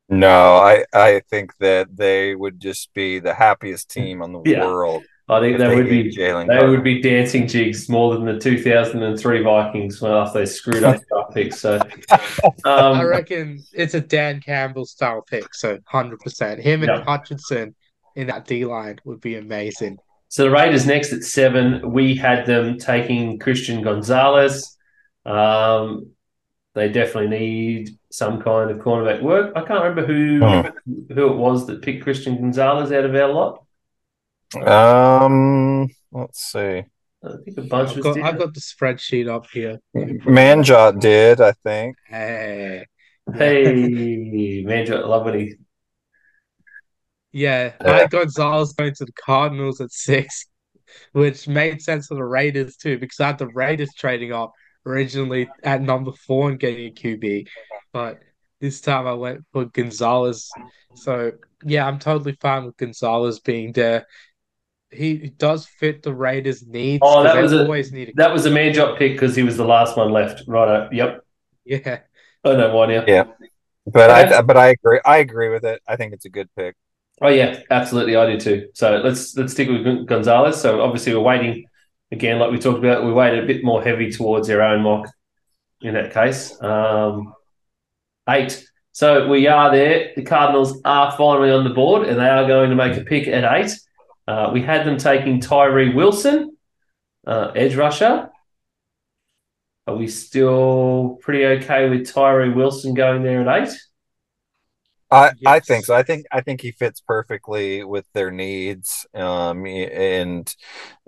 No, 0.09 0.55
I, 0.55 0.85
I 0.91 1.21
think 1.29 1.55
that 1.59 1.95
they 1.95 2.33
would 2.35 2.59
just 2.59 2.93
be 2.93 3.19
the 3.19 3.33
happiest 3.33 3.89
team 3.91 4.21
on 4.21 4.33
the 4.33 4.41
Yeah. 4.43 4.65
world. 4.65 5.03
I 5.29 5.39
think 5.39 5.53
if 5.53 5.59
they 5.59 5.67
they 5.69 5.75
would 5.75 5.89
be 5.89 6.11
Jalen 6.15 6.47
they 6.47 6.57
Carter. 6.57 6.69
would 6.69 6.83
be 6.83 7.01
dancing 7.01 7.47
jigs 7.47 7.87
more 7.89 8.13
than 8.13 8.25
the 8.25 8.37
2003 8.39 9.41
Vikings 9.43 10.01
when 10.01 10.11
after 10.11 10.39
they 10.39 10.45
screwed 10.45 10.83
up 10.83 11.01
draft 11.07 11.33
picks. 11.33 11.59
So, 11.61 11.79
I 12.65 13.01
um, 13.01 13.01
reckon 13.05 13.63
it's 13.73 13.93
a 13.93 14.01
Dan 14.01 14.41
Campbell 14.41 14.85
style 14.85 15.21
pick, 15.21 15.53
so 15.55 15.79
hundred 15.85 16.19
percent. 16.19 16.59
Him 16.61 16.83
and 16.83 16.91
Yeah. 16.91 17.03
Hutchinson 17.05 17.73
in 18.15 18.27
that 18.27 18.45
D 18.45 18.65
line 18.65 18.99
would 19.05 19.21
be 19.21 19.35
amazing. 19.37 19.97
so 20.27 20.43
the 20.43 20.51
Raiders 20.51 20.85
next 20.85 21.13
at 21.13 21.23
seven, 21.23 21.91
we 21.91 22.15
had 22.15 22.45
them 22.45 22.77
taking 22.77 23.39
Christian 23.39 23.81
Gonzalez. 23.81 24.77
Um, 25.25 26.11
they 26.75 26.89
definitely 26.89 27.29
need 27.37 27.89
some 28.11 28.41
kind 28.41 28.71
of 28.71 28.79
cornerback 28.79 29.21
work. 29.21 29.53
I 29.55 29.61
can't 29.61 29.83
remember 29.83 30.05
who 30.05 30.39
who 31.13 31.27
it 31.31 31.37
was 31.37 31.65
that 31.67 31.81
picked 31.81 32.03
Christian 32.03 32.35
Gonzalez 32.41 32.91
out 32.91 33.05
of 33.05 33.15
our 33.15 33.31
lot. 33.31 33.63
Um, 34.55 35.89
let's 36.11 36.39
see. 36.39 36.83
I 37.25 37.29
think 37.45 37.57
a 37.57 37.61
bunch 37.61 37.97
I've 37.97 38.03
got. 38.03 38.21
I've 38.21 38.37
got 38.37 38.53
the 38.53 38.59
spreadsheet 38.59 39.29
up 39.29 39.47
here. 39.51 39.79
Manjot 39.95 40.99
did, 40.99 41.39
I 41.41 41.53
think. 41.63 41.95
Hey. 42.07 42.85
Hey, 43.33 44.63
man, 44.65 44.91
I 44.91 44.97
love 44.97 45.25
when 45.25 45.39
he. 45.39 45.53
Yeah, 47.31 47.73
Yeah. 47.81 47.91
I 47.91 47.97
had 47.99 48.11
Gonzalez 48.11 48.73
going 48.73 48.93
to 48.95 49.05
the 49.05 49.13
Cardinals 49.13 49.79
at 49.81 49.91
six, 49.91 50.45
which 51.13 51.47
made 51.47 51.81
sense 51.81 52.07
for 52.07 52.15
the 52.15 52.23
Raiders 52.23 52.75
too, 52.75 52.97
because 52.99 53.19
I 53.19 53.27
had 53.27 53.37
the 53.37 53.47
Raiders 53.47 53.93
trading 53.97 54.33
up 54.33 54.51
originally 54.85 55.49
at 55.63 55.81
number 55.81 56.11
four 56.11 56.49
and 56.49 56.59
getting 56.59 56.87
a 56.87 56.91
QB. 56.91 57.47
But 57.93 58.19
this 58.59 58.81
time 58.81 59.07
I 59.07 59.13
went 59.13 59.41
for 59.51 59.65
Gonzalez. 59.65 60.49
So 60.95 61.31
yeah, 61.65 61.87
I'm 61.87 61.99
totally 61.99 62.37
fine 62.41 62.65
with 62.65 62.77
Gonzalez 62.77 63.39
being 63.39 63.71
there. 63.71 64.05
He 64.93 65.15
he 65.17 65.29
does 65.29 65.65
fit 65.65 66.03
the 66.03 66.13
Raiders' 66.13 66.65
needs. 66.65 67.01
Oh, 67.03 67.23
'cause 67.23 67.33
that 67.33 67.41
was 67.41 67.53
a- 67.53 67.61
always 67.63 67.91
need 67.91 68.09
a 68.09 68.11
That 68.15 68.31
was 68.33 68.45
a 68.45 68.51
man 68.51 68.73
drop 68.73 68.97
pick 68.97 69.13
because 69.13 69.35
he 69.35 69.43
was 69.43 69.57
the 69.57 69.65
last 69.65 69.97
one 69.97 70.11
left. 70.11 70.43
Right. 70.47 70.91
Yep. 70.91 71.23
yeah. 71.65 71.99
I 72.43 72.53
know 72.55 72.75
why 72.75 72.85
now. 72.87 73.03
Yeah. 73.07 73.23
But 73.85 74.09
Okay. 74.09 74.35
I 74.35 74.41
but 74.41 74.57
I 74.57 74.67
agree. 74.69 74.99
I 75.05 75.17
agree 75.17 75.49
with 75.49 75.65
it. 75.65 75.81
I 75.87 75.95
think 75.95 76.13
it's 76.13 76.25
a 76.25 76.29
good 76.29 76.49
pick. 76.55 76.75
Oh 77.21 77.29
yeah, 77.29 77.59
absolutely. 77.69 78.15
I 78.15 78.25
do 78.25 78.39
too. 78.39 78.69
So 78.73 78.97
let's 78.97 79.35
let's 79.37 79.53
stick 79.53 79.69
with 79.69 80.05
Gonzalez. 80.07 80.59
So 80.59 80.81
obviously 80.81 81.13
we're 81.13 81.21
weighting 81.21 81.65
again, 82.11 82.39
like 82.39 82.51
we 82.51 82.57
talked 82.59 82.79
about. 82.79 83.05
We 83.05 83.11
weighted 83.13 83.43
a 83.43 83.47
bit 83.47 83.63
more 83.63 83.83
heavy 83.83 84.11
towards 84.11 84.49
our 84.49 84.61
own 84.61 84.81
mock 84.81 85.07
in 85.81 85.93
that 85.95 86.13
case. 86.13 86.61
Um, 86.61 87.33
eight. 88.29 88.65
So 88.93 89.27
we 89.27 89.47
are 89.47 89.71
there. 89.71 90.11
The 90.15 90.21
Cardinals 90.23 90.79
are 90.85 91.11
finally 91.17 91.49
on 91.51 91.63
the 91.63 91.71
board, 91.71 92.07
and 92.07 92.19
they 92.19 92.27
are 92.29 92.45
going 92.47 92.69
to 92.69 92.75
make 92.75 92.95
a 92.97 93.01
pick 93.03 93.27
at 93.27 93.43
eight. 93.57 93.71
Uh, 94.27 94.51
we 94.53 94.61
had 94.61 94.85
them 94.85 94.97
taking 94.97 95.39
Tyree 95.39 95.93
Wilson, 95.93 96.57
uh, 97.27 97.51
edge 97.55 97.75
rusher. 97.75 98.29
Are 99.85 99.95
we 99.95 100.07
still 100.07 101.19
pretty 101.21 101.45
okay 101.45 101.89
with 101.89 102.11
Tyree 102.11 102.53
Wilson 102.53 102.93
going 102.93 103.23
there 103.23 103.47
at 103.47 103.67
eight? 103.67 103.77
I, 105.11 105.31
I 105.45 105.59
think 105.59 105.85
so. 105.85 105.93
I 105.93 106.01
think 106.01 106.25
I 106.31 106.41
think 106.41 106.61
he 106.61 106.71
fits 106.71 106.99
perfectly 106.99 107.83
with 107.83 108.05
their 108.13 108.31
needs. 108.31 109.05
Um, 109.13 109.65
and, 109.67 110.55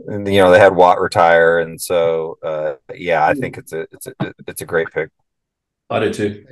and, 0.07 0.27
you 0.27 0.39
know 0.39 0.51
they 0.51 0.59
had 0.59 0.75
Watt 0.75 0.99
retire, 0.99 1.59
and 1.59 1.81
so 1.81 2.37
uh, 2.43 2.75
yeah, 2.93 3.25
I 3.25 3.33
think 3.33 3.57
it's 3.57 3.73
a 3.73 3.87
it's 3.91 4.07
a 4.07 4.13
it's 4.47 4.61
a 4.61 4.65
great 4.65 4.89
pick. 4.93 5.09
I 5.89 5.99
do 5.99 6.13
too. 6.13 6.45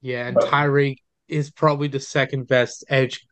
Yeah, 0.00 0.26
and 0.26 0.38
Tyree 0.40 1.00
is 1.28 1.52
probably 1.52 1.86
the 1.86 2.00
second 2.00 2.48
best 2.48 2.84
edge 2.88 3.26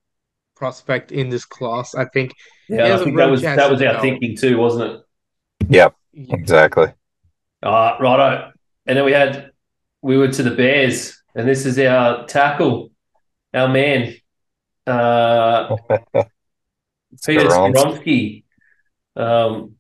prospect 0.60 1.10
in 1.10 1.28
this 1.30 1.44
class. 1.44 1.94
I 1.94 2.04
think. 2.04 2.34
Yeah, 2.68 2.94
I 2.94 2.98
think 3.02 3.16
that 3.16 3.30
was 3.30 3.42
that 3.42 3.56
was 3.70 3.80
our 3.82 3.94
develop. 3.94 4.02
thinking 4.02 4.36
too, 4.36 4.58
wasn't 4.58 4.84
it? 4.92 5.00
Yep, 5.70 5.94
Yeah, 6.12 6.36
exactly. 6.36 6.88
Uh, 7.62 7.96
righto. 8.00 8.52
And 8.86 8.96
then 8.96 9.04
we 9.04 9.12
had 9.12 9.50
we 10.02 10.16
were 10.18 10.28
to 10.28 10.42
the 10.42 10.52
Bears, 10.52 11.20
and 11.34 11.48
this 11.48 11.64
is 11.66 11.78
our 11.78 12.26
tackle, 12.26 12.90
our 13.54 13.68
man, 13.68 14.14
uh, 14.86 15.76
Peter 17.26 17.46
Skoronski. 17.48 17.74
Skoronsky. 17.74 18.44
Um, 19.16 19.74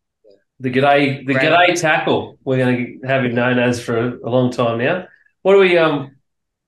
the 0.58 0.70
g'day, 0.70 1.26
the 1.26 1.34
Right. 1.34 1.70
g'day 1.70 1.80
tackle. 1.80 2.38
We're 2.44 2.58
going 2.58 3.00
to 3.02 3.06
have 3.08 3.24
him 3.24 3.34
known 3.34 3.58
as 3.58 3.82
for 3.82 3.96
a, 3.98 4.08
a 4.28 4.30
long 4.30 4.50
time 4.52 4.78
now. 4.78 5.06
What 5.42 5.54
do 5.54 5.60
we? 5.60 5.78
Um, 5.78 6.16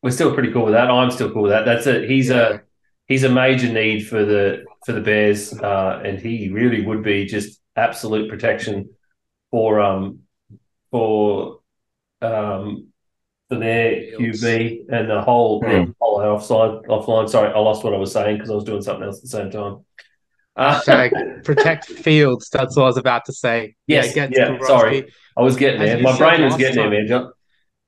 we're 0.02 0.10
still 0.10 0.32
pretty 0.34 0.52
cool 0.52 0.64
with 0.64 0.74
that. 0.74 0.90
I'm 0.90 1.10
still 1.10 1.30
cool 1.32 1.42
with 1.42 1.52
that. 1.52 1.64
That's 1.64 1.86
it. 1.86 2.08
he's 2.08 2.28
Yeah. 2.30 2.48
a 2.54 2.60
he's 3.12 3.24
a 3.24 3.28
major 3.28 3.70
need 3.72 4.00
for 4.08 4.24
the 4.24 4.64
for 4.84 4.92
the 4.92 5.00
Bears, 5.00 5.52
uh, 5.52 6.00
and 6.04 6.18
he 6.18 6.48
really 6.48 6.84
would 6.84 7.02
be 7.02 7.26
just 7.26 7.60
absolute 7.76 8.28
protection 8.28 8.90
for 9.50 9.80
um 9.80 10.20
for 10.90 11.60
um 12.22 12.88
for 13.48 13.58
their 13.58 14.16
QB 14.18 14.86
and 14.88 15.10
the 15.10 15.20
whole 15.22 15.60
Hmm. 15.60 15.68
their 15.68 15.86
whole 16.00 16.20
offside 16.20 16.74
offline. 16.88 17.28
Sorry, 17.28 17.52
I 17.52 17.58
lost 17.58 17.84
what 17.84 17.94
I 17.94 17.98
was 17.98 18.12
saying 18.12 18.36
because 18.36 18.50
I 18.50 18.54
was 18.54 18.64
doing 18.64 18.82
something 18.82 19.04
else 19.04 19.18
at 19.18 19.22
the 19.22 19.28
same 19.28 19.50
time. 19.50 19.84
Uh, 20.54 20.80
protect 21.44 21.86
Fields. 21.86 22.50
That's 22.50 22.76
what 22.76 22.82
I 22.84 22.86
was 22.86 22.98
about 22.98 23.24
to 23.26 23.32
say. 23.32 23.74
Yes, 23.86 24.14
get 24.14 24.36
yeah, 24.36 24.58
sorry. 24.66 25.10
I 25.36 25.40
was 25.42 25.56
getting 25.56 25.80
As 25.80 25.88
there. 25.88 25.96
you 25.98 26.02
My 26.04 26.12
said 26.12 26.18
brain 26.18 26.42
was 26.42 26.52
last 26.52 26.58
getting 26.60 26.76
time. 26.82 26.90
there, 26.90 27.00
man. 27.00 27.08
John. 27.08 27.32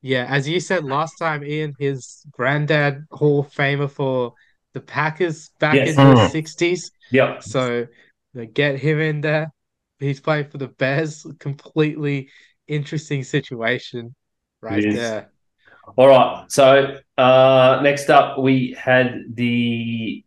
Yeah, 0.01 0.27
as 0.29 0.49
you 0.49 0.61
said 0.61 0.85
last 0.85 1.15
time, 1.19 1.45
Ian, 1.45 1.75
his 1.79 2.23
granddad 2.31 3.05
Hall 3.11 3.41
of 3.41 3.51
Famer 3.53 3.91
for 3.91 4.33
the 4.75 4.81
Packers 4.81 5.51
back 5.59 5.75
Yes. 5.77 5.91
in 5.91 5.97
the 5.97 6.03
Mm. 6.15 6.31
sixties. 6.31 6.91
Yep. 7.11 7.43
So 7.43 7.87
they 8.35 8.47
get 8.47 8.79
him 8.79 9.01
in 9.01 9.21
there. 9.23 9.53
He's 9.99 10.21
playing 10.21 10.49
for 10.51 10.59
the 10.59 10.69
Bears. 10.69 11.27
Completely 11.39 12.29
interesting 12.67 13.23
situation 13.25 14.15
right 14.61 14.83
there. 14.83 15.31
All 15.97 16.09
right. 16.09 16.45
So 16.51 16.99
uh, 17.17 17.81
next 17.83 18.11
up, 18.11 18.39
we 18.39 18.77
had 18.79 19.23
the 19.33 20.25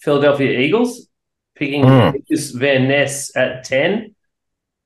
Philadelphia 0.00 0.58
Eagles 0.60 1.08
picking. 1.56 1.84
Lucas 1.86 2.50
Van 2.50 2.86
Ness 2.88 3.34
at 3.36 3.64
ten. 3.64 4.14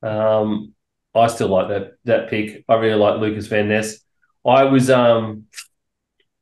Um, 0.01 0.73
I 1.13 1.27
still 1.27 1.49
like 1.49 1.67
that 1.69 1.91
that 2.05 2.29
pick. 2.29 2.63
I 2.67 2.75
really 2.75 2.99
like 2.99 3.19
Lucas 3.19 3.47
Van 3.47 3.67
Ness. 3.67 3.99
I 4.45 4.63
was 4.63 4.89
um, 4.89 5.45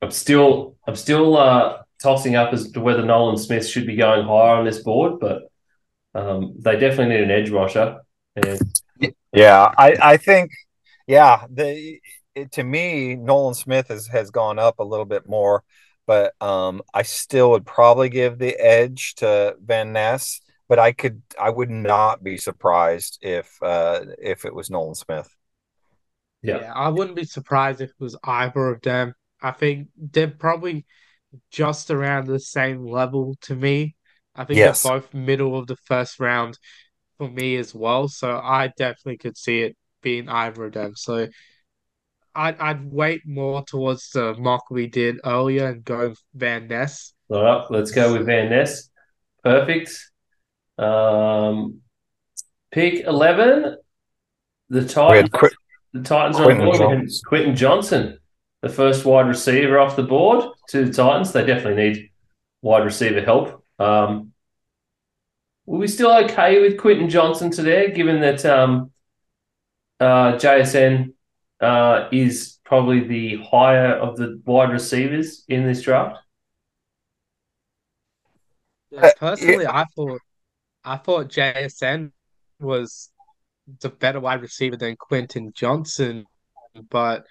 I'm 0.01 0.11
still 0.11 0.77
I'm 0.87 0.95
still 0.95 1.37
uh, 1.37 1.80
tossing 2.01 2.35
up 2.35 2.53
as 2.53 2.71
to 2.71 2.81
whether 2.81 3.05
Nolan 3.05 3.37
Smith 3.37 3.67
should 3.67 3.85
be 3.85 3.95
going 3.95 4.25
higher 4.25 4.55
on 4.55 4.65
this 4.65 4.79
board, 4.79 5.19
but 5.19 5.43
um, 6.13 6.55
they 6.59 6.77
definitely 6.77 7.15
need 7.15 7.23
an 7.23 7.31
edge 7.31 7.49
rusher. 7.49 7.99
And 8.35 8.59
Yeah, 9.33 9.73
I 9.77 9.95
I 10.01 10.17
think 10.17 10.51
yeah 11.07 11.45
the 11.49 11.99
it, 12.35 12.51
to 12.53 12.63
me 12.63 13.15
Nolan 13.15 13.53
Smith 13.53 13.87
has 13.89 14.07
has 14.07 14.31
gone 14.31 14.59
up 14.59 14.79
a 14.79 14.83
little 14.83 15.05
bit 15.05 15.27
more, 15.27 15.63
but 16.07 16.33
um 16.41 16.81
I 16.93 17.03
still 17.03 17.51
would 17.51 17.65
probably 17.65 18.09
give 18.09 18.37
the 18.39 18.55
edge 18.59 19.15
to 19.15 19.55
Van 19.61 19.93
Ness. 19.93 20.41
But 20.67 20.79
I 20.79 20.93
could 20.93 21.21
I 21.39 21.49
would 21.49 21.69
not 21.69 22.23
be 22.23 22.37
surprised 22.37 23.19
if 23.21 23.57
uh 23.61 24.05
if 24.17 24.45
it 24.45 24.53
was 24.53 24.69
Nolan 24.69 24.95
Smith. 24.95 25.29
Yeah. 26.41 26.57
Yeah, 26.59 26.73
I 26.73 26.89
wouldn't 26.89 27.15
be 27.15 27.25
surprised 27.25 27.81
if 27.81 27.89
it 27.89 27.99
was 27.99 28.17
either 28.23 28.69
of 28.69 28.81
them. 28.81 29.13
I 29.41 29.51
think 29.51 29.89
they're 29.97 30.27
probably 30.27 30.85
just 31.51 31.91
around 31.91 32.27
the 32.27 32.39
same 32.39 32.85
level 32.85 33.35
to 33.41 33.55
me. 33.55 33.95
I 34.35 34.45
think 34.45 34.57
Yes. 34.57 34.83
they're 34.83 34.93
both 34.99 35.13
middle 35.13 35.57
of 35.57 35.67
the 35.67 35.75
first 35.85 36.19
round 36.19 36.57
for 37.17 37.29
me 37.29 37.57
as 37.57 37.73
well. 37.75 38.07
So 38.07 38.37
I 38.37 38.71
definitely 38.77 39.17
could 39.17 39.37
see 39.37 39.61
it 39.61 39.77
being 40.01 40.29
either 40.29 40.65
of 40.65 40.73
them. 40.73 40.95
So 40.95 41.27
I'd 42.33 42.57
I'd 42.59 42.91
weight 42.91 43.21
more 43.25 43.63
towards 43.63 44.09
the 44.11 44.33
mock 44.35 44.71
we 44.71 44.87
did 44.87 45.19
earlier 45.25 45.67
and 45.67 45.83
go 45.83 46.13
Van 46.33 46.67
Ness. 46.67 47.13
all 47.29 47.43
right, 47.43 47.65
let's 47.69 47.91
go 47.91 48.13
with 48.13 48.25
Van 48.25 48.49
Ness. 48.49 48.89
Perfect. 49.43 49.91
Um, 50.77 51.81
pick 52.71 53.05
eleven. 53.05 53.77
The 54.69 54.85
Titans. 54.87 55.29
had 55.33 55.51
The 55.93 56.01
Titans 56.03 56.37
are 56.39 56.43
on 56.43 56.45
Quentin 56.57 56.65
board 56.65 56.77
Johnson. 56.77 57.21
Quentin 57.27 57.55
Johnson, 57.57 58.17
the 58.61 58.69
first 58.69 59.03
wide 59.03 59.27
receiver 59.27 59.77
off 59.77 59.97
the 59.97 60.03
board 60.03 60.45
to 60.71 60.85
the 60.85 60.93
Titans. 60.93 61.31
They 61.31 61.45
definitely 61.45 61.83
need 61.83 62.09
wide 62.61 62.85
receiver 62.85 63.21
help. 63.21 63.63
Um, 63.79 64.33
were 65.65 65.79
we 65.79 65.87
still 65.87 66.11
okay 66.25 66.61
with 66.61 66.77
Quentin 66.77 67.09
Johnson 67.09 67.51
today, 67.51 67.91
given 67.91 68.21
that 68.21 68.45
um, 68.45 68.91
uh, 69.99 70.33
JSN 70.33 71.13
uh, 71.59 72.07
is 72.11 72.59
probably 72.65 73.01
the 73.01 73.43
higher 73.43 73.93
of 73.93 74.17
the 74.17 74.41
wide 74.45 74.71
receivers 74.71 75.43
in 75.47 75.65
this 75.65 75.81
draft? 75.83 76.17
Uh, 78.97 79.09
Personally, 79.17 79.67
I 79.67 79.85
thought 79.95 80.19
I 80.83 80.97
thought 80.97 81.29
JSN 81.29 82.11
was 82.59 83.09
the 83.79 83.89
better 83.89 84.19
wide 84.19 84.41
receiver 84.41 84.75
than 84.75 84.95
Quentin 84.97 85.53
Johnson, 85.53 86.25
but 86.89 87.25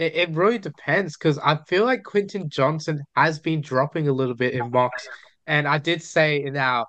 it, 0.00 0.14
it 0.16 0.30
really 0.30 0.58
depends 0.58 1.16
because 1.16 1.38
I 1.38 1.58
feel 1.68 1.84
like 1.84 2.04
Quentin 2.04 2.48
Johnson 2.48 3.00
has 3.16 3.38
been 3.38 3.60
dropping 3.60 4.08
a 4.08 4.12
little 4.12 4.34
bit 4.34 4.54
in 4.54 4.70
mocks. 4.70 5.08
And 5.46 5.68
I 5.68 5.78
did 5.78 6.02
say 6.02 6.42
in 6.44 6.56
our 6.56 6.86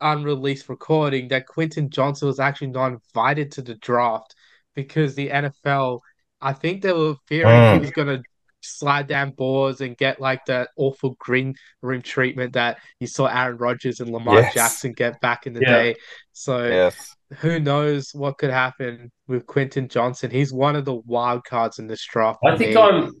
unreleased 0.00 0.68
recording 0.68 1.28
that 1.28 1.46
Quentin 1.46 1.90
Johnson 1.90 2.28
was 2.28 2.40
actually 2.40 2.68
not 2.68 2.92
invited 2.92 3.52
to 3.52 3.62
the 3.62 3.74
draft 3.76 4.34
because 4.74 5.14
the 5.14 5.30
NFL, 5.30 6.00
I 6.40 6.52
think 6.52 6.82
they 6.82 6.92
were 6.92 7.14
fearing 7.26 7.62
he 7.64 7.78
Mm. 7.78 7.80
was 7.80 7.90
going 7.92 8.08
to 8.08 8.22
slide 8.64 9.06
down 9.08 9.30
boards 9.32 9.80
and 9.80 9.96
get 9.96 10.20
like 10.20 10.44
that 10.46 10.68
awful 10.76 11.16
green 11.18 11.54
room 11.82 12.02
treatment 12.02 12.52
that 12.52 12.78
you 13.00 13.06
saw 13.06 13.26
Aaron 13.26 13.56
Rodgers 13.56 14.00
and 14.00 14.10
Lamar 14.10 14.42
Yes. 14.42 14.54
Jackson 14.54 14.92
get 14.92 15.20
back 15.20 15.46
in 15.46 15.52
the 15.52 15.60
Yeah. 15.60 15.82
day. 15.82 15.96
So 16.32 16.66
yes. 16.66 17.14
who 17.38 17.60
knows 17.60 18.10
what 18.14 18.38
could 18.38 18.50
happen 18.50 19.10
with 19.28 19.46
Quentin 19.46 19.88
Johnson? 19.88 20.30
He's 20.30 20.52
one 20.52 20.76
of 20.76 20.84
the 20.84 20.94
wild 20.94 21.44
cards 21.44 21.78
in 21.78 21.86
this 21.86 22.04
draft. 22.04 22.40
I 22.44 22.56
think 22.56 22.74
me. 22.74 22.80
I'm. 22.80 23.12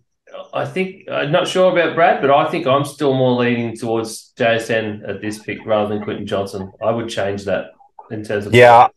I 0.54 0.64
think 0.64 1.10
I'm 1.10 1.30
not 1.30 1.46
sure 1.46 1.70
about 1.70 1.94
Brad, 1.94 2.22
but 2.22 2.30
I 2.30 2.50
think 2.50 2.66
I'm 2.66 2.86
still 2.86 3.12
more 3.12 3.38
leaning 3.38 3.76
towards 3.76 4.32
JSN 4.38 5.06
at 5.06 5.20
this 5.20 5.38
pick 5.38 5.58
rather 5.66 5.94
than 5.94 6.02
Quentin 6.02 6.26
Johnson. 6.26 6.72
I 6.82 6.90
would 6.90 7.10
change 7.10 7.44
that 7.44 7.66
in 8.10 8.24
terms 8.24 8.46
of 8.46 8.54
Yeah, 8.54 8.88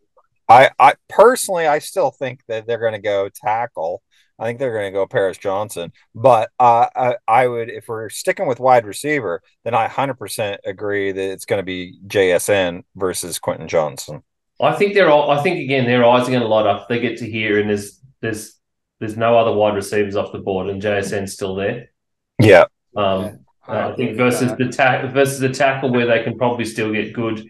I, 0.48 0.70
I 0.80 0.94
personally, 1.10 1.68
I 1.68 1.80
still 1.80 2.12
think 2.12 2.42
that 2.48 2.68
they're 2.68 2.80
going 2.80 2.94
to 2.94 3.00
go 3.00 3.30
tackle. 3.34 4.02
I 4.38 4.46
think 4.46 4.60
they're 4.60 4.74
going 4.74 4.92
to 4.92 4.98
go 4.98 5.06
Paris 5.06 5.38
Johnson, 5.38 5.94
but 6.14 6.50
uh, 6.60 6.88
I, 6.96 7.16
I 7.28 7.48
would, 7.48 7.70
if 7.70 7.88
we're 7.88 8.10
sticking 8.10 8.48
with 8.48 8.60
wide 8.60 8.86
receiver, 8.86 9.42
then 9.64 9.74
I 9.74 9.88
100% 9.88 10.58
agree 10.66 11.12
that 11.12 11.32
it's 11.32 11.46
going 11.46 11.60
to 11.60 11.64
be 11.64 11.98
JSN 12.08 12.84
versus 12.96 13.40
Quentin 13.40 13.68
Johnson. 13.68 14.24
I 14.62 14.74
think 14.74 14.94
they're 14.94 15.10
all. 15.10 15.32
I 15.32 15.44
think 15.44 15.60
again 15.60 15.86
their 15.86 16.06
eyes 16.06 16.28
are 16.28 16.32
going 16.32 16.42
to 16.42 16.48
light 16.48 16.66
up. 16.66 16.88
They 16.88 17.00
get 17.00 17.18
to 17.18 17.30
here, 17.30 17.60
and 17.60 17.70
there's 17.70 18.00
there's 18.22 18.58
there's 19.00 19.18
no 19.18 19.38
other 19.38 19.52
wide 19.52 19.76
receivers 19.76 20.16
off 20.16 20.32
the 20.32 20.40
board, 20.40 20.70
and 20.70 20.82
JSN's 20.82 21.34
still 21.34 21.56
there. 21.56 21.92
Yeah, 22.40 22.66
Um, 22.96 23.22
Yeah, 23.68 23.88
uh, 23.88 23.90
I 23.92 23.96
think 23.96 24.16
versus 24.16 24.50
that. 24.50 24.58
the 24.58 24.70
tack 24.70 25.14
versus 25.14 25.40
the 25.40 25.50
tackle 25.50 25.92
where 25.92 26.06
they 26.06 26.24
can 26.24 26.38
probably 26.38 26.66
still 26.66 26.92
get 26.94 27.14
good, 27.14 27.46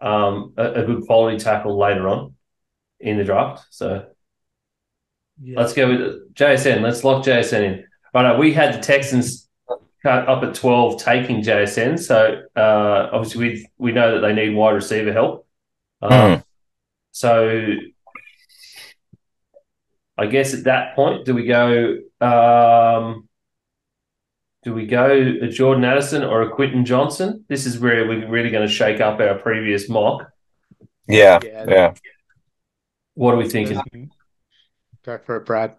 um, 0.00 0.54
a, 0.56 0.72
a 0.72 0.84
good 0.84 1.02
quality 1.02 1.38
tackle 1.38 1.76
later 1.76 2.08
on 2.08 2.34
in 3.00 3.18
the 3.18 3.24
draft. 3.24 3.66
So 3.70 4.06
Yeah. 5.42 5.58
let's 5.60 5.72
go 5.74 5.88
with 5.88 6.34
JSN. 6.34 6.80
Let's 6.82 7.04
lock 7.04 7.24
JSN 7.24 7.62
in. 7.62 7.84
Right, 8.14 8.38
we 8.38 8.52
had 8.52 8.74
the 8.74 8.78
Texans 8.80 9.48
cut 10.02 10.28
up 10.28 10.42
at 10.42 10.54
twelve, 10.54 11.02
taking 11.02 11.42
JSN. 11.42 11.98
So 11.98 12.42
uh, 12.56 13.10
obviously 13.12 13.40
we 13.48 13.68
we 13.78 13.92
know 13.92 14.14
that 14.14 14.26
they 14.26 14.32
need 14.32 14.54
wide 14.54 14.70
receiver 14.72 15.12
help. 15.12 15.46
Um, 16.02 16.42
So 17.12 17.74
I 20.18 20.26
guess 20.26 20.54
at 20.54 20.64
that 20.64 20.94
point, 20.96 21.24
do 21.26 21.34
we 21.34 21.44
go? 21.46 21.98
Um, 22.20 23.28
do 24.62 24.72
we 24.72 24.86
go 24.86 25.10
a 25.42 25.48
Jordan 25.48 25.84
Addison 25.84 26.24
or 26.24 26.42
a 26.42 26.50
Quentin 26.50 26.84
Johnson? 26.84 27.44
This 27.48 27.66
is 27.66 27.78
where 27.78 28.06
we're 28.08 28.26
really 28.28 28.50
going 28.50 28.66
to 28.66 28.72
shake 28.72 29.00
up 29.00 29.20
our 29.20 29.34
previous 29.38 29.88
mock. 29.88 30.28
yeah, 31.06 31.38
Yeah. 31.44 31.64
yeah. 31.68 31.94
What 33.14 33.34
are 33.34 33.36
we 33.36 33.48
thinking? 33.48 34.10
Go 35.06 35.18
for 35.18 35.36
it, 35.36 35.46
Brad. 35.46 35.76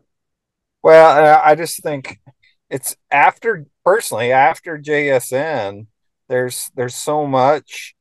Well, 0.82 1.26
uh, 1.26 1.42
I 1.44 1.56
just 1.56 1.84
think 1.84 2.20
it's 2.70 2.96
after 3.12 3.66
personally 3.84 4.32
after 4.32 4.78
JSN, 4.78 5.88
there's 6.30 6.72
there's 6.76 6.96
so 6.96 7.28
much 7.28 7.94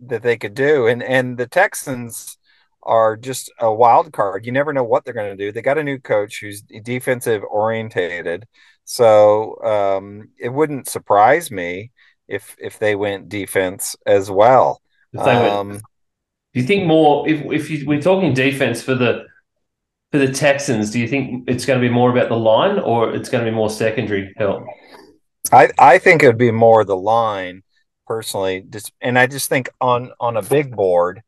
that 0.00 0.22
they 0.22 0.36
could 0.36 0.54
do, 0.54 0.88
and 0.88 1.04
and 1.04 1.38
the 1.38 1.46
Texans 1.46 2.36
are 2.82 3.16
just 3.16 3.52
a 3.60 3.72
wild 3.72 4.12
card. 4.12 4.44
You 4.44 4.50
never 4.50 4.72
know 4.72 4.82
what 4.82 5.04
they're 5.04 5.14
going 5.14 5.36
to 5.36 5.44
do. 5.44 5.52
They 5.52 5.62
got 5.62 5.78
a 5.78 5.84
new 5.84 6.00
coach 6.00 6.40
who's 6.40 6.62
defensive 6.62 7.44
orientated, 7.44 8.48
so 8.84 9.56
um, 9.62 10.30
it 10.36 10.48
wouldn't 10.48 10.88
surprise 10.88 11.52
me 11.52 11.92
if 12.26 12.56
if 12.58 12.80
they 12.80 12.96
went 12.96 13.28
defense 13.28 13.94
as 14.04 14.32
well. 14.32 14.82
Um, 15.16 15.80
do 16.54 16.60
you 16.60 16.66
think 16.66 16.86
more 16.86 17.28
if 17.28 17.40
if 17.52 17.70
you, 17.70 17.86
we're 17.86 18.02
talking 18.02 18.34
defense 18.34 18.82
for 18.82 18.96
the 18.96 19.29
for 20.10 20.18
the 20.18 20.32
Texans? 20.32 20.90
Do 20.90 21.00
you 21.00 21.08
think 21.08 21.48
it's 21.48 21.64
going 21.64 21.80
to 21.80 21.86
be 21.86 21.92
more 21.92 22.10
about 22.10 22.28
the 22.28 22.36
line 22.36 22.78
or 22.78 23.14
it's 23.14 23.28
going 23.28 23.44
to 23.44 23.50
be 23.50 23.54
more 23.54 23.70
secondary 23.70 24.32
help? 24.36 24.64
I 25.52 25.70
I 25.78 25.98
think 25.98 26.22
it 26.22 26.26
would 26.26 26.38
be 26.38 26.50
more 26.50 26.84
the 26.84 26.96
line 26.96 27.62
personally. 28.06 28.64
Just 28.68 28.92
and 29.00 29.18
I 29.18 29.26
just 29.26 29.48
think 29.48 29.68
on 29.80 30.12
on 30.20 30.36
a 30.36 30.42
big 30.42 30.74
board, 30.74 31.22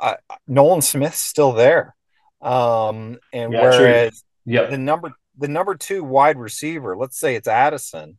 uh, 0.00 0.14
Nolan 0.46 0.82
Smith's 0.82 1.20
still 1.20 1.52
there, 1.52 1.94
um, 2.40 3.18
and 3.32 3.52
yeah, 3.52 3.62
whereas 3.62 4.22
yep. 4.44 4.70
the 4.70 4.78
number 4.78 5.12
the 5.36 5.48
number 5.48 5.74
two 5.74 6.04
wide 6.04 6.38
receiver, 6.38 6.96
let's 6.96 7.18
say 7.18 7.34
it's 7.34 7.48
Addison, 7.48 8.18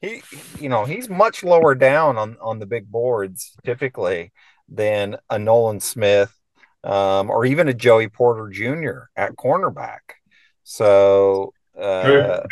he 0.00 0.22
you 0.58 0.68
know 0.68 0.84
he's 0.84 1.08
much 1.08 1.42
lower 1.44 1.74
down 1.74 2.18
on 2.18 2.36
on 2.40 2.58
the 2.58 2.66
big 2.66 2.90
boards 2.90 3.54
typically 3.64 4.32
than 4.68 5.16
a 5.30 5.38
Nolan 5.38 5.80
Smith 5.80 6.34
um, 6.84 7.30
or 7.30 7.44
even 7.44 7.68
a 7.68 7.74
Joey 7.74 8.08
Porter 8.08 8.48
Jr. 8.48 9.10
at 9.16 9.36
cornerback. 9.36 10.00
So 10.64 11.52
uh, 11.80 12.42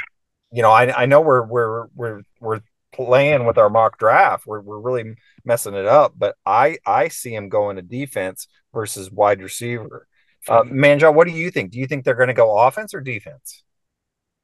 you 0.53 0.63
know, 0.63 0.71
I, 0.71 1.03
I 1.03 1.07
know 1.07 1.21
we're 1.21 1.45
we're 1.45 1.87
we're 1.95 2.23
we're 2.41 2.61
playing 2.93 3.45
with 3.45 3.59
our 3.59 3.71
mock 3.71 3.99
draft. 3.99 4.47
We're 4.47 4.61
we're 4.61 4.81
really 4.81 5.15
messing 5.45 5.75
it 5.75 5.87
up, 5.87 6.15
but 6.17 6.37
I 6.45 6.79
I 6.87 7.09
see 7.09 7.35
him 7.35 7.49
going 7.49 7.77
to 7.77 7.83
defense 7.83 8.49
versus 8.73 9.11
wide 9.11 9.43
receiver. 9.43 10.07
Uh, 10.49 10.65
Manja, 10.65 11.13
what 11.13 11.29
do 11.29 11.35
you 11.35 11.51
think? 11.51 11.71
Do 11.71 11.79
you 11.79 11.87
think 11.87 12.05
they're 12.05 12.15
going 12.15 12.29
to 12.29 12.35
go 12.35 12.59
offense 12.59 12.95
or 12.95 13.01
defense? 13.01 13.63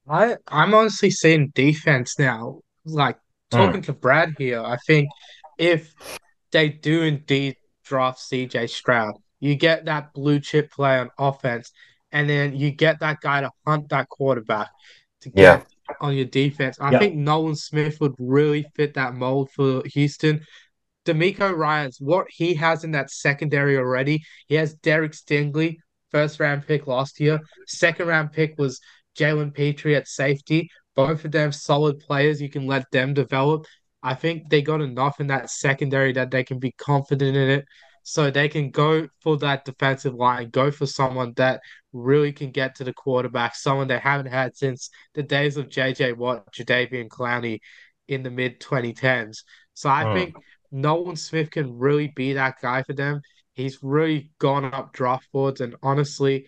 I 0.08 0.36
I'm 0.46 0.74
honestly 0.74 1.10
seeing 1.10 1.48
defense 1.54 2.18
now. 2.18 2.60
Like 2.84 3.18
talking 3.50 3.80
mm. 3.80 3.86
to 3.86 3.92
Brad 3.92 4.36
here, 4.38 4.62
I 4.62 4.76
think 4.86 5.08
if 5.58 5.92
they 6.52 6.68
do 6.68 7.02
indeed 7.02 7.56
draft 7.84 8.20
CJ 8.20 8.70
Stroud, 8.70 9.14
you 9.40 9.54
get 9.54 9.84
that 9.86 10.12
blue 10.12 10.40
chip 10.40 10.70
play 10.70 10.98
on 10.98 11.10
offense, 11.18 11.72
and 12.12 12.28
then 12.28 12.56
you 12.56 12.70
get 12.70 13.00
that 13.00 13.20
guy 13.20 13.40
to 13.40 13.50
hunt 13.66 13.88
that 13.90 14.08
quarterback 14.08 14.70
to 15.22 15.30
get 15.30 15.42
yeah 15.42 15.62
on 16.00 16.14
your 16.14 16.24
defense. 16.24 16.78
I 16.80 16.92
yep. 16.92 17.00
think 17.00 17.14
Nolan 17.14 17.56
Smith 17.56 18.00
would 18.00 18.14
really 18.18 18.66
fit 18.74 18.94
that 18.94 19.14
mold 19.14 19.50
for 19.50 19.82
Houston. 19.86 20.44
DeMeco 21.04 21.56
Ryans, 21.56 22.00
what 22.00 22.26
he 22.28 22.54
has 22.54 22.82
in 22.82 22.90
that 22.92 23.10
secondary 23.10 23.76
already, 23.76 24.24
he 24.48 24.56
has 24.56 24.74
Derek 24.74 25.12
Stingley, 25.12 25.76
first 26.10 26.40
round 26.40 26.66
pick 26.66 26.86
last 26.86 27.20
year. 27.20 27.40
Second 27.66 28.08
round 28.08 28.32
pick 28.32 28.58
was 28.58 28.80
Jalen 29.16 29.54
Pitre 29.54 29.94
at 29.94 30.08
safety. 30.08 30.68
Both 30.96 31.24
of 31.24 31.32
them 31.32 31.52
solid 31.52 32.00
players. 32.00 32.40
You 32.40 32.48
can 32.48 32.66
let 32.66 32.90
them 32.90 33.14
develop. 33.14 33.66
I 34.02 34.14
think 34.14 34.50
they 34.50 34.62
got 34.62 34.80
enough 34.80 35.20
in 35.20 35.28
that 35.28 35.50
secondary 35.50 36.12
that 36.12 36.30
they 36.30 36.42
can 36.42 36.58
be 36.58 36.72
confident 36.72 37.36
in 37.36 37.50
it. 37.50 37.64
So 38.08 38.30
they 38.30 38.48
can 38.48 38.70
go 38.70 39.08
for 39.20 39.36
that 39.38 39.64
defensive 39.64 40.14
line, 40.14 40.50
go 40.50 40.70
for 40.70 40.86
someone 40.86 41.32
that 41.38 41.60
really 41.92 42.32
can 42.32 42.52
get 42.52 42.76
to 42.76 42.84
the 42.84 42.92
quarterback, 42.92 43.56
someone 43.56 43.88
they 43.88 43.98
haven't 43.98 44.30
had 44.30 44.56
since 44.56 44.90
the 45.14 45.24
days 45.24 45.56
of 45.56 45.68
JJ 45.68 46.16
Watt, 46.16 46.52
Jadeveon 46.52 47.08
Clowney 47.08 47.58
in 48.06 48.22
the 48.22 48.30
mid 48.30 48.60
2010s. 48.60 49.38
So 49.74 49.90
I 49.90 50.04
hmm. 50.04 50.14
think 50.14 50.34
Nolan 50.70 51.16
Smith 51.16 51.50
can 51.50 51.78
really 51.78 52.12
be 52.14 52.34
that 52.34 52.60
guy 52.62 52.84
for 52.84 52.92
them. 52.92 53.22
He's 53.54 53.82
really 53.82 54.30
gone 54.38 54.66
up 54.66 54.92
draft 54.92 55.26
boards, 55.32 55.60
and 55.60 55.74
honestly, 55.82 56.46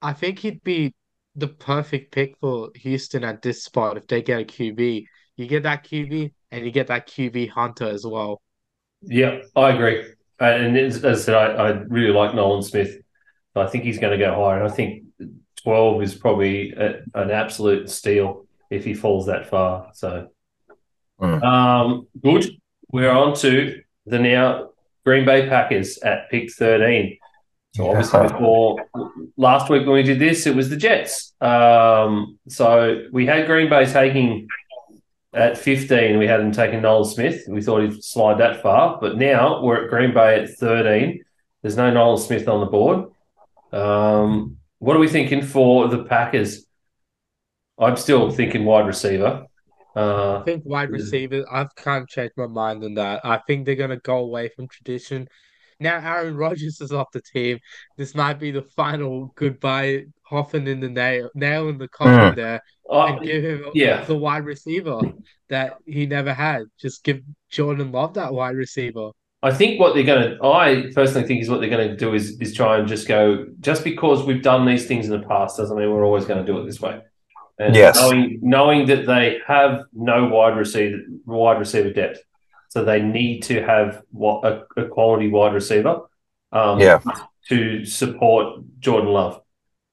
I 0.00 0.12
think 0.12 0.38
he'd 0.38 0.62
be 0.62 0.94
the 1.34 1.48
perfect 1.48 2.12
pick 2.12 2.36
for 2.38 2.70
Houston 2.76 3.24
at 3.24 3.42
this 3.42 3.64
spot 3.64 3.96
if 3.96 4.06
they 4.06 4.22
get 4.22 4.42
a 4.42 4.44
QB. 4.44 5.06
You 5.36 5.46
get 5.48 5.64
that 5.64 5.82
QB, 5.82 6.32
and 6.52 6.64
you 6.64 6.70
get 6.70 6.86
that 6.86 7.08
QB 7.08 7.50
hunter 7.50 7.88
as 7.88 8.06
well. 8.06 8.40
Yeah, 9.02 9.40
I 9.56 9.70
agree. 9.70 10.14
And 10.52 10.76
as, 10.76 11.04
I 11.04 11.14
said, 11.14 11.34
I, 11.34 11.46
I 11.46 11.70
really 11.70 12.12
like 12.12 12.34
Nolan 12.34 12.62
Smith. 12.62 12.96
I 13.56 13.66
think 13.66 13.84
he's 13.84 13.98
going 13.98 14.18
to 14.18 14.24
go 14.24 14.34
higher. 14.34 14.62
And 14.62 14.70
I 14.70 14.74
think 14.74 15.04
12 15.62 16.02
is 16.02 16.14
probably 16.14 16.72
a, 16.72 17.02
an 17.14 17.30
absolute 17.30 17.88
steal 17.88 18.46
if 18.70 18.84
he 18.84 18.94
falls 18.94 19.26
that 19.26 19.48
far. 19.48 19.90
So, 19.94 20.28
mm. 21.20 21.42
um, 21.42 22.08
good. 22.22 22.46
We're 22.90 23.10
on 23.10 23.34
to 23.36 23.82
the 24.06 24.18
now 24.18 24.70
Green 25.04 25.24
Bay 25.24 25.48
Packers 25.48 25.98
at 25.98 26.30
pick 26.30 26.52
13. 26.52 27.18
So 27.74 27.88
obviously 27.88 28.28
before 28.28 28.86
last 29.36 29.68
week 29.68 29.84
when 29.84 29.94
we 29.94 30.02
did 30.04 30.20
this, 30.20 30.46
it 30.46 30.54
was 30.54 30.70
the 30.70 30.76
Jets. 30.76 31.34
Um, 31.40 32.38
so 32.48 33.06
we 33.12 33.26
had 33.26 33.46
Green 33.46 33.68
Bay 33.68 33.84
taking 33.86 34.46
at 35.34 35.58
15, 35.58 36.18
we 36.18 36.26
had 36.26 36.40
him 36.40 36.52
taking 36.52 36.82
Nolan 36.82 37.04
Smith. 37.04 37.42
We 37.48 37.62
thought 37.62 37.82
he'd 37.82 38.02
slide 38.02 38.38
that 38.38 38.62
far, 38.62 38.98
but 39.00 39.16
now 39.16 39.62
we're 39.62 39.84
at 39.84 39.90
Green 39.90 40.14
Bay 40.14 40.40
at 40.40 40.50
13. 40.50 41.22
There's 41.62 41.76
no 41.76 41.90
Nolan 41.90 42.18
Smith 42.18 42.48
on 42.48 42.60
the 42.60 42.66
board. 42.66 43.10
Um, 43.72 44.58
what 44.78 44.96
are 44.96 45.00
we 45.00 45.08
thinking 45.08 45.42
for 45.42 45.88
the 45.88 46.04
Packers? 46.04 46.66
I'm 47.78 47.96
still 47.96 48.30
thinking 48.30 48.64
wide 48.64 48.86
receiver. 48.86 49.46
Uh, 49.96 50.38
I 50.38 50.42
think 50.44 50.64
wide 50.64 50.90
receiver. 50.90 51.44
I've 51.50 51.74
kind 51.74 52.02
of 52.02 52.08
changed 52.08 52.34
my 52.36 52.46
mind 52.46 52.84
on 52.84 52.94
that. 52.94 53.24
I 53.24 53.38
think 53.38 53.66
they're 53.66 53.74
going 53.74 53.90
to 53.90 53.96
go 53.96 54.18
away 54.18 54.50
from 54.54 54.68
tradition. 54.68 55.28
Now 55.80 55.98
Aaron 55.98 56.36
Rodgers 56.36 56.80
is 56.80 56.92
off 56.92 57.08
the 57.12 57.22
team. 57.22 57.58
This 57.96 58.14
might 58.14 58.34
be 58.34 58.50
the 58.50 58.62
final 58.62 59.32
goodbye, 59.36 60.06
Hoffing 60.22 60.66
in 60.66 60.80
the 60.80 60.88
nail, 60.88 61.30
nail 61.34 61.68
in 61.68 61.76
the 61.76 61.86
coffin 61.88 62.32
mm. 62.32 62.34
there, 62.34 62.62
uh, 62.90 63.06
and 63.06 63.22
give 63.22 63.44
him 63.44 63.64
yeah. 63.74 64.04
the 64.04 64.16
wide 64.16 64.44
receiver 64.44 64.98
that 65.50 65.76
he 65.86 66.06
never 66.06 66.32
had. 66.32 66.62
Just 66.80 67.04
give 67.04 67.20
Jordan 67.50 67.92
Love 67.92 68.14
that 68.14 68.32
wide 68.32 68.56
receiver. 68.56 69.10
I 69.42 69.52
think 69.52 69.78
what 69.78 69.94
they're 69.94 70.04
going 70.04 70.38
to, 70.38 70.42
I 70.42 70.90
personally 70.94 71.28
think 71.28 71.42
is 71.42 71.50
what 71.50 71.60
they're 71.60 71.68
going 71.68 71.88
to 71.88 71.96
do 71.96 72.14
is 72.14 72.40
is 72.40 72.54
try 72.54 72.78
and 72.78 72.88
just 72.88 73.06
go. 73.06 73.46
Just 73.60 73.84
because 73.84 74.24
we've 74.24 74.42
done 74.42 74.64
these 74.64 74.86
things 74.86 75.04
in 75.06 75.12
the 75.12 75.26
past 75.26 75.58
doesn't 75.58 75.76
mean 75.76 75.90
we're 75.90 76.06
always 76.06 76.24
going 76.24 76.44
to 76.44 76.50
do 76.50 76.58
it 76.58 76.64
this 76.64 76.80
way. 76.80 77.02
And 77.58 77.74
yes. 77.74 77.96
knowing 78.00 78.38
knowing 78.40 78.86
that 78.86 79.04
they 79.06 79.40
have 79.46 79.82
no 79.92 80.28
wide 80.28 80.56
receiver 80.56 80.96
wide 81.26 81.58
receiver 81.58 81.92
depth, 81.92 82.20
so 82.74 82.84
they 82.84 83.00
need 83.00 83.44
to 83.44 83.62
have 83.62 84.02
what 84.10 84.44
a, 84.44 84.64
a 84.76 84.88
quality 84.88 85.30
wide 85.30 85.54
receiver, 85.54 86.00
um, 86.50 86.80
yeah, 86.80 87.00
to 87.48 87.84
support 87.84 88.64
Jordan 88.80 89.10
Love. 89.10 89.40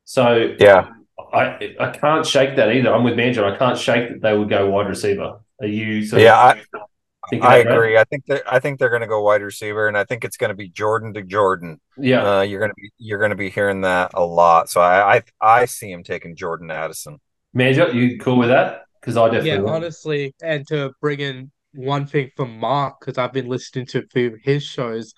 So 0.04 0.56
yeah, 0.60 0.90
I 1.32 1.76
I 1.80 1.92
can't 1.92 2.26
shake 2.26 2.56
that 2.56 2.76
either. 2.76 2.92
I'm 2.92 3.04
with 3.04 3.16
Manja. 3.16 3.46
I 3.46 3.56
can't 3.56 3.78
shake 3.78 4.10
that 4.10 4.22
they 4.24 4.36
would 4.36 4.50
go 4.50 4.68
wide 4.68 4.88
receiver. 4.88 5.42
Are 5.62 5.68
you? 5.68 6.00
yeah, 6.18 6.36
I, 6.36 7.40
I 7.40 7.58
agree. 7.58 8.00
I 8.00 8.04
think 8.06 8.26
that 8.26 8.42
I 8.52 8.58
think 8.58 8.80
they're 8.80 8.90
going 8.90 9.04
to 9.04 9.08
go 9.08 9.22
wide 9.22 9.44
receiver, 9.44 9.88
and 9.88 9.96
I 9.96 10.04
think 10.04 10.26
it's 10.26 10.38
going 10.38 10.50
to 10.50 10.56
be 10.56 10.68
Jordan 10.68 11.14
to 11.14 11.22
Jordan. 11.22 11.80
Yeah, 11.98 12.40
uh, 12.40 12.42
you're 12.42 12.60
going 12.60 12.72
to 12.72 12.76
be 12.76 12.90
you're 12.98 13.20
going 13.20 13.30
to 13.30 13.38
be 13.38 13.52
hearing 13.52 13.82
that 13.82 14.10
a 14.16 14.26
lot. 14.26 14.72
So 14.72 14.82
I 14.82 15.18
I, 15.18 15.24
I 15.40 15.66
see 15.66 15.92
him 15.92 16.04
taking 16.04 16.36
Jordan 16.36 16.72
Addison. 16.72 17.20
Manja, 17.54 17.92
you 17.94 18.18
cool 18.18 18.40
with 18.40 18.50
that? 18.50 18.86
Because 19.00 19.18
I 19.18 19.26
definitely 19.26 19.50
yeah, 19.52 19.58
will. 19.60 19.70
honestly, 19.70 20.34
and 20.42 20.66
to 20.70 20.94
bring 21.00 21.20
in 21.20 21.52
one 21.74 22.06
thing 22.06 22.32
from 22.36 22.58
Mark 22.58 23.00
because 23.00 23.18
I've 23.18 23.34
been 23.34 23.48
listening 23.48 23.86
to 23.88 24.00
a 24.00 24.08
few 24.12 24.34
of 24.34 24.40
his 24.42 24.64
shows. 24.64 25.14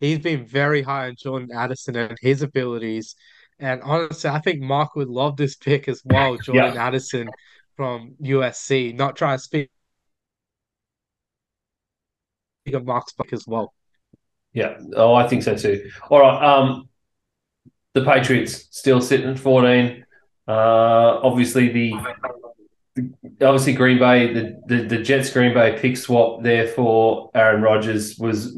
He's 0.00 0.18
been 0.18 0.46
very 0.46 0.82
high 0.82 1.08
on 1.08 1.16
Jordan 1.16 1.50
Addison 1.54 1.96
and 1.96 2.16
his 2.20 2.42
abilities. 2.42 3.14
And 3.58 3.80
honestly, 3.82 4.30
I 4.30 4.40
think 4.40 4.60
Mark 4.60 4.96
would 4.96 5.08
love 5.08 5.36
this 5.36 5.56
pick 5.56 5.88
as 5.88 6.02
well, 6.04 6.36
Jordan 6.44 6.74
yeah. 6.74 6.86
Addison 6.86 7.28
from 7.76 8.14
USC. 8.22 8.94
Not 8.94 9.16
trying 9.16 9.38
to 9.38 9.42
speak 9.42 9.70
of 12.72 12.84
Mark's 12.84 13.12
pick 13.12 13.32
as 13.32 13.46
well. 13.46 13.72
Yeah. 14.52 14.78
Oh, 14.96 15.14
I 15.14 15.26
think 15.26 15.42
so 15.42 15.56
too. 15.56 15.90
All 16.10 16.20
right. 16.20 16.42
Um, 16.42 16.88
the 17.92 18.04
Patriots 18.04 18.68
still 18.70 19.00
sitting 19.00 19.30
at 19.30 19.38
14. 19.38 20.04
Uh, 20.46 21.20
obviously 21.22 21.70
the 21.70 21.94
obviously 22.96 23.72
Green 23.72 23.98
Bay, 23.98 24.32
the, 24.32 24.60
the, 24.66 24.82
the 24.84 24.98
Jets 24.98 25.30
Green 25.30 25.54
Bay 25.54 25.78
pick 25.78 25.96
swap 25.96 26.42
there 26.42 26.68
for 26.68 27.30
Aaron 27.34 27.62
Rodgers 27.62 28.16
was, 28.18 28.56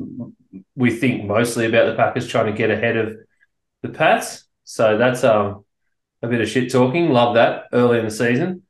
we 0.74 0.90
think, 0.90 1.24
mostly 1.24 1.66
about 1.66 1.86
the 1.86 1.96
Packers 1.96 2.28
trying 2.28 2.46
to 2.46 2.52
get 2.52 2.70
ahead 2.70 2.96
of 2.96 3.16
the 3.82 3.88
Pats. 3.88 4.46
So 4.64 4.98
that's 4.98 5.22
um 5.24 5.64
a 6.22 6.28
bit 6.28 6.40
of 6.40 6.48
shit 6.48 6.70
talking. 6.70 7.10
Love 7.10 7.34
that 7.34 7.64
early 7.72 7.98
in 7.98 8.04
the 8.04 8.10
season. 8.10 8.62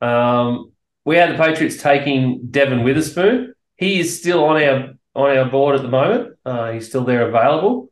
Um, 0.00 0.72
we 1.04 1.16
had 1.16 1.32
the 1.32 1.42
Patriots 1.42 1.80
taking 1.82 2.46
Devon 2.50 2.82
Witherspoon. 2.82 3.54
He 3.76 4.00
is 4.00 4.18
still 4.18 4.44
on 4.44 4.62
our 4.62 4.94
on 5.14 5.36
our 5.36 5.48
board 5.48 5.76
at 5.76 5.82
the 5.82 5.88
moment. 5.88 6.36
Uh, 6.44 6.72
he's 6.72 6.88
still 6.88 7.04
there 7.04 7.28
available. 7.28 7.90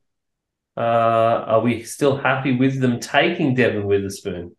Uh, 0.76 0.80
are 0.80 1.60
we 1.60 1.82
still 1.82 2.16
happy 2.16 2.56
with 2.56 2.80
them 2.80 2.98
taking 2.98 3.54
Devon 3.54 3.86
Witherspoon? 3.86 4.56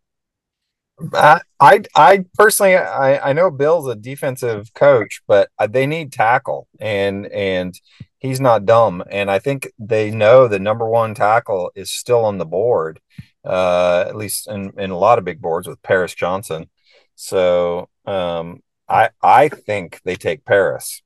I, 1.14 1.42
I, 1.60 1.82
I 1.96 2.26
personally, 2.36 2.76
I, 2.76 3.30
I 3.30 3.34
know 3.34 3.50
Bill's 3.52 3.88
a 3.88 3.96
defensive 3.96 4.74
coach, 4.74 5.22
but 5.28 5.50
they 5.70 5.88
need 5.88 6.12
tackle, 6.12 6.68
and 6.80 7.26
and 7.28 7.74
he's 8.20 8.40
not 8.40 8.66
dumb, 8.66 9.04
and 9.10 9.30
I 9.30 9.40
think 9.40 9.72
they 9.80 10.12
know 10.12 10.48
the 10.48 10.60
number 10.60 10.88
one 10.88 11.14
tackle 11.16 11.72
is 11.76 11.92
still 11.92 12.24
on 12.26 12.38
the 12.38 12.46
board, 12.46 13.00
uh, 13.44 14.06
at 14.08 14.16
least 14.16 14.48
in, 14.48 14.72
in 14.78 14.92
a 14.92 14.98
lot 14.98 15.18
of 15.18 15.26
big 15.26 15.42
boards 15.42 15.68
with 15.68 15.82
Paris 15.82 16.14
Johnson. 16.14 16.70
So 17.16 17.90
um, 18.06 18.62
I 18.88 19.10
I 19.22 19.50
think 19.50 20.00
they 20.04 20.16
take 20.16 20.46
Paris. 20.46 21.02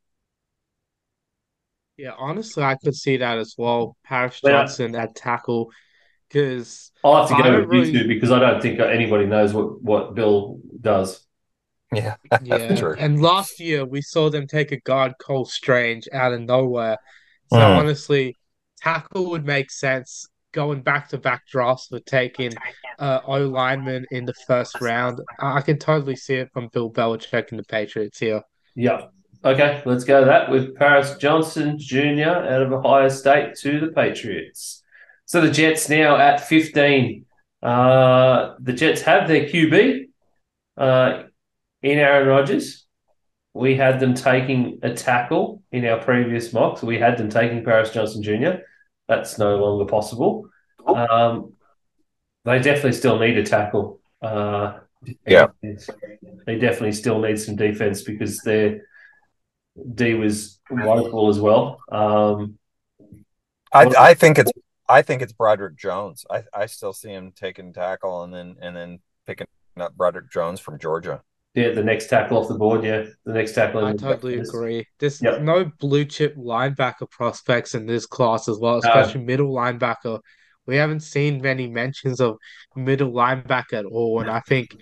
Yeah, 1.98 2.14
honestly, 2.16 2.64
I 2.64 2.76
could 2.76 2.96
see 2.96 3.18
that 3.18 3.40
as 3.40 3.56
well. 3.58 3.98
Paris 4.04 4.40
Johnson 4.40 4.96
at 4.96 5.16
tackle, 5.16 5.72
because 6.28 6.92
I'll 7.04 7.26
have 7.26 7.38
to 7.38 7.44
go 7.44 7.60
with 7.60 7.70
really... 7.70 7.92
you 7.92 8.00
two 8.04 8.08
because 8.08 8.32
I 8.32 8.40
don't 8.40 8.62
think 8.62 8.80
anybody 8.80 9.26
knows 9.26 9.54
what 9.54 9.82
what 9.82 10.16
Bill 10.16 10.60
does. 10.80 11.26
Yeah, 11.94 12.16
yeah. 12.44 12.76
True. 12.76 12.96
And 12.98 13.22
last 13.22 13.60
year 13.60 13.86
we 13.86 14.02
saw 14.02 14.30
them 14.30 14.48
take 14.48 14.72
a 14.72 14.80
guard, 14.80 15.14
Cole 15.20 15.46
Strange, 15.46 16.08
out 16.12 16.34
of 16.34 16.42
nowhere. 16.42 16.98
So 17.50 17.58
mm. 17.58 17.78
honestly, 17.78 18.36
tackle 18.78 19.30
would 19.30 19.46
make 19.46 19.72
sense. 19.72 20.28
Going 20.54 20.82
back 20.82 21.10
to 21.10 21.18
back 21.18 21.46
drafts 21.48 21.88
for 21.88 22.00
taking 22.00 22.52
uh, 22.98 23.20
O 23.26 23.48
lineman 23.48 24.06
in 24.12 24.26
the 24.26 24.34
first 24.48 24.80
round, 24.82 25.20
I 25.40 25.62
can 25.62 25.78
totally 25.78 26.16
see 26.16 26.36
it 26.36 26.50
from 26.52 26.70
Bill 26.74 26.92
Belichick 26.92 27.52
and 27.52 27.60
the 27.60 27.64
Patriots 27.64 28.18
here. 28.18 28.42
Yeah, 28.74 29.08
Okay, 29.44 29.82
let's 29.86 30.04
go 30.04 30.26
that 30.26 30.50
with 30.50 30.76
Paris 30.76 31.16
Johnson 31.18 31.78
Jr. 31.78 32.24
out 32.24 32.62
of 32.62 32.74
Ohio 32.74 33.08
State 33.08 33.56
to 33.60 33.80
the 33.80 33.88
Patriots. 33.88 34.84
So 35.28 35.42
the 35.42 35.52
Jets 35.52 35.90
now 35.90 36.16
at 36.16 36.48
15. 36.48 37.26
Uh, 37.62 38.56
the 38.60 38.72
Jets 38.72 39.02
have 39.02 39.28
their 39.28 39.46
QB 39.46 40.06
uh, 40.78 41.24
in 41.82 42.00
Aaron 42.00 42.30
Rodgers. 42.30 42.86
We 43.54 43.76
had 43.76 44.00
them 44.00 44.14
taking 44.14 44.80
a 44.84 44.94
tackle 44.94 45.64
in 45.72 45.86
our 45.86 46.02
previous 46.02 46.54
mocks. 46.54 46.82
We 46.82 46.98
had 46.98 47.18
them 47.18 47.30
taking 47.30 47.66
Paris 47.66 47.92
Johnson 47.92 48.24
Jr. 48.24 48.62
That's 49.10 49.38
no 49.38 49.58
longer 49.58 49.86
possible. 49.86 50.48
Um, 50.86 51.54
they 52.46 52.60
definitely 52.60 52.94
still 52.94 53.20
need 53.20 53.38
a 53.38 53.44
tackle. 53.44 54.00
Uh, 54.22 54.80
yeah, 55.26 55.48
they 55.62 56.58
definitely 56.58 56.94
still 56.94 57.20
need 57.20 57.38
some 57.38 57.58
defense 57.58 58.02
because 58.02 58.40
they're 58.40 58.82
D 59.94 60.14
was 60.14 60.60
woeful 60.70 61.28
as 61.28 61.40
well. 61.40 61.80
Um, 61.92 62.58
I, 63.74 63.92
I 63.98 64.14
think 64.14 64.40
it's 64.40 64.52
I 64.90 65.02
think 65.02 65.22
it's 65.22 65.34
Broderick 65.34 65.78
Jones. 65.78 66.26
I, 66.30 66.44
I 66.54 66.66
still 66.66 66.94
see 66.94 67.10
him 67.10 67.34
taking 67.36 67.74
tackle 67.74 68.24
and 68.24 68.34
then 68.34 68.56
and 68.62 68.76
then 68.76 69.00
picking 69.26 69.48
up 69.80 69.96
Broderick 69.96 70.32
Jones 70.32 70.60
from 70.60 70.80
Georgia. 70.80 71.22
Yeah, 71.54 71.72
the 71.72 71.84
next 71.84 72.08
tackle 72.08 72.38
off 72.38 72.48
the 72.48 72.54
board. 72.54 72.84
Yeah, 72.84 73.06
the 73.26 73.34
next 73.34 73.54
tackle. 73.54 73.84
I 73.84 73.94
totally 73.94 74.40
agree. 74.40 74.86
There's 75.00 75.22
yep. 75.22 75.42
no 75.42 75.72
blue 75.80 76.06
chip 76.06 76.36
linebacker 76.36 77.10
prospects 77.10 77.74
in 77.74 77.88
this 77.88 78.06
class 78.06 78.48
as 78.48 78.60
well, 78.60 78.78
especially 78.78 79.24
middle 79.24 79.52
linebacker. 79.52 80.20
We 80.68 80.76
haven't 80.76 81.00
seen 81.00 81.42
many 81.42 81.68
mentions 81.68 82.22
of 82.22 82.38
middle 82.76 83.12
linebacker 83.12 83.74
at 83.74 83.86
all, 83.86 84.20
and 84.20 84.30
I 84.30 84.42
think 84.42 84.76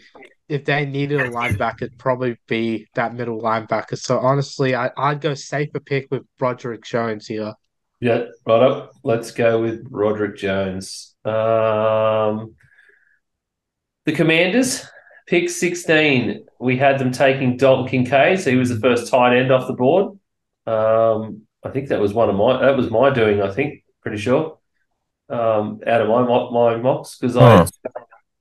if 0.50 0.66
they 0.66 0.86
needed 0.86 1.22
a 1.22 1.30
linebacker, 1.30 1.84
it'd 1.84 1.98
probably 1.98 2.38
be 2.48 2.88
that 2.96 3.16
middle 3.16 3.42
linebacker. 3.42 3.98
So 3.98 4.20
honestly, 4.20 4.76
I, 4.76 4.92
I'd 4.98 5.22
go 5.22 5.34
safer 5.34 5.80
pick 5.80 6.08
with 6.12 6.24
Broderick 6.38 6.84
Jones 6.84 7.28
here. 7.28 7.54
Yeah, 8.00 8.26
right 8.46 8.62
up. 8.62 8.92
Let's 9.04 9.32
go 9.32 9.62
with 9.62 9.90
Broderick 9.90 10.38
Jones. 10.38 11.16
Um, 11.24 12.56
the 14.06 14.12
Commanders, 14.14 14.86
pick 15.28 15.50
16. 15.50 16.46
We 16.60 16.78
had 16.78 17.00
them 17.00 17.12
taking 17.12 17.58
Dalton 17.58 17.88
Kincaid. 17.88 18.40
So 18.40 18.52
he 18.52 18.58
was 18.58 18.70
the 18.70 18.80
first 18.80 19.12
tight 19.12 19.36
end 19.36 19.52
off 19.52 19.68
the 19.68 19.74
board. 19.74 20.20
Um, 20.68 21.44
I 21.64 21.70
think 21.70 21.90
that 21.90 22.00
was 22.00 22.14
one 22.14 22.30
of 22.30 22.36
my 22.36 22.62
that 22.62 22.78
was 22.78 22.92
my 22.92 23.10
doing, 23.10 23.42
I 23.42 23.52
think, 23.52 23.84
pretty 24.02 24.18
sure. 24.18 24.60
Um, 25.30 25.80
out 25.88 26.02
of 26.02 26.08
my 26.08 26.22
my 26.22 26.78
mocks 26.78 27.18
because 27.18 27.36
I 27.36 27.66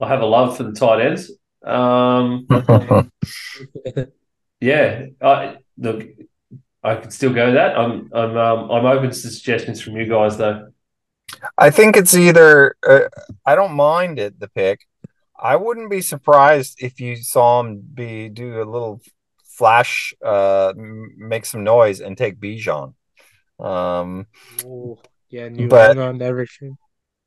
I 0.01 0.09
have 0.09 0.21
a 0.21 0.27
love 0.27 0.57
for 0.57 0.64
the 0.64 0.73
tight 0.73 1.01
ends. 1.01 1.31
Um, 1.64 2.47
yeah, 4.61 5.07
I, 5.23 5.57
look, 5.79 6.05
I 6.85 6.97
could 6.97 7.12
still 7.12 7.33
go 7.33 7.53
that. 7.53 7.77
I'm 7.79 8.11
I'm 8.12 8.37
um, 8.37 8.70
I'm 8.70 8.85
open 8.85 9.09
to 9.09 9.14
suggestions 9.14 9.81
from 9.81 9.97
you 9.97 10.07
guys 10.07 10.37
though. 10.37 10.68
I 11.57 11.70
think 11.70 11.97
it's 11.97 12.14
either 12.14 12.77
uh, 12.87 13.09
I 13.47 13.55
don't 13.55 13.73
mind 13.73 14.18
it 14.18 14.38
the 14.38 14.49
pick. 14.49 14.87
I 15.38 15.57
wouldn't 15.57 15.90
be 15.90 16.03
surprised 16.03 16.83
if 16.83 17.01
you 17.01 17.16
saw 17.16 17.61
him 17.61 17.83
be 17.94 18.29
do 18.29 18.62
a 18.62 18.64
little 18.64 19.01
flash, 19.44 20.14
uh, 20.25 20.75
make 20.77 21.47
some 21.47 21.64
noise 21.64 22.01
and 22.01 22.16
take 22.16 22.38
Bijan. 22.38 22.94
Um, 23.59 24.27
Ooh, 24.64 24.99
yeah, 25.31 25.49
New 25.49 25.68
but, 25.68 25.92
England 25.92 26.23
everything. 26.23 26.77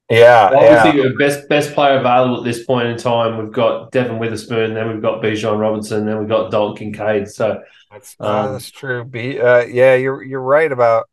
Yeah, 0.10 0.52
obviously 0.54 1.02
yeah. 1.02 1.10
best 1.20 1.50
best 1.50 1.74
player 1.74 2.00
available 2.00 2.38
at 2.38 2.46
this 2.46 2.63
point 2.63 2.88
in 2.88 2.98
time. 2.98 3.38
We've 3.38 3.52
got 3.52 3.91
Devon 3.91 4.20
Witherspoon, 4.20 4.74
then 4.74 4.88
we've 4.88 5.02
got 5.02 5.22
Bijan 5.22 5.60
Robinson, 5.60 6.06
then 6.06 6.17
we've 6.20 6.30
got 6.30 6.50
Dalton 6.50 6.93
Kincaid. 6.93 7.28
So 7.28 7.62
that's, 7.91 8.15
uh, 8.20 8.46
um, 8.46 8.54
that's 8.54 8.72
true. 8.72 9.02
Uh, 9.02 9.65
yeah, 9.70 9.96
you're 9.96 10.24
you're 10.24 10.41
right 10.41 10.72
about 10.72 11.10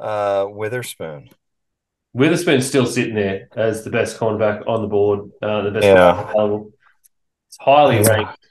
uh, 0.00 0.46
Witherspoon. 0.48 1.28
Witherspoon's 2.14 2.66
still 2.66 2.86
sitting 2.86 3.14
there 3.14 3.48
as 3.54 3.84
the 3.84 3.90
best 3.90 4.18
cornerback 4.18 4.66
on 4.66 4.82
the 4.82 4.88
board, 4.88 5.30
uh, 5.40 5.62
the 5.62 5.70
best 5.70 5.84
yeah. 5.84 6.30
available. 6.30 6.72
It's 7.48 7.58
highly 7.60 8.00
yeah. 8.00 8.08
ranked, 8.08 8.46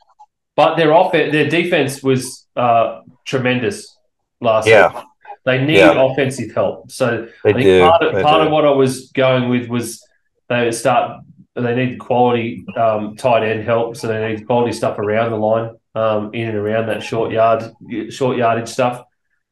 but 0.56 0.78
their 0.78 0.94
off 0.94 1.12
their 1.12 1.50
defense 1.50 2.02
was 2.02 2.48
uh, 2.56 3.02
tremendous 3.26 3.98
last 4.40 4.68
yeah. 4.68 4.94
week. 4.94 5.04
They 5.44 5.64
need 5.64 5.78
yeah. 5.78 6.00
offensive 6.00 6.54
help. 6.54 6.92
So 6.92 7.28
they 7.44 7.50
I 7.50 7.54
think 7.54 7.66
do. 7.66 7.82
part, 7.82 8.04
of, 8.04 8.24
part 8.24 8.46
of 8.46 8.52
what 8.52 8.66
I 8.66 8.72
was 8.72 9.10
going 9.12 9.50
with 9.50 9.70
was 9.70 10.06
they 10.50 10.72
start 10.72 11.24
they 11.56 11.76
need 11.76 12.00
quality 12.00 12.66
um, 12.78 13.16
tight 13.16 13.44
end 13.44 13.64
help. 13.64 13.98
So 13.98 14.08
they 14.08 14.36
need 14.36 14.46
quality 14.46 14.72
stuff 14.72 15.00
around 15.00 15.32
the 15.32 15.38
line, 15.38 15.76
um, 15.96 16.34
in 16.34 16.48
and 16.48 16.58
around 16.58 16.88
that 16.88 17.04
short 17.04 17.32
yard, 17.32 17.64
short 18.10 18.38
yardage 18.38 18.70
stuff, 18.70 19.04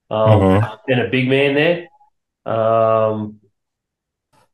um, 0.10 0.30
mm-hmm. 0.30 0.92
and 0.92 1.02
a 1.02 1.10
big 1.10 1.28
man 1.28 1.56
there. 1.56 2.54
Um, 2.54 3.40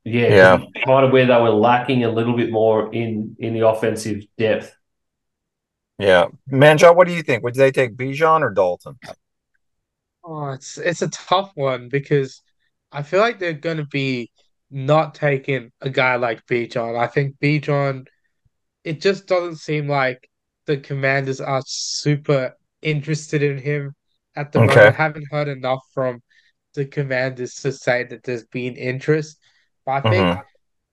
yeah, 0.04 0.28
yeah, 0.28 0.58
kind 0.86 1.06
of 1.06 1.12
where 1.12 1.26
they 1.26 1.42
were 1.42 1.50
lacking 1.50 2.04
a 2.04 2.12
little 2.12 2.36
bit 2.36 2.52
more 2.52 2.94
in 2.94 3.36
in 3.40 3.54
the 3.54 3.68
offensive 3.68 4.24
depth. 4.38 4.76
Yeah, 5.98 6.28
Manjot, 6.52 6.96
what 6.96 7.08
do 7.08 7.14
you 7.14 7.24
think? 7.24 7.44
Would 7.44 7.56
they 7.56 7.72
take 7.72 7.96
Bijan 7.96 8.42
or 8.42 8.52
Dalton? 8.52 8.98
Oh, 10.26 10.50
it's 10.50 10.78
it's 10.78 11.02
a 11.02 11.10
tough 11.10 11.52
one 11.56 11.90
because 11.90 12.42
I 12.92 13.04
feel 13.04 13.20
like 13.20 13.40
they're 13.40 13.54
going 13.54 13.78
to 13.78 13.86
be 13.86 14.32
not 14.72 15.14
taking 15.14 15.72
a 15.82 15.90
guy 15.90 16.16
like 16.16 16.46
Bijan. 16.48 16.98
I 16.98 17.08
think 17.08 17.36
Bijan, 17.40 18.08
it 18.84 19.02
just 19.02 19.28
doesn't 19.28 19.58
seem 19.58 19.88
like 19.88 20.30
the 20.66 20.78
Commanders 20.78 21.40
are 21.40 21.62
super 21.66 22.56
interested 22.82 23.44
in 23.44 23.58
him 23.58 23.94
at 24.36 24.52
the 24.52 24.60
okay. 24.60 24.68
moment. 24.68 24.88
I 24.88 25.04
haven't 25.04 25.28
heard 25.30 25.48
enough 25.48 25.82
from 25.94 26.22
the 26.74 26.86
Commanders 26.86 27.56
to 27.56 27.72
say 27.72 28.04
that 28.04 28.24
there's 28.24 28.46
been 28.46 28.76
interest. 28.76 29.38
But 29.86 30.06
I 30.06 30.10
think 30.10 30.26
uh-huh. 30.26 30.42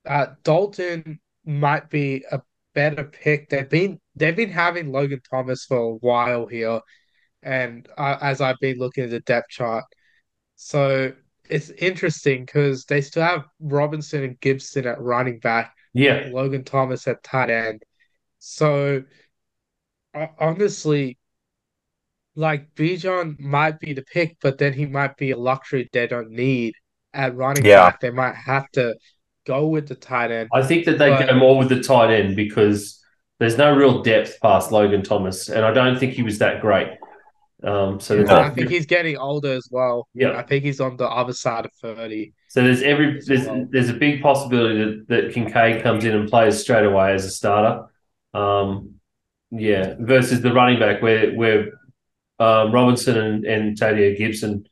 uh, 0.06 0.34
Dalton 0.44 1.20
might 1.46 1.88
be 1.88 2.24
a 2.30 2.42
better 2.74 3.04
pick. 3.04 3.48
They've 3.48 3.68
been 3.68 3.98
they've 4.14 4.36
been 4.36 4.50
having 4.50 4.92
Logan 4.92 5.20
Thomas 5.28 5.64
for 5.64 5.78
a 5.78 5.94
while 5.94 6.46
here 6.46 6.80
and 7.42 7.88
uh, 7.96 8.18
as 8.20 8.40
I've 8.40 8.58
been 8.60 8.78
looking 8.78 9.04
at 9.04 9.10
the 9.10 9.20
depth 9.20 9.50
chart. 9.50 9.84
So 10.56 11.12
it's 11.48 11.70
interesting 11.70 12.44
because 12.44 12.84
they 12.84 13.00
still 13.00 13.22
have 13.22 13.44
Robinson 13.60 14.22
and 14.22 14.40
Gibson 14.40 14.86
at 14.86 15.00
running 15.00 15.38
back. 15.38 15.74
Yeah. 15.92 16.28
Logan 16.32 16.64
Thomas 16.64 17.06
at 17.08 17.22
tight 17.22 17.50
end. 17.50 17.82
So 18.38 19.02
uh, 20.14 20.26
honestly, 20.38 21.18
like 22.34 22.74
Bijan 22.74 23.38
might 23.38 23.78
be 23.80 23.92
the 23.92 24.02
pick, 24.02 24.36
but 24.40 24.58
then 24.58 24.72
he 24.72 24.86
might 24.86 25.16
be 25.16 25.32
a 25.32 25.36
luxury 25.36 25.88
they 25.92 26.06
don't 26.06 26.30
need 26.30 26.74
at 27.12 27.36
running 27.36 27.64
yeah. 27.64 27.90
back. 27.90 28.00
They 28.00 28.10
might 28.10 28.34
have 28.34 28.70
to 28.72 28.94
go 29.46 29.66
with 29.66 29.88
the 29.88 29.94
tight 29.94 30.30
end. 30.30 30.48
I 30.52 30.62
think 30.62 30.84
that 30.86 30.98
they 30.98 31.10
but, 31.10 31.28
go 31.28 31.34
more 31.36 31.58
with 31.58 31.68
the 31.68 31.82
tight 31.82 32.12
end 32.12 32.36
because 32.36 33.02
there's 33.38 33.58
no 33.58 33.74
real 33.74 34.02
depth 34.02 34.38
past 34.40 34.72
Logan 34.72 35.02
Thomas, 35.02 35.48
and 35.48 35.64
I 35.64 35.72
don't 35.72 35.98
think 35.98 36.14
he 36.14 36.22
was 36.22 36.38
that 36.38 36.60
great. 36.60 36.88
Um, 37.64 38.00
so 38.00 38.16
yeah, 38.16 38.40
I 38.40 38.50
think 38.50 38.70
he's 38.70 38.86
getting 38.86 39.16
older 39.16 39.52
as 39.52 39.68
well. 39.70 40.08
Yeah, 40.14 40.32
I 40.36 40.42
think 40.42 40.64
he's 40.64 40.80
on 40.80 40.96
the 40.96 41.08
other 41.08 41.32
side 41.32 41.64
of 41.64 41.72
thirty. 41.74 42.32
So 42.48 42.62
there's 42.62 42.82
every 42.82 43.20
there's, 43.24 43.46
well. 43.46 43.66
there's 43.70 43.88
a 43.88 43.94
big 43.94 44.20
possibility 44.20 44.78
that, 44.78 45.08
that 45.08 45.32
Kincaid 45.32 45.82
comes 45.82 46.04
in 46.04 46.14
and 46.14 46.28
plays 46.28 46.60
straight 46.60 46.84
away 46.84 47.14
as 47.14 47.24
a 47.24 47.30
starter. 47.30 47.86
Um, 48.34 48.96
yeah, 49.52 49.94
versus 50.00 50.40
the 50.40 50.52
running 50.52 50.80
back 50.80 51.02
where 51.02 51.34
where 51.34 51.68
um, 52.40 52.72
Robinson 52.72 53.16
and, 53.16 53.44
and 53.44 53.78
Tadia 53.78 54.16
Gibson 54.18 54.66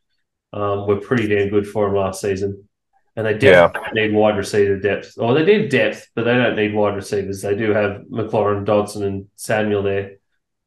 um, 0.52 0.88
were 0.88 1.00
pretty 1.00 1.28
damn 1.28 1.48
good 1.48 1.68
for 1.68 1.86
him 1.86 1.94
last 1.94 2.20
season. 2.20 2.68
and 3.16 3.26
they 3.26 3.34
definitely 3.34 4.00
yeah. 4.00 4.06
need 4.08 4.14
wide 4.14 4.36
receiver 4.36 4.78
depth. 4.78 5.14
Or 5.16 5.34
they 5.34 5.44
need 5.44 5.70
depth, 5.70 6.08
but 6.14 6.24
they 6.24 6.34
don't 6.34 6.56
need 6.56 6.74
wide 6.74 6.94
receivers. 6.94 7.42
They 7.42 7.54
do 7.54 7.72
have 7.72 8.02
McLaurin, 8.10 8.64
Dodson, 8.64 9.04
and 9.04 9.26
Samuel 9.36 9.82
there 9.82 10.16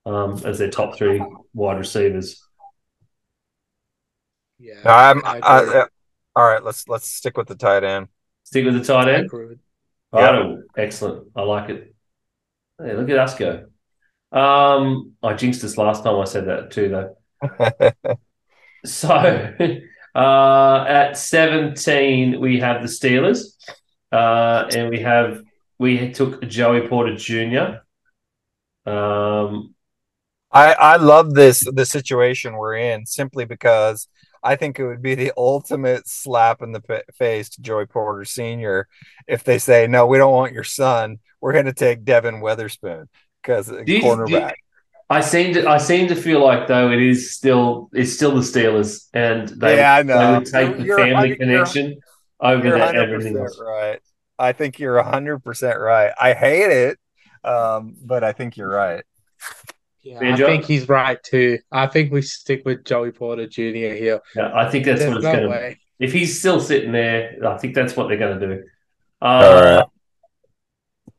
um, 0.06 0.42
as 0.46 0.60
their 0.60 0.70
top 0.70 0.96
three 0.96 1.22
wide 1.54 1.78
receivers. 1.78 2.42
Yeah, 4.60 4.80
I'm, 4.86 5.26
I, 5.26 5.40
I, 5.44 5.86
all 6.36 6.48
right. 6.48 6.64
Let's 6.64 6.88
let's 6.88 7.08
stick 7.08 7.38
with 7.38 7.48
the 7.48 7.56
tight 7.56 7.84
end. 7.84 8.08
Stick 8.44 8.66
with 8.66 8.76
the 8.76 8.84
tight 8.84 9.10
end. 9.10 9.30
Oh, 10.14 10.62
excellent. 10.78 11.28
I 11.36 11.42
like 11.42 11.70
it. 11.70 11.96
Hey, 12.80 12.96
look 12.96 13.10
at 13.10 13.18
us 13.18 13.36
go. 13.36 13.66
Um, 14.32 15.14
I 15.22 15.34
jinxed 15.34 15.62
this 15.62 15.78
last 15.78 16.04
time 16.04 16.20
I 16.20 16.26
said 16.26 16.48
that 16.48 16.72
too, 16.72 16.90
though. 16.90 17.94
so 18.86 19.10
uh, 20.16 20.86
at 20.88 21.18
17, 21.18 22.40
we 22.40 22.60
have 22.60 22.82
the 22.82 22.88
Steelers, 22.88 23.56
uh, 24.12 24.70
and 24.76 24.90
we 24.90 25.00
have 25.02 25.44
we 25.78 26.12
took 26.12 26.42
Joey 26.48 26.88
Porter 26.88 27.16
Jr. 27.16 27.82
Um, 28.90 29.73
I 30.54 30.74
I 30.74 30.96
love 30.98 31.34
this 31.34 31.68
the 31.74 31.86
situation 31.86 32.54
we're 32.54 32.76
in 32.76 33.06
simply 33.06 33.46
because 33.46 34.08
I 34.44 34.56
think 34.56 34.80
it 34.80 34.86
would 34.86 35.02
be 35.02 35.16
the 35.16 35.34
ultimate 35.38 36.08
slap 36.08 36.62
in 36.62 36.72
the 36.72 37.04
face 37.18 37.50
to 37.50 37.62
Joey 37.62 37.86
Porter 37.86 38.26
Sr. 38.26 38.88
if 39.28 39.44
they 39.44 39.58
say, 39.58 39.88
"No, 39.88 40.06
we 40.06 40.18
don't 40.18 40.34
want 40.34 40.54
your 40.54 40.64
son. 40.64 41.20
We're 41.42 41.54
going 41.54 41.66
to 41.66 41.74
take 41.74 42.06
Devon 42.06 42.42
Witherspoon 42.42 43.10
because 43.42 43.70
cornerback." 43.70 44.54
I 45.10 45.22
seem 45.22 45.54
to 45.54 45.68
I 45.68 45.78
seem 45.78 46.08
to 46.08 46.16
feel 46.16 46.44
like 46.44 46.68
though 46.68 46.92
it 46.92 47.02
is 47.02 47.34
still 47.34 47.90
it's 47.94 48.14
still 48.14 48.32
the 48.32 48.42
Steelers 48.42 49.10
and 49.14 49.50
they, 49.50 49.78
yeah, 49.78 49.96
I 49.96 50.04
know. 50.04 50.18
they 50.18 50.38
would 50.38 50.48
take 50.48 50.78
the 50.78 50.96
family 50.96 51.36
connection 51.36 52.00
over 52.40 52.78
that 52.78 52.96
everything 52.96 53.38
else. 53.38 53.60
Right. 53.60 54.00
I 54.40 54.54
think 54.54 54.80
you're 54.80 55.02
hundred 55.04 55.40
percent 55.40 55.80
right. 55.80 56.12
I 56.20 56.34
hate 56.34 56.72
it, 56.72 57.00
um, 57.44 57.96
but 58.04 58.24
I 58.24 58.32
think 58.32 58.58
you're 58.58 58.70
right. 58.70 59.04
Yeah, 60.04 60.34
I 60.34 60.36
think 60.36 60.66
he's 60.66 60.90
right 60.90 61.22
too. 61.24 61.60
I 61.72 61.88
think 61.88 62.12
we 62.12 62.22
stick 62.22 62.64
with 62.66 62.84
Joey 62.84 63.12
Porter 63.12 63.48
Jr. 63.48 63.62
here. 63.62 64.22
Yeah, 64.36 64.52
I 64.54 64.70
think 64.70 64.86
that's 64.86 65.00
There's 65.00 65.10
what 65.10 65.18
it's 65.18 65.26
no 65.26 65.48
going 65.48 65.72
to. 65.72 65.76
If 66.00 66.12
he's 66.12 66.38
still 66.38 66.60
sitting 66.60 66.92
there, 66.92 67.38
I 67.48 67.58
think 67.58 67.74
that's 67.74 67.96
what 67.96 68.10
they're 68.10 68.18
going 68.18 68.38
to 68.38 68.48
do. 68.48 68.64
Uh, 69.22 69.26
All 69.26 69.64
right. 69.64 69.86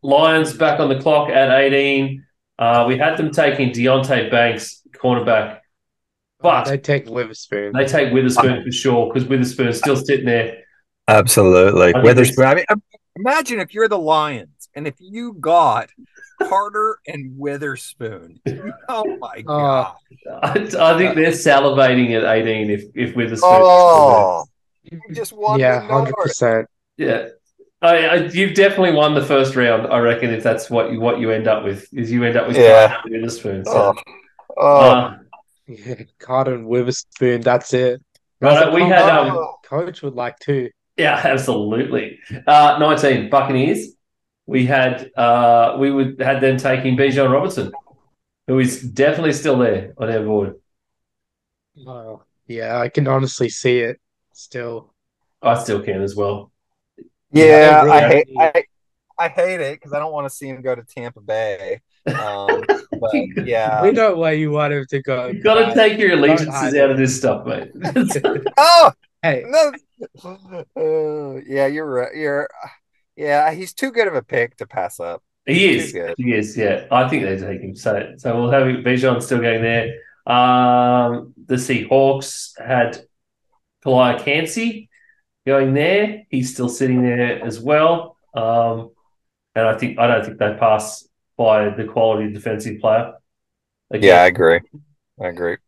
Lions 0.02 0.52
back 0.52 0.80
on 0.80 0.90
the 0.90 1.00
clock 1.00 1.30
at 1.30 1.50
18. 1.50 2.22
Uh, 2.58 2.84
we 2.86 2.98
had 2.98 3.16
them 3.16 3.30
taking 3.30 3.70
Deonte 3.70 4.30
Banks, 4.30 4.82
cornerback, 4.92 5.60
but 6.40 6.64
they 6.64 6.76
take 6.76 7.08
Witherspoon. 7.08 7.72
They 7.72 7.86
take 7.86 8.12
Witherspoon 8.12 8.62
for 8.62 8.70
sure 8.70 9.10
because 9.12 9.26
Witherspoon's 9.26 9.78
still 9.78 9.96
sitting 9.96 10.26
there. 10.26 10.58
Absolutely, 11.08 11.94
I 11.94 12.02
Witherspoon. 12.02 12.44
I 12.44 12.54
mean, 12.54 12.64
imagine 13.16 13.60
if 13.60 13.72
you're 13.72 13.88
the 13.88 13.98
Lions 13.98 14.68
and 14.74 14.86
if 14.86 14.94
you 14.98 15.32
got 15.40 15.88
Carter 16.42 16.98
and 17.06 17.38
Witherspoon. 17.38 18.40
Oh 18.88 19.16
my 19.18 19.44
oh. 19.48 19.94
god! 20.26 20.74
I, 20.76 20.92
I, 20.92 20.98
think 20.98 21.14
they're 21.14 21.30
salivating 21.30 22.12
at 22.12 22.24
eighteen. 22.24 22.70
If 22.70 22.84
if 22.94 23.16
Witherspoon, 23.16 23.50
oh, 23.52 24.44
you 24.82 25.00
just 25.12 25.32
won. 25.32 25.60
Yeah, 25.60 25.80
hundred 25.86 26.14
percent. 26.14 26.68
Yeah, 26.96 27.28
I, 27.84 28.06
I, 28.06 28.14
you've 28.28 28.54
definitely 28.54 28.92
won 28.92 29.14
the 29.14 29.24
first 29.24 29.56
round. 29.56 29.86
I 29.86 29.98
reckon 29.98 30.30
if 30.30 30.42
that's 30.42 30.70
what 30.70 30.90
you 30.90 31.00
what 31.00 31.20
you 31.20 31.30
end 31.30 31.46
up 31.46 31.64
with 31.64 31.92
is 31.92 32.10
you 32.10 32.24
end 32.24 32.36
up 32.36 32.48
with 32.48 32.56
yeah. 32.56 32.88
Carter 32.88 33.02
and 33.04 33.12
Witherspoon. 33.14 33.64
So. 33.66 33.94
Oh, 33.94 34.02
oh. 34.56 34.80
Uh, 34.80 35.18
yeah, 35.66 35.94
Carter 36.18 36.54
and 36.54 36.66
Witherspoon. 36.66 37.42
That's 37.42 37.74
it. 37.74 38.02
Right, 38.40 38.72
we 38.72 38.82
had 38.82 39.08
um, 39.08 39.54
coach 39.64 40.02
would 40.02 40.14
like 40.14 40.38
to. 40.40 40.70
Yeah, 40.96 41.20
absolutely. 41.24 42.18
Uh, 42.46 42.76
Nineteen 42.78 43.28
Buccaneers 43.28 43.94
we 44.46 44.66
had 44.66 45.10
uh, 45.16 45.76
we 45.78 45.90
would 45.90 46.20
had 46.20 46.40
them 46.40 46.56
taking 46.56 46.96
Bijan 46.96 47.30
Robinson, 47.30 47.72
who 48.46 48.58
is 48.58 48.82
definitely 48.82 49.32
still 49.32 49.58
there 49.58 49.94
on 49.98 50.10
our 50.10 50.22
board. 50.22 50.56
Oh, 51.86 52.22
yeah, 52.46 52.78
I 52.78 52.88
can 52.88 53.08
honestly 53.08 53.48
see 53.48 53.80
it 53.80 54.00
still. 54.32 54.92
I 55.42 55.54
still 55.62 55.82
can 55.82 56.02
as 56.02 56.14
well. 56.14 56.50
Yeah, 57.32 57.80
I, 57.80 57.84
really 57.84 57.96
I 57.96 58.08
hate 58.08 58.28
I, 58.38 58.64
I 59.18 59.28
hate 59.28 59.60
it 59.60 59.80
because 59.80 59.92
I 59.92 59.98
don't 59.98 60.12
want 60.12 60.26
to 60.26 60.34
see 60.34 60.48
him 60.48 60.62
go 60.62 60.74
to 60.74 60.82
Tampa 60.82 61.20
Bay. 61.20 61.80
Um, 62.06 62.62
but 63.00 63.46
yeah, 63.46 63.82
we 63.82 63.92
know 63.92 64.14
where 64.16 64.34
you 64.34 64.50
want 64.50 64.72
him 64.72 64.86
to 64.90 65.02
go. 65.02 65.28
You 65.28 65.42
got 65.42 65.66
to 65.66 65.74
take 65.74 65.98
your 65.98 66.12
allegiances 66.12 66.74
out 66.74 66.90
of 66.90 66.98
this 66.98 67.16
stuff, 67.16 67.46
mate. 67.46 67.70
oh, 68.58 68.92
hey, 69.22 69.44
no. 69.46 69.72
Uh, 70.76 71.40
yeah, 71.46 71.66
you're 71.66 71.86
right. 71.86 72.14
You're 72.14 72.48
yeah, 73.16 73.52
he's 73.52 73.72
too 73.72 73.90
good 73.90 74.08
of 74.08 74.14
a 74.14 74.22
pick 74.22 74.56
to 74.56 74.66
pass 74.66 75.00
up. 75.00 75.22
He 75.46 75.76
is. 75.76 75.92
He 76.16 76.32
is. 76.32 76.56
Yeah, 76.56 76.86
I 76.90 77.08
think 77.08 77.24
they 77.24 77.36
take 77.36 77.60
him. 77.60 77.74
So, 77.74 78.14
so 78.16 78.34
we'll 78.34 78.50
have 78.50 78.62
Bijan 78.62 79.22
still 79.22 79.40
going 79.40 79.62
there. 79.62 79.94
Um, 80.26 81.34
the 81.46 81.56
Seahawks 81.56 82.58
had 82.58 83.02
Calijah 83.84 84.24
Kancey 84.24 84.88
going 85.46 85.74
there. 85.74 86.22
He's 86.30 86.54
still 86.54 86.70
sitting 86.70 87.02
there 87.02 87.44
as 87.44 87.60
well. 87.60 88.16
Um, 88.34 88.92
and 89.54 89.68
I 89.68 89.76
think 89.76 89.98
I 89.98 90.06
don't 90.06 90.24
think 90.24 90.38
they 90.38 90.56
pass 90.58 91.06
by 91.36 91.68
the 91.68 91.84
quality 91.84 92.32
defensive 92.32 92.80
player. 92.80 93.12
Again. 93.90 94.08
Yeah, 94.08 94.22
I 94.22 94.26
agree. 94.26 94.60
I 95.20 95.26
agree. 95.26 95.58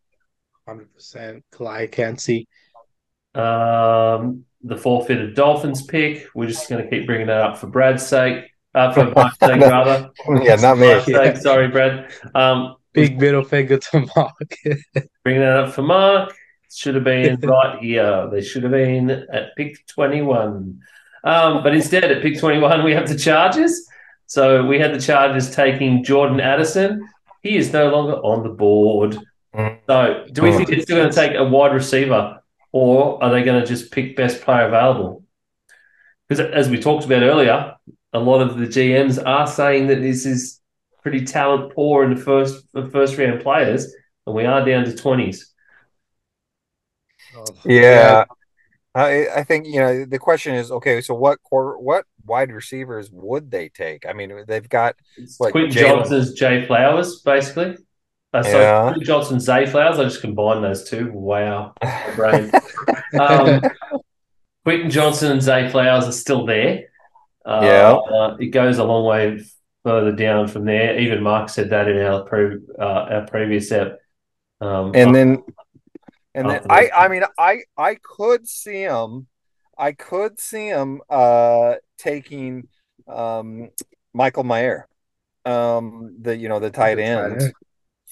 Hundred 0.66 0.92
percent. 0.94 1.44
Calijah 1.52 1.92
Kancey. 1.92 2.48
Um, 3.36 4.44
the 4.62 4.76
forfeited 4.76 5.34
Dolphins 5.34 5.82
pick. 5.82 6.28
We're 6.34 6.48
just 6.48 6.68
going 6.68 6.82
to 6.82 6.90
keep 6.90 7.06
bringing 7.06 7.28
that 7.28 7.40
up 7.40 7.58
for 7.58 7.66
Brad's 7.68 8.06
sake. 8.06 8.50
Uh, 8.74 8.92
for 8.92 9.10
Mark's 9.10 9.38
sake, 9.42 9.60
rather. 9.60 10.10
Yeah, 10.42 10.56
not 10.56 10.78
me. 10.78 11.00
Sake, 11.02 11.36
sorry, 11.38 11.68
Brad. 11.68 12.12
Um, 12.34 12.76
Big 12.92 13.20
middle 13.20 13.44
finger 13.44 13.78
to 13.78 14.06
Mark. 14.16 14.56
bringing 15.22 15.42
that 15.42 15.56
up 15.56 15.72
for 15.72 15.82
Mark. 15.82 16.34
Should 16.72 16.94
have 16.94 17.04
been 17.04 17.40
right 17.42 17.78
here. 17.78 18.28
They 18.30 18.42
should 18.42 18.64
have 18.64 18.72
been 18.72 19.10
at 19.10 19.54
pick 19.56 19.86
21. 19.86 20.80
Um, 21.24 21.62
but 21.62 21.74
instead, 21.74 22.04
at 22.04 22.22
pick 22.22 22.38
21, 22.38 22.84
we 22.84 22.92
have 22.92 23.08
the 23.08 23.18
Chargers. 23.18 23.86
So 24.26 24.64
we 24.64 24.78
had 24.78 24.94
the 24.94 25.00
Chargers 25.00 25.54
taking 25.54 26.04
Jordan 26.04 26.40
Addison. 26.40 27.08
He 27.42 27.56
is 27.56 27.72
no 27.72 27.90
longer 27.90 28.14
on 28.14 28.42
the 28.42 28.48
board. 28.50 29.16
Mm. 29.54 29.78
So 29.86 30.26
do 30.32 30.42
we 30.42 30.52
think 30.52 30.70
it's 30.70 30.82
still 30.82 30.98
going 30.98 31.10
to 31.10 31.14
take 31.14 31.36
a 31.36 31.44
wide 31.44 31.72
receiver 31.72 32.40
or 32.76 33.24
are 33.24 33.30
they 33.30 33.42
going 33.42 33.58
to 33.58 33.66
just 33.66 33.90
pick 33.90 34.14
best 34.16 34.42
player 34.42 34.66
available? 34.66 35.24
Because 36.28 36.44
as 36.52 36.68
we 36.68 36.78
talked 36.78 37.06
about 37.06 37.22
earlier, 37.22 37.74
a 38.12 38.18
lot 38.18 38.42
of 38.42 38.58
the 38.58 38.66
GMs 38.66 39.18
are 39.24 39.46
saying 39.46 39.86
that 39.86 40.02
this 40.02 40.26
is 40.26 40.60
pretty 41.02 41.24
talent 41.24 41.72
poor 41.74 42.04
in 42.04 42.14
the 42.14 42.20
first 42.20 42.66
the 42.74 42.84
first 42.90 43.16
round 43.16 43.40
players, 43.40 43.94
and 44.26 44.36
we 44.36 44.44
are 44.44 44.62
down 44.62 44.84
to 44.84 44.94
twenties. 44.94 45.54
Oh. 47.34 47.46
Yeah, 47.64 48.26
I, 48.94 49.26
I 49.36 49.44
think 49.44 49.66
you 49.66 49.80
know 49.80 50.04
the 50.04 50.18
question 50.18 50.54
is 50.54 50.70
okay. 50.70 51.00
So 51.00 51.14
what 51.14 51.42
quarter, 51.42 51.78
what 51.78 52.04
wide 52.26 52.52
receivers 52.52 53.08
would 53.10 53.50
they 53.50 53.70
take? 53.70 54.04
I 54.06 54.12
mean, 54.12 54.44
they've 54.46 54.68
got 54.68 54.96
what, 55.38 55.52
Quentin 55.52 55.70
Johnston's 55.70 56.34
Jay 56.34 56.66
Flowers, 56.66 57.22
basically. 57.24 57.78
Uh, 58.32 58.42
so 58.42 58.60
yeah. 58.60 58.94
Johnson, 59.02 59.40
Zay 59.40 59.66
Flowers. 59.66 59.98
I 59.98 60.04
just 60.04 60.20
combined 60.20 60.62
those 60.62 60.88
two. 60.88 61.10
Wow, 61.12 61.74
brain. 62.16 62.50
um, 63.20 63.62
Quentin 64.64 64.90
Johnston 64.90 65.32
and 65.32 65.42
Zay 65.42 65.68
Flowers 65.68 66.04
are 66.06 66.12
still 66.12 66.44
there. 66.44 66.88
Uh, 67.44 67.60
yeah, 67.62 67.92
uh, 67.92 68.36
it 68.40 68.48
goes 68.48 68.78
a 68.78 68.84
long 68.84 69.04
way 69.04 69.40
further 69.84 70.12
down 70.12 70.48
from 70.48 70.64
there. 70.64 70.98
Even 70.98 71.22
Mark 71.22 71.48
said 71.48 71.70
that 71.70 71.88
in 71.88 71.98
our 71.98 72.24
pre, 72.24 72.58
uh, 72.78 72.82
our 72.82 73.26
previous 73.26 73.68
set. 73.68 73.98
Um, 74.60 74.90
and 74.94 75.14
then, 75.14 75.44
and 76.34 76.50
then 76.50 76.62
I, 76.68 76.90
I 76.94 77.08
mean, 77.08 77.22
I, 77.38 77.58
I 77.78 77.96
could 78.02 78.48
see 78.48 78.82
him. 78.82 79.28
I 79.78 79.92
could 79.92 80.40
see 80.40 80.66
him 80.66 81.00
uh, 81.08 81.74
taking 81.98 82.66
um, 83.06 83.68
Michael 84.12 84.44
Mayer, 84.44 84.88
um, 85.44 86.16
the 86.20 86.36
you 86.36 86.48
know 86.48 86.58
the 86.58 86.70
tight 86.70 86.98
end 86.98 87.52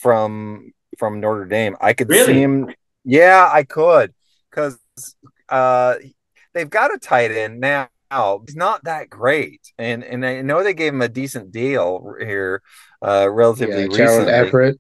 from 0.05 0.71
from 0.99 1.19
Notre 1.19 1.47
Dame. 1.47 1.77
I 1.81 1.95
could 1.95 2.11
really? 2.11 2.27
see 2.27 2.41
him. 2.41 2.71
Yeah, 3.05 3.49
I 3.51 3.65
could 3.65 4.13
because 4.51 4.79
uh, 5.49 5.95
they've 6.53 6.69
got 6.69 6.95
a 6.95 6.99
tight 6.99 7.31
end 7.31 7.59
now. 7.59 7.89
He's 8.47 8.55
not 8.55 8.85
that 8.85 9.09
great, 9.09 9.73
and 9.79 10.05
and 10.05 10.25
I 10.25 10.43
know 10.43 10.63
they 10.63 10.75
gave 10.75 10.93
him 10.93 11.01
a 11.01 11.09
decent 11.09 11.53
deal 11.53 12.15
here, 12.21 12.63
uh, 13.03 13.29
relatively 13.31 13.83
yeah, 13.83 14.05
recently. 14.05 14.31
Everett. 14.31 14.79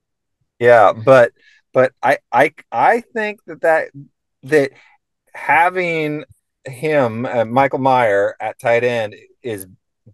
Yeah, 0.58 0.92
but 0.92 1.32
but 1.72 1.92
I 2.02 2.18
I 2.30 2.52
I 2.70 3.00
think 3.00 3.40
that 3.46 3.62
that 3.62 3.88
that 4.42 4.72
having 5.34 6.24
him, 6.66 7.24
uh, 7.24 7.46
Michael 7.46 7.78
Mayer 7.80 8.36
at 8.38 8.60
tight 8.60 8.84
end, 8.84 9.16
is 9.42 9.66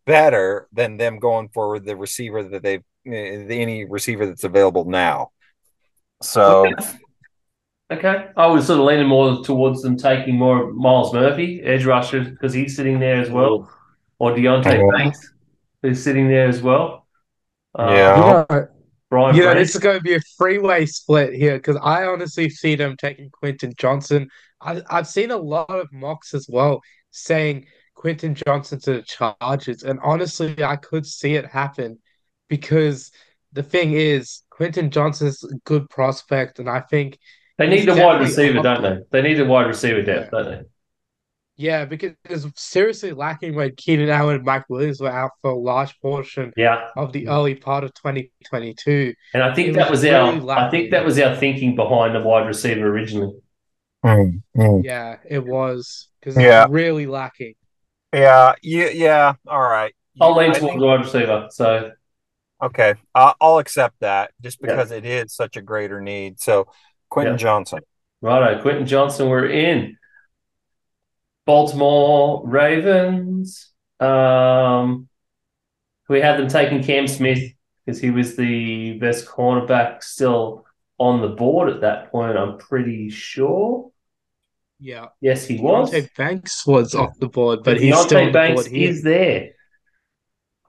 better 0.06 0.68
than 0.72 0.96
them 0.98 1.18
going 1.18 1.48
for 1.52 1.80
the 1.80 1.96
receiver 1.96 2.44
that 2.44 2.62
they've 2.62 2.84
any 3.06 3.84
receiver 3.84 4.26
that's 4.26 4.44
available 4.44 4.84
now. 4.84 5.30
So 6.22 6.70
Okay. 7.90 8.28
I 8.36 8.46
was 8.46 8.66
sort 8.66 8.78
of 8.78 8.86
leaning 8.86 9.08
more 9.08 9.42
towards 9.42 9.82
them 9.82 9.96
taking 9.96 10.36
more 10.36 10.72
Myles 10.72 11.12
Murphy, 11.12 11.60
edge 11.62 11.84
rusher, 11.84 12.22
because 12.22 12.52
he's 12.52 12.76
sitting 12.76 13.00
there 13.00 13.20
as 13.20 13.30
well, 13.30 13.68
or 14.20 14.32
Deonte. 14.32 14.96
Banks, 14.96 15.32
who's 15.82 16.02
sitting 16.02 16.28
there 16.28 16.48
as 16.48 16.62
well. 16.62 17.06
Uh, 17.76 17.86
Yeah. 17.90 18.16
You 18.16 18.56
know, 18.56 18.68
Brian 19.10 19.34
you 19.34 19.42
know, 19.42 19.54
this 19.54 19.74
is 19.74 19.80
going 19.80 19.98
to 19.98 20.02
be 20.04 20.14
a 20.14 20.20
three-way 20.38 20.86
split 20.86 21.34
here 21.34 21.56
because 21.56 21.76
I 21.82 22.04
honestly 22.04 22.48
see 22.48 22.76
them 22.76 22.96
taking 22.96 23.28
Quentin 23.30 23.72
Johnson. 23.76 24.28
I, 24.60 24.82
I've 24.88 25.08
seen 25.08 25.32
a 25.32 25.36
lot 25.36 25.70
of 25.70 25.92
mocks 25.92 26.32
as 26.32 26.46
well 26.48 26.80
saying 27.10 27.66
Quentin 27.96 28.36
Johnson 28.36 28.78
to 28.80 28.92
the 28.92 29.02
Chargers, 29.02 29.82
and 29.82 29.98
honestly, 30.00 30.62
I 30.62 30.76
could 30.76 31.04
see 31.04 31.34
it 31.34 31.44
happen 31.44 31.98
because 32.50 33.10
the 33.54 33.62
thing 33.62 33.94
is, 33.94 34.42
Quentin 34.50 34.90
Johnson's 34.90 35.42
a 35.42 35.54
good 35.64 35.88
prospect, 35.88 36.58
and 36.58 36.68
I 36.68 36.80
think 36.80 37.18
They 37.56 37.68
need 37.68 37.88
a 37.88 37.94
wide 37.96 38.20
receiver, 38.20 38.60
don't 38.62 38.82
they? 38.82 38.98
They 39.10 39.22
need 39.26 39.40
a 39.40 39.44
wide 39.46 39.66
receiver 39.66 40.02
depth, 40.02 40.28
Yeah. 40.32 40.42
don't 40.42 40.50
they? 40.50 40.62
Yeah, 41.56 41.84
because 41.84 42.12
it's 42.24 42.62
seriously 42.62 43.12
lacking 43.12 43.54
when 43.54 43.74
Keenan 43.76 44.08
Allen 44.08 44.36
and 44.36 44.44
Mike 44.44 44.64
Williams 44.70 44.98
were 45.00 45.10
out 45.10 45.32
for 45.42 45.50
a 45.50 45.58
large 45.58 45.98
portion 46.00 46.52
Yeah. 46.56 46.88
of 46.96 47.12
the 47.12 47.28
early 47.28 47.54
part 47.54 47.84
of 47.84 47.92
2022. 47.94 49.12
And 49.34 49.42
I 49.42 49.52
think 49.54 49.68
It 49.68 49.74
that 49.74 49.90
was 49.90 50.00
was 50.02 50.10
our 50.10 50.32
really 50.32 50.50
I 50.50 50.70
think 50.70 50.90
that 50.92 51.04
was 51.04 51.18
our 51.20 51.36
thinking 51.36 51.76
behind 51.76 52.14
the 52.14 52.20
wide 52.20 52.46
receiver 52.46 52.86
originally. 52.86 53.34
Mm, 54.04 54.42
mm. 54.56 54.84
Yeah, 54.84 55.16
it 55.28 55.44
was 55.44 56.08
because 56.18 56.36
Yeah. 56.40 56.62
it's 56.64 56.70
really 56.72 57.06
lacking. 57.06 57.54
Yeah, 58.14 58.54
yeah, 58.62 58.88
yeah. 58.88 59.32
All 59.46 59.60
right. 59.60 59.94
I'll 60.18 60.34
lean 60.34 60.52
towards 60.54 60.60
think- 60.60 60.80
wide 60.80 61.00
receiver. 61.00 61.48
So 61.50 61.90
okay, 62.62 62.94
I- 63.14 63.34
I'll 63.40 63.58
accept 63.58 64.00
that 64.00 64.32
just 64.42 64.58
Yeah. 64.60 64.68
because 64.68 64.90
it 64.90 65.04
is 65.04 65.34
such 65.34 65.56
a 65.56 65.62
greater 65.62 66.00
need. 66.00 66.40
So, 66.40 66.68
Quentin 67.08 67.34
Yeah. 67.34 67.38
Johnson. 67.38 67.80
righto, 68.22 68.60
Quentin 68.62 68.86
Johnson, 68.86 69.28
we're 69.28 69.48
in. 69.48 69.96
Baltimore 71.46 72.42
Ravens. 72.46 73.72
Um, 73.98 75.08
we 76.08 76.20
had 76.20 76.38
them 76.38 76.48
taking 76.48 76.82
Cam 76.82 77.06
Smith 77.08 77.42
because 77.84 78.00
he 78.00 78.10
was 78.10 78.36
the 78.36 78.98
best 78.98 79.26
cornerback 79.26 80.02
still 80.02 80.64
on 80.98 81.22
the 81.22 81.28
board 81.28 81.70
at 81.70 81.80
that 81.80 82.10
point. 82.10 82.36
I'm 82.36 82.58
pretty 82.58 83.08
sure. 83.10 83.90
Yeah, 84.82 85.08
Yes, 85.20 85.46
he 85.46 85.58
was. 85.58 85.90
Deonte 85.90 86.14
Banks 86.16 86.66
was 86.66 86.94
off 86.94 87.18
the 87.18 87.28
board, 87.28 87.60
but 87.64 87.74
But 87.74 87.80
he's 87.82 87.98
still 87.98 88.18
on 88.20 88.26
the 88.26 88.32
Banks 88.32 88.62
board 88.62 88.72
here. 88.74 88.90
is 88.90 89.02
there. 89.02 89.50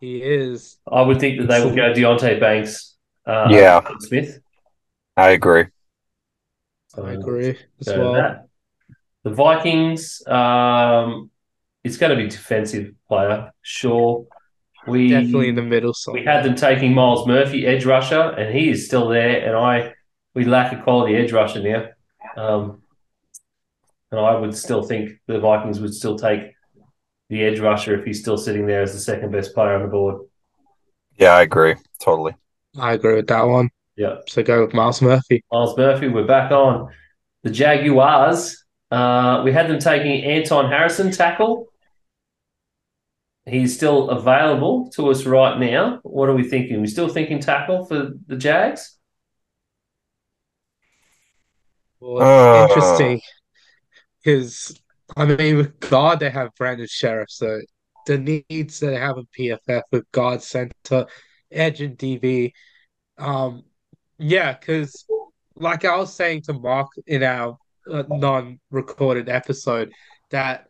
He 0.02 0.18
is. 0.18 0.78
I 0.92 1.02
would 1.04 1.20
think 1.20 1.40
that 1.40 1.48
they 1.48 1.64
would 1.64 1.76
go 1.76 1.94
Deonte 1.94 2.40
Banks. 2.40 2.96
Uh, 3.26 3.48
Yeah. 3.52 3.88
Smith. 4.00 4.40
I 5.16 5.30
agree. 5.30 5.66
So, 6.88 7.06
I 7.06 7.14
agree 7.14 7.50
as 7.50 7.58
so 7.86 8.00
well. 8.00 8.14
that. 8.14 8.48
The 9.24 9.30
Vikings, 9.30 10.24
um, 10.28 11.30
it's 11.84 11.98
going 11.98 12.10
to 12.10 12.16
be 12.22 12.28
defensive 12.28 12.94
player, 13.08 13.52
sure. 13.62 14.26
We 14.88 15.10
Definitely 15.10 15.50
in 15.50 15.56
the 15.56 15.62
middle. 15.62 15.94
So 15.94 16.12
we 16.12 16.24
had 16.26 16.44
them 16.44 16.56
taking 16.56 16.96
Myles 16.96 17.28
Murphy, 17.28 17.68
edge 17.68 17.86
rusher, 17.86 18.20
and 18.20 18.54
he 18.58 18.72
is 18.72 18.88
still 18.88 19.08
there. 19.10 19.46
And 19.46 19.56
I 19.56 19.94
we 20.34 20.44
lack 20.46 20.74
a 20.74 20.82
quality 20.82 21.16
edge 21.16 21.32
rusher 21.32 21.62
now. 21.62 21.86
Um, 22.36 22.82
and 24.10 24.20
I 24.20 24.34
would 24.36 24.58
still 24.58 24.82
think 24.82 25.12
the 25.28 25.40
Vikings 25.40 25.80
would 25.80 25.94
still 25.94 26.18
take 26.18 26.54
the 27.32 27.42
edge 27.44 27.60
rusher 27.60 27.98
if 27.98 28.04
he's 28.06 28.20
still 28.20 28.38
sitting 28.38 28.66
there 28.68 28.82
as 28.82 28.92
the 28.94 29.00
second 29.00 29.32
best 29.32 29.54
player 29.56 29.74
on 29.74 29.82
the 29.84 29.88
board. 29.88 30.22
Yeah, 31.18 31.32
I 31.34 31.44
agree. 31.44 31.76
Totally. 32.00 32.36
I 32.78 32.92
agree 32.94 33.16
with 33.16 33.28
that 33.28 33.44
one. 33.44 33.70
Yeah. 33.96 34.18
So 34.28 34.44
go 34.44 34.66
with 34.66 34.74
Myles 34.74 35.02
Murphy. 35.02 35.44
Myles 35.52 35.78
Murphy, 35.78 36.10
we're 36.10 36.28
back 36.28 36.52
on. 36.52 36.92
The 37.44 37.50
Jaguars, 37.50 38.64
uh, 38.92 39.42
we 39.46 39.54
had 39.54 39.70
them 39.70 39.80
taking 39.80 40.24
Anton 40.26 40.70
Harrison 40.70 41.10
tackle. 41.12 41.68
He's 43.46 43.76
still 43.76 44.10
available 44.10 44.90
to 44.96 45.10
us 45.10 45.26
right 45.26 45.58
now. 45.58 46.00
What 46.04 46.28
are 46.30 46.36
we 46.36 46.44
thinking? 46.48 46.82
we 46.82 46.88
still 46.88 47.08
thinking 47.10 47.40
tackle 47.40 47.86
for 47.86 48.12
the 48.28 48.36
Jags? 48.36 48.98
Well, 52.02 52.22
Uh. 52.22 52.68
interesting 52.68 53.22
because 54.24 54.80
I 55.18 55.26
mean, 55.26 55.58
with 55.58 55.80
guard 55.80 56.20
they 56.20 56.30
have 56.30 56.50
Brandon 56.58 56.88
Scherff, 56.88 57.26
so 57.30 57.60
the 58.08 58.44
needs 58.50 58.80
that 58.80 58.88
they 58.88 58.96
have 58.98 59.18
in 59.18 59.28
PFF 59.38 59.82
with 59.92 60.10
guard 60.12 60.42
center, 60.42 61.06
edge 61.52 61.82
and 61.82 61.98
DB. 61.98 62.52
um, 63.18 63.64
yeah, 64.18 64.54
because 64.54 65.06
like 65.56 65.84
I 65.86 65.98
was 65.98 66.14
saying 66.16 66.44
to 66.44 66.54
Mark 66.54 66.88
in 67.08 67.24
our 67.24 67.58
uh, 67.92 68.04
non-recorded 68.08 69.30
episode, 69.30 69.92
that 70.30 70.68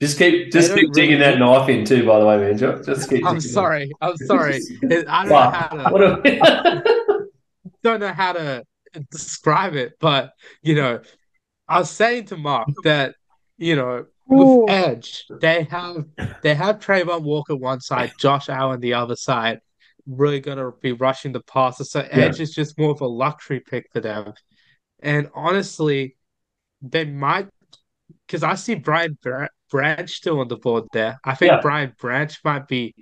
Just 0.00 0.16
keep 0.18 0.50
just 0.52 0.74
keep 0.74 0.92
digging 0.92 1.18
really- 1.18 1.32
that 1.32 1.38
knife 1.38 1.68
in 1.68 1.84
too, 1.84 2.06
by 2.06 2.20
the 2.20 2.26
way, 2.26 2.38
man. 2.38 2.56
Just 2.58 3.10
keep 3.10 3.24
I'm 3.26 3.40
sorry, 3.40 3.90
I'm 4.00 4.16
sorry, 4.16 4.60
I 5.08 5.28
don't 5.28 5.30
know 5.30 5.50
how 5.50 5.68
to. 5.98 6.84
Don't 7.84 8.00
know 8.00 8.12
how 8.12 8.32
to 8.32 8.64
describe 9.10 9.74
it, 9.76 9.92
but 10.00 10.32
you 10.62 10.74
know, 10.74 11.00
I 11.68 11.78
was 11.78 11.90
saying 11.90 12.26
to 12.26 12.36
Mark 12.36 12.68
that 12.82 13.14
you 13.58 13.76
know 13.76 14.06
with 14.26 14.70
Edge 14.70 15.26
they 15.40 15.64
have 15.64 16.04
they 16.42 16.54
have 16.54 16.78
Travon 16.78 17.22
Walker 17.22 17.56
one 17.56 17.80
side, 17.80 18.12
Josh 18.18 18.48
Allen 18.48 18.80
the 18.80 18.94
other 18.94 19.16
side, 19.16 19.60
really 20.06 20.40
gonna 20.40 20.70
be 20.80 20.92
rushing 20.92 21.32
the 21.32 21.40
passer. 21.40 21.84
So 21.84 22.06
Edge 22.10 22.40
is 22.40 22.54
just 22.54 22.78
more 22.78 22.90
of 22.90 23.00
a 23.00 23.06
luxury 23.06 23.60
pick 23.60 23.86
for 23.92 24.00
them. 24.00 24.32
And 25.00 25.28
honestly, 25.34 26.16
they 26.82 27.04
might 27.04 27.48
because 28.26 28.42
I 28.42 28.54
see 28.54 28.74
Brian 28.74 29.18
Bra- 29.22 29.48
Branch 29.70 30.10
still 30.10 30.40
on 30.40 30.48
the 30.48 30.56
board 30.56 30.84
there. 30.92 31.18
I 31.24 31.34
think 31.34 31.52
Yeah. 31.52 31.60
Brian 31.62 31.94
Branch 31.98 32.36
might 32.44 32.68
be 32.68 32.94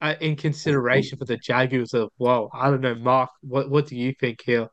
uh, 0.00 0.14
in 0.20 0.36
consideration 0.36 1.18
for 1.18 1.26
the 1.26 1.36
Jaguars 1.36 1.92
as 1.92 2.08
well. 2.18 2.50
I 2.54 2.70
don't 2.70 2.80
know, 2.80 2.94
Mark. 2.94 3.30
What 3.42 3.70
what 3.70 3.86
do 3.86 3.96
you 3.96 4.14
think 4.18 4.40
here? 4.42 4.68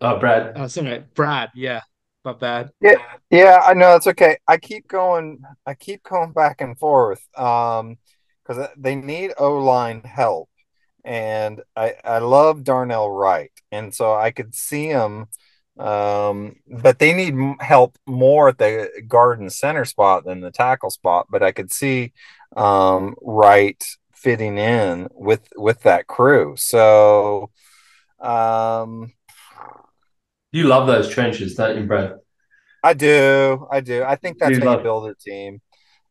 oh, 0.00 0.18
Brad. 0.18 0.52
Oh, 0.56 0.66
sorry, 0.68 1.04
Brad. 1.14 1.50
Yeah, 1.54 1.80
not 2.24 2.40
bad. 2.40 2.70
Yeah, 2.80 2.96
yeah, 3.30 3.62
I 3.64 3.74
know 3.74 3.96
it's 3.96 4.06
okay. 4.06 4.38
I 4.46 4.58
keep 4.58 4.88
going. 4.88 5.42
I 5.66 5.74
keep 5.74 6.02
going 6.02 6.32
back 6.32 6.60
and 6.60 6.78
forth. 6.78 7.22
Um, 7.38 7.98
because 8.42 8.68
they 8.76 8.94
need 8.96 9.32
O 9.38 9.58
line 9.58 10.02
help, 10.02 10.48
and 11.04 11.62
I 11.76 11.94
I 12.04 12.18
love 12.18 12.64
Darnell 12.64 13.10
Wright, 13.10 13.52
and 13.70 13.94
so 13.94 14.14
I 14.14 14.30
could 14.32 14.54
see 14.54 14.86
him. 14.86 15.26
Um, 15.78 16.56
but 16.66 16.98
they 16.98 17.12
need 17.14 17.34
help 17.60 17.96
more 18.06 18.48
at 18.48 18.58
the 18.58 18.90
guard 19.06 19.40
and 19.40 19.52
center 19.52 19.84
spot 19.84 20.24
than 20.24 20.40
the 20.40 20.50
tackle 20.50 20.90
spot. 20.90 21.26
But 21.30 21.42
I 21.42 21.52
could 21.52 21.72
see 21.72 22.12
um 22.56 23.14
Wright 23.22 23.82
fitting 24.12 24.58
in 24.58 25.08
with 25.12 25.48
with 25.56 25.82
that 25.82 26.06
crew. 26.06 26.54
So, 26.56 27.50
um. 28.20 29.12
You 30.52 30.64
love 30.64 30.86
those 30.86 31.08
trenches, 31.08 31.54
don't 31.54 31.76
you, 31.78 31.84
Brad? 31.84 32.14
I 32.82 32.94
do. 32.94 33.66
I 33.70 33.80
do. 33.80 34.02
I 34.04 34.16
think 34.16 34.38
that's 34.38 34.56
You 34.56 34.60
how 34.60 34.66
you 34.66 34.82
build 34.82 35.08
a 35.08 35.14
team. 35.14 35.60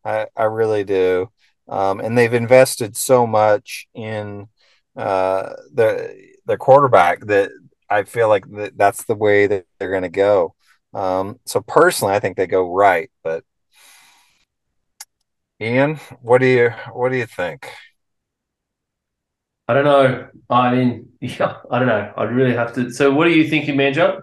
I, 0.05 0.27
I 0.35 0.43
really 0.45 0.83
do. 0.83 1.29
Um, 1.67 1.99
and 1.99 2.17
they've 2.17 2.33
invested 2.33 2.97
so 2.97 3.27
much 3.27 3.87
in 3.93 4.47
uh, 4.95 5.53
the 5.73 6.15
their 6.45 6.57
quarterback 6.57 7.25
that 7.27 7.51
I 7.89 8.03
feel 8.03 8.27
like 8.29 8.49
that 8.51 8.77
that's 8.77 9.03
the 9.05 9.15
way 9.15 9.47
that 9.47 9.65
they're 9.79 9.91
going 9.91 10.03
to 10.03 10.09
go. 10.09 10.55
Um, 10.93 11.39
so 11.45 11.61
personally, 11.61 12.15
I 12.15 12.19
think 12.19 12.37
they 12.37 12.47
go 12.47 12.73
right. 12.73 13.11
But 13.23 13.43
Ian, 15.61 15.95
what 16.21 16.39
do 16.39 16.47
you 16.47 16.69
what 16.93 17.09
do 17.11 17.17
you 17.17 17.25
think? 17.25 17.69
I 19.67 19.73
don't 19.73 19.83
know. 19.85 20.27
I 20.49 20.73
mean, 20.75 21.09
yeah, 21.21 21.57
I 21.69 21.79
don't 21.79 21.87
know. 21.87 22.13
I'd 22.17 22.31
really 22.31 22.53
have 22.55 22.73
to. 22.75 22.89
So, 22.91 23.13
what 23.13 23.27
are 23.27 23.31
you 23.31 23.47
thinking, 23.47 23.75
Manjot? 23.75 24.21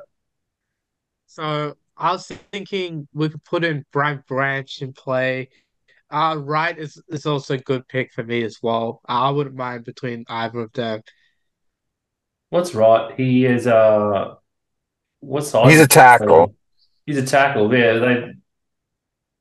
So 1.26 1.74
I 1.96 2.12
was 2.12 2.26
thinking 2.52 3.08
we 3.12 3.28
could 3.28 3.44
put 3.44 3.64
in 3.64 3.84
Brian 3.92 4.22
Branch 4.28 4.82
in 4.82 4.92
play. 4.92 5.48
Uh, 6.10 6.36
Wright 6.38 6.78
is 6.78 7.02
is 7.08 7.26
also 7.26 7.54
a 7.54 7.58
good 7.58 7.86
pick 7.88 8.12
for 8.12 8.22
me 8.22 8.44
as 8.44 8.58
well. 8.62 9.00
I 9.06 9.30
wouldn't 9.30 9.56
mind 9.56 9.84
between 9.84 10.24
either 10.28 10.60
of 10.60 10.72
them. 10.72 11.02
What's 12.50 12.74
right? 12.74 13.12
He 13.16 13.44
is 13.44 13.66
uh, 13.66 14.34
what 15.20 15.44
size? 15.44 15.72
He's 15.72 15.80
a 15.80 15.88
tackle. 15.88 16.54
He's 17.06 17.18
a 17.18 17.26
tackle. 17.26 17.74
Yeah, 17.74 17.94
they 17.94 18.32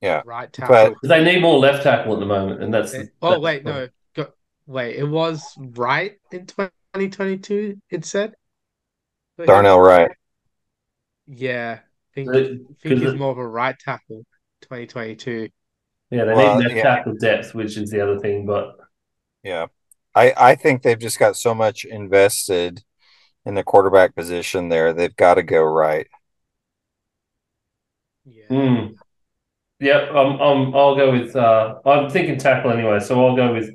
Yeah. 0.02 0.22
Right 0.26 0.50
But- 0.52 0.68
tackle. 0.68 0.96
they 1.04 1.24
need 1.24 1.42
more 1.42 1.60
left 1.60 1.84
tackle 1.84 2.14
at 2.14 2.20
the 2.20 2.26
moment, 2.26 2.64
and 2.64 2.74
that's. 2.74 2.96
Oh 3.22 3.30
that's- 3.30 3.40
wait, 3.42 3.64
no. 3.64 3.88
Go, 4.16 4.28
wait, 4.66 4.96
it 4.96 5.04
was 5.08 5.56
right 5.58 6.18
in 6.32 6.48
2022, 6.48 7.80
it 7.92 8.06
said? 8.06 8.34
Darnell 9.46 9.80
Wright. 9.80 10.10
Yeah, 11.28 11.80
I 11.82 12.14
think, 12.14 12.32
But- 12.32 12.44
I 12.44 12.58
think 12.82 13.00
he's 13.02 13.14
more 13.16 13.32
of 13.32 13.38
a 13.38 13.48
right 13.48 13.78
tackle 13.78 14.26
2022. 14.62 15.50
Yeah, 16.12 16.26
they 16.26 16.34
Well, 16.34 16.58
need 16.58 16.64
left 16.66 16.76
yeah. 16.76 16.84
tackle 16.84 17.16
depth, 17.20 17.56
which 17.56 17.78
is 17.78 17.90
the 17.90 18.02
other 18.02 18.20
thing. 18.20 18.46
But 18.46 18.76
Yeah. 19.44 19.68
I, 20.14 20.34
I 20.38 20.56
think 20.56 20.82
they've 20.82 20.98
just 21.00 21.20
got 21.20 21.36
so 21.36 21.54
much 21.54 21.84
invested 21.84 22.84
in 23.46 23.56
the 23.56 23.64
quarterback 23.64 24.16
position 24.16 24.70
there. 24.70 24.94
They've 24.94 25.16
got 25.16 25.36
to 25.36 25.44
go 25.44 25.64
right. 25.64 26.08
Yeah. 28.26 28.46
Mm. 28.50 28.96
Yeah, 29.80 30.10
I'm, 30.10 30.40
I'm, 30.42 30.74
I'll 30.76 30.96
go 30.96 31.12
with. 31.12 31.36
Uh, 31.36 31.76
I'm 31.86 32.10
thinking 32.10 32.38
tackle 32.38 32.72
anyway, 32.72 33.00
so 33.00 33.24
I'll 33.26 33.36
go 33.36 33.54
with 33.54 33.70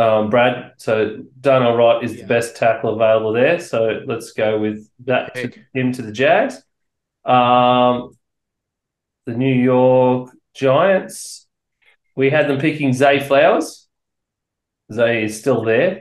um, 0.00 0.30
Brad. 0.30 0.72
So 0.78 1.18
Darnell 1.40 1.76
Wright 1.76 2.02
is 2.04 2.14
Yeah. 2.14 2.22
the 2.22 2.28
best 2.28 2.56
tackle 2.56 2.94
available 2.94 3.32
there. 3.32 3.58
So 3.60 4.00
let's 4.06 4.32
go 4.32 4.58
with 4.58 4.88
that 5.06 5.34
to 5.34 5.50
him 5.74 5.92
to 5.92 6.02
the 6.02 6.12
Jags. 6.12 6.62
Um, 7.24 8.16
the 9.26 9.34
New 9.34 9.54
York 9.54 10.30
Giants. 10.54 11.46
We 12.16 12.30
had 12.30 12.48
them 12.48 12.58
picking 12.58 12.92
Zay 12.92 13.20
Flowers. 13.20 13.88
Zay 14.92 15.24
is 15.24 15.38
still 15.38 15.62
there 15.62 15.98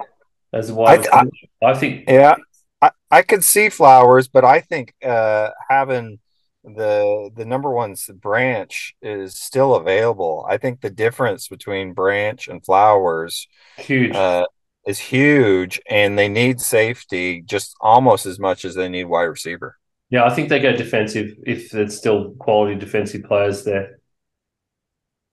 as 0.51 0.69
a 0.69 0.73
wide 0.73 1.07
I- 1.09 1.19
I- 1.61 1.69
I 1.71 1.73
think 1.75 2.05
Yeah, 2.09 2.35
I, 2.81 2.91
I 3.11 3.21
could 3.21 3.43
see 3.43 3.69
flowers, 3.69 4.27
but 4.27 4.43
I 4.45 4.61
think 4.61 4.93
uh, 5.05 5.49
having 5.69 6.19
the 6.63 7.31
the 7.35 7.45
number 7.45 7.71
one 7.71 7.91
s- 7.91 8.09
branch 8.13 8.95
is 9.01 9.37
still 9.39 9.75
available. 9.75 10.45
I 10.49 10.57
think 10.57 10.81
the 10.81 10.89
difference 10.89 11.47
between 11.47 11.93
branch 11.93 12.47
and 12.47 12.63
flowers 12.63 13.47
huge. 13.77 14.15
uh, 14.15 14.45
is 14.87 14.99
huge, 14.99 15.81
and 15.89 16.17
they 16.19 16.29
need 16.29 16.61
safety 16.61 17.43
just 17.43 17.75
almost 17.81 18.25
as 18.27 18.39
much 18.39 18.65
as 18.65 18.75
they 18.75 18.89
need 18.89 19.05
wide 19.05 19.23
receiver. 19.25 19.77
yeah, 20.09 20.25
I 20.25 20.33
think 20.33 20.49
they 20.49 20.59
go 20.59 20.75
defensive 20.75 21.29
if 21.45 21.69
there's 21.71 21.97
still 21.97 22.31
quality 22.39 22.75
defensive 22.75 23.23
players 23.23 23.63
there. 23.63 23.99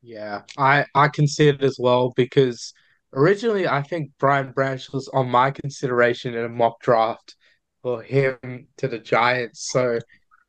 Yeah, 0.02 0.42
I 0.58 0.86
I 0.94 1.08
can 1.08 1.26
see 1.26 1.48
it 1.48 1.62
as 1.62 1.76
well 1.80 2.12
because 2.16 2.72
originally 3.14 3.66
I 3.66 3.82
think 3.82 4.12
Brian 4.18 4.52
Branch 4.52 4.92
was 4.92 5.08
on 5.08 5.30
my 5.30 5.50
consideration 5.50 6.34
in 6.34 6.44
a 6.44 6.48
mock 6.48 6.80
draft 6.80 7.34
for 7.82 8.02
him 8.02 8.68
to 8.78 8.88
the 8.88 8.98
Giants. 8.98 9.68
So 9.70 9.98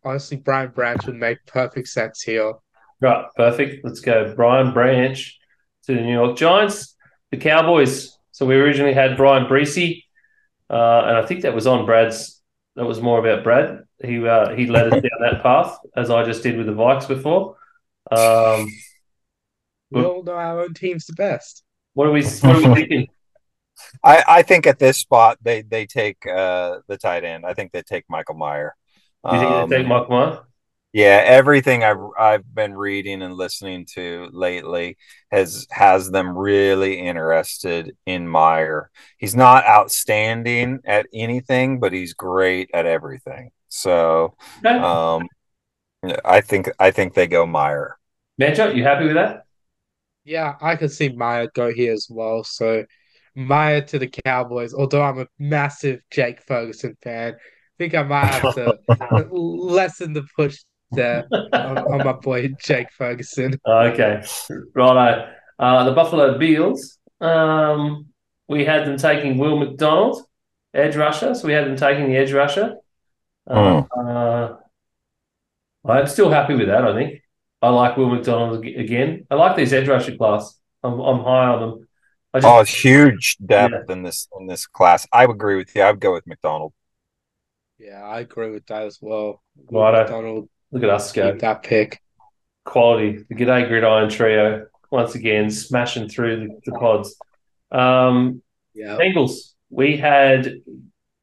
honestly, 0.08 0.38
Brian 0.38 0.72
Branch 0.72 1.05
would 1.05 1.16
make 1.16 1.45
perfect 1.45 1.88
sense 1.89 2.22
here. 2.22 2.53
Right, 3.01 3.26
perfect. 3.36 3.84
Let's 3.86 3.99
go. 3.99 4.34
Brian 4.36 4.74
Branch 4.74 5.38
to 5.86 5.93
the 5.93 6.01
New 6.01 6.14
York 6.14 6.38
Giants, 6.38 6.95
the 7.32 7.38
Cowboys. 7.38 8.18
So 8.32 8.45
we 8.45 8.55
originally 8.55 8.93
had 8.93 9.18
Bryan 9.18 9.45
Bresee, 9.47 10.03
uh, 10.70 11.01
and 11.08 11.18
I 11.18 11.26
think 11.26 11.41
that 11.41 11.53
was 11.55 11.68
on 11.68 11.86
Brad's. 11.86 12.41
That 12.76 12.86
was 12.86 13.01
more 13.01 13.20
about 13.20 13.43
Brad. 13.43 13.80
He 14.03 14.26
uh, 14.28 14.53
he 14.55 14.68
led 14.68 14.88
us 14.88 15.01
down 15.01 15.20
that 15.22 15.41
path, 15.41 15.78
as 15.95 16.10
I 16.12 16.24
just 16.24 16.43
did 16.43 16.58
with 16.58 16.68
the 16.68 16.74
Vikes 16.74 17.08
before. 17.08 17.55
Um, 18.12 18.68
We 19.89 20.03
all 20.03 20.22
know 20.24 20.34
our 20.34 20.62
own 20.62 20.74
team's 20.74 21.05
the 21.08 21.14
best. 21.14 21.64
what 21.93 22.08
are 22.08 22.12
we? 22.12 22.24
What 22.24 22.55
are 22.55 22.70
we 22.70 22.76
thinking? 22.76 23.08
I, 24.03 24.24
I 24.28 24.41
think 24.43 24.66
at 24.68 24.80
this 24.80 24.97
spot 24.99 25.38
they 25.41 25.62
they 25.62 25.86
take 25.86 26.18
uh, 26.28 26.80
the 26.88 26.97
tight 26.97 27.24
end. 27.24 27.45
I 27.45 27.53
think 27.53 27.72
they 27.72 27.82
take 27.82 28.05
Michael 28.10 28.36
Mayer. 28.36 28.76
Do 29.30 29.36
you 29.36 29.39
think 29.41 29.51
Um, 29.51 29.70
they 29.70 29.78
take 29.78 29.88
Mike 29.88 30.09
Mayer? 30.09 30.43
Yeah, 30.93 31.22
everything 31.26 31.84
I've 31.84 31.99
I've 32.18 32.55
been 32.55 32.74
reading 32.76 33.22
and 33.22 33.34
listening 33.36 33.86
to 33.93 34.30
lately 34.32 34.97
has 35.32 35.68
has 35.70 36.09
them 36.09 36.36
really 36.38 36.99
interested 36.99 37.95
in 38.05 38.30
Mayer. 38.32 38.89
He's 39.18 39.36
not 39.36 39.65
outstanding 39.65 40.80
at 40.86 41.07
anything, 41.13 41.80
but 41.80 41.93
he's 41.93 42.13
great 42.13 42.70
at 42.74 42.86
everything. 42.86 43.51
So, 43.70 44.36
um, 44.80 45.28
I 46.26 46.41
think 46.41 46.70
I 46.80 46.91
think 46.91 47.13
they 47.15 47.28
go 47.28 47.45
Mayer. 47.47 47.97
Manjot, 48.39 48.76
you 48.76 48.84
happy 48.84 49.05
with 49.05 49.15
that? 49.15 49.45
Yeah, 50.24 50.55
I 50.61 50.76
could 50.76 50.91
see 50.91 51.09
Mayer 51.09 51.49
go 51.53 51.72
here 51.74 51.93
as 51.93 52.07
well. 52.09 52.43
So 52.43 52.86
Mayer 53.36 53.82
to 53.82 53.99
the 53.99 54.07
Cowboys, 54.26 54.74
although 54.74 55.01
I'm 55.03 55.20
a 55.20 55.28
massive 55.39 56.01
Jake 56.11 56.41
Ferguson 56.41 56.97
fan, 57.01 57.34
I 57.34 57.38
think 57.78 57.96
I 57.96 58.04
might 58.04 58.26
have 58.26 58.56
to 58.56 58.80
lessen 59.32 60.14
the 60.14 60.26
push 60.36 60.60
there 60.92 61.28
on, 61.54 61.78
on 61.78 61.98
my 62.06 62.14
boy 62.14 62.50
Jake 62.62 62.92
Ferguson. 62.92 63.60
Okay, 63.66 64.22
righto. 64.74 65.34
Uh, 65.60 65.84
the 65.86 65.92
Buffalo 65.92 66.38
Bills. 66.38 66.98
Um, 67.20 68.08
we 68.48 68.64
had 68.64 68.86
them 68.86 68.98
taking 68.98 69.38
Will 69.38 69.58
McDonald, 69.58 70.22
edge 70.74 70.96
rusher. 70.96 71.34
So 71.36 71.48
we 71.48 71.54
had 71.54 71.66
them 71.66 71.76
taking 71.76 72.08
the 72.08 72.18
edge 72.18 72.32
rusher. 72.32 72.76
Uh, 73.50 73.84
uh, 73.98 74.58
I'm 75.86 76.08
still 76.08 76.30
happy 76.30 76.56
with 76.56 76.68
that. 76.68 76.84
I 76.86 76.94
think 76.94 77.22
I 77.62 77.70
like 77.70 77.98
Will 77.98 78.10
McDonald 78.10 78.64
again. 78.66 79.26
I 79.32 79.36
like 79.36 79.56
these 79.56 79.74
edge 79.74 79.88
rusher 79.88 80.16
class. 80.16 80.60
I'm, 80.84 81.00
I'm 81.00 81.24
high 81.24 81.48
on 81.48 81.60
them. 81.62 81.88
I 82.34 82.40
just, 82.40 82.54
Oh, 82.54 82.60
it's 82.60 82.84
huge 82.84 83.38
depth 83.46 83.90
in 83.90 84.04
this 84.04 84.28
in 84.40 84.48
this 84.48 84.68
class. 84.68 85.08
I 85.12 85.26
would 85.26 85.36
agree 85.36 85.56
with 85.56 85.76
you. 85.76 85.82
I 85.82 85.92
would 85.92 86.00
go 86.00 86.14
with 86.14 86.28
McDonald. 86.28 86.74
Yeah, 87.80 88.04
I 88.04 88.22
agree 88.22 88.52
with 88.52 88.66
that 88.68 88.84
as 88.84 88.98
well. 89.02 89.42
Righto. 89.72 90.48
Look 90.72 90.84
at 90.84 90.90
us 90.90 91.12
go. 91.12 91.34
that 91.36 91.64
pick. 91.64 92.02
quality. 92.66 93.24
The 93.30 93.36
G'day 93.36 93.68
Gridiron 93.68 94.10
trio 94.10 94.66
once 94.92 95.16
again 95.16 95.50
smashing 95.52 96.10
through 96.10 96.48
the, 96.48 96.60
the 96.72 96.78
pods. 96.80 97.16
Um, 97.72 98.42
Yeah. 98.74 98.98
Bengals. 98.98 99.54
We 99.70 99.98
had 99.98 100.62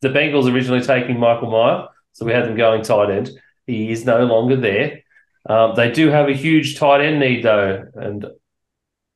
the 0.00 0.08
Bengals 0.08 0.52
originally 0.52 0.82
taking 0.82 1.18
Michael 1.18 1.50
Mayer, 1.50 1.88
so 2.12 2.24
we 2.26 2.32
had 2.32 2.44
them 2.44 2.56
going 2.56 2.82
tight 2.82 3.10
end. 3.10 3.30
He 3.66 3.90
is 3.90 4.04
no 4.04 4.24
longer 4.24 4.56
there. 4.56 5.00
Um, 5.48 5.74
they 5.74 5.90
do 5.90 6.08
have 6.08 6.28
a 6.28 6.34
huge 6.34 6.78
tight 6.78 7.00
end 7.02 7.20
need 7.20 7.42
though, 7.42 7.84
and 7.94 8.26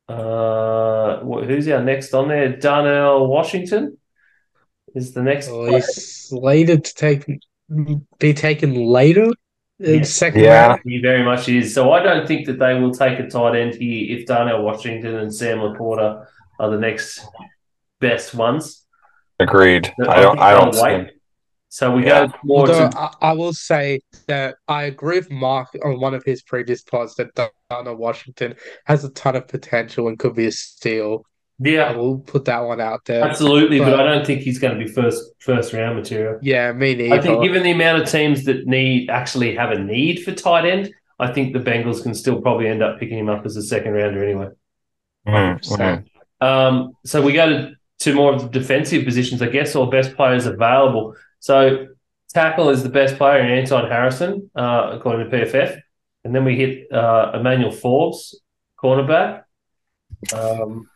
uh, 0.09 1.21
who's 1.21 1.69
our 1.69 1.83
next 1.83 2.15
on 2.15 2.29
there? 2.29 2.57
Darnell 2.57 3.27
Washington 3.27 3.99
is 4.99 5.13
the 5.13 5.23
next. 5.23 5.49
Oh, 5.49 5.65
player. 5.67 5.77
he's 5.77 6.27
slated 6.29 6.85
to 6.85 6.95
take 6.95 7.25
be 8.19 8.33
taken 8.35 8.75
later 8.75 9.27
in 9.81 9.99
Yeah. 9.99 10.03
second 10.03 10.43
Yeah. 10.43 10.67
round. 10.69 10.81
He 10.85 11.01
very 11.01 11.23
much 11.23 11.49
is. 11.49 11.75
So 11.75 11.93
I 11.93 12.03
don't 12.03 12.27
think 12.27 12.47
that 12.47 12.59
they 12.59 12.75
will 12.81 12.93
take 12.93 13.19
a 13.19 13.29
tight 13.29 13.55
end 13.57 13.75
here 13.77 14.19
if 14.19 14.27
Darnell 14.27 14.63
Washington 14.63 15.15
and 15.17 15.35
Sam 15.35 15.59
LaPorta 15.59 16.27
are 16.61 16.71
the 16.71 16.79
next 16.79 17.27
best 18.01 18.35
ones. 18.35 18.85
Agreed. 19.41 19.93
No, 19.99 20.09
I 20.11 20.21
don't. 20.21 20.39
I 20.39 20.51
don't. 20.53 20.75
see 20.75 20.83
wait. 20.83 20.93
him. 21.01 21.11
So 21.69 21.95
we 21.95 22.07
Yeah. 22.07 22.27
go 22.27 22.33
more 22.45 22.61
Although 22.61 22.89
to 22.91 22.99
I, 22.99 23.11
I 23.21 23.33
will 23.35 23.53
say 23.53 24.01
that 24.27 24.57
I 24.67 24.85
agree 24.85 25.19
with 25.19 25.31
Mark 25.31 25.69
on 25.85 26.01
one 26.01 26.15
of 26.15 26.25
his 26.25 26.43
previous 26.43 26.83
pods 26.83 27.15
that 27.17 27.29
Darnell 27.71 27.97
Washington 27.97 28.57
has 28.87 29.05
a 29.05 29.11
ton 29.11 29.37
of 29.37 29.47
potential 29.47 30.09
and 30.09 30.19
could 30.19 30.35
be 30.35 30.47
a 30.47 30.51
steal. 30.53 31.25
I 31.61 31.93
we'll 31.97 32.19
put 32.19 32.45
that 32.45 32.61
one 32.61 32.81
out 32.81 33.05
there. 33.05 33.25
absolutely. 33.25 33.79
But, 33.79 33.91
but- 33.91 34.01
I 34.01 34.05
don't 34.05 34.27
think 34.27 34.43
he's 34.43 34.59
going 34.59 34.79
to 34.79 34.85
be 34.85 34.91
first 34.91 35.23
first 35.41 35.73
round 35.73 35.97
material. 35.97 36.39
Yeah, 36.43 36.73
me 36.73 36.95
neither. 36.95 37.15
I 37.17 37.21
think 37.21 37.43
given 37.43 37.63
the 37.63 37.73
amount 37.73 38.03
of 38.03 38.09
teams 38.09 38.45
that 38.45 38.67
need 38.67 39.11
actually 39.11 39.55
have 39.57 39.71
a 39.73 39.79
need 39.79 40.23
for 40.23 40.33
tight 40.33 40.67
end, 40.67 40.93
I 41.19 41.33
think 41.33 41.53
the 41.53 41.59
Bengals 41.59 42.03
can 42.03 42.15
still 42.15 42.41
probably 42.41 42.69
end 42.69 42.83
up 42.83 43.01
picking 43.01 43.19
him 43.19 43.29
up 43.29 43.45
as 43.45 43.57
a 43.57 43.63
second 43.63 43.93
rounder 43.93 44.23
anyway. 44.25 44.49
Mhm, 45.27 45.61
100%. 45.65 46.05
mhm. 46.41 46.47
Um, 46.47 46.93
so 47.05 47.21
we 47.21 47.33
go 47.33 47.49
to, 47.49 47.73
to 48.01 48.15
more 48.15 48.33
of 48.35 48.43
the 48.43 48.49
defensive 48.49 49.05
positions, 49.05 49.43
I 49.43 49.49
guess, 49.49 49.75
or 49.75 49.91
best 49.91 50.15
players 50.15 50.47
available. 50.47 51.17
So 51.41 51.89
tackle 52.33 52.69
is 52.69 52.85
the 52.85 52.89
best 52.89 53.17
player 53.17 53.41
in 53.41 53.51
Anton 53.51 53.91
Harrison, 53.91 54.49
uh, 54.55 54.91
according 54.93 55.29
to 55.29 55.37
PFF. 55.37 55.81
And 56.25 56.33
then 56.35 56.45
we 56.45 56.55
hit 56.55 56.93
uh, 56.93 57.33
Emmanuel 57.35 57.73
Forbes, 57.73 58.41
cornerback. 58.81 59.43
Um, 60.33 60.89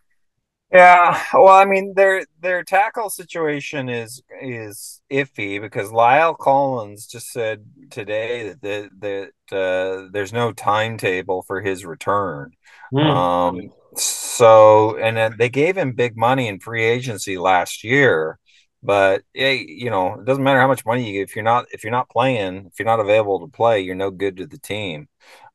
Yeah, 0.73 1.23
well, 1.35 1.49
I 1.55 1.67
mean, 1.67 1.93
their 1.95 2.25
their 2.41 2.65
tackle 2.65 3.11
situation 3.11 3.91
is 3.91 4.23
is 4.41 5.03
iffy 5.11 5.61
because 5.61 5.91
La'el 5.91 6.37
Collins 6.39 7.07
just 7.07 7.31
said 7.31 7.67
today 7.91 8.49
that 8.55 8.63
that, 8.63 9.31
that 9.51 9.57
uh, 9.57 10.09
there's 10.13 10.33
no 10.33 10.53
timetable 10.53 11.43
for 11.43 11.61
his 11.61 11.85
return. 11.85 12.53
hmm, 12.91 13.19
Um, 13.19 13.73
so 13.97 14.97
and 14.97 15.15
then 15.17 15.37
they 15.39 15.51
gave 15.51 15.77
him 15.77 15.93
big 15.93 16.17
money 16.17 16.49
in 16.49 16.59
free 16.59 16.85
agency 16.85 17.37
last 17.37 17.85
year, 17.85 18.39
but 18.83 19.23
hey, 19.35 19.57
you 19.69 19.91
know, 19.91 20.21
it 20.21 20.25
doesn't 20.25 20.43
matter 20.45 20.61
how 20.61 20.69
much 20.69 20.87
money 20.87 21.07
you 21.07 21.13
get 21.21 21.29
if 21.29 21.37
you're 21.37 21.45
not 21.45 21.67
if 21.73 21.85
you're 21.85 21.91
not 21.91 22.09
playing, 22.09 22.67
if 22.73 22.79
you're 22.79 22.87
not 22.87 23.01
available 23.01 23.41
to 23.41 23.49
play, 23.49 23.81
you're 23.81 23.95
no 23.95 24.11
good 24.11 24.39
to 24.39 24.47
the 24.47 24.59
team. 24.59 25.07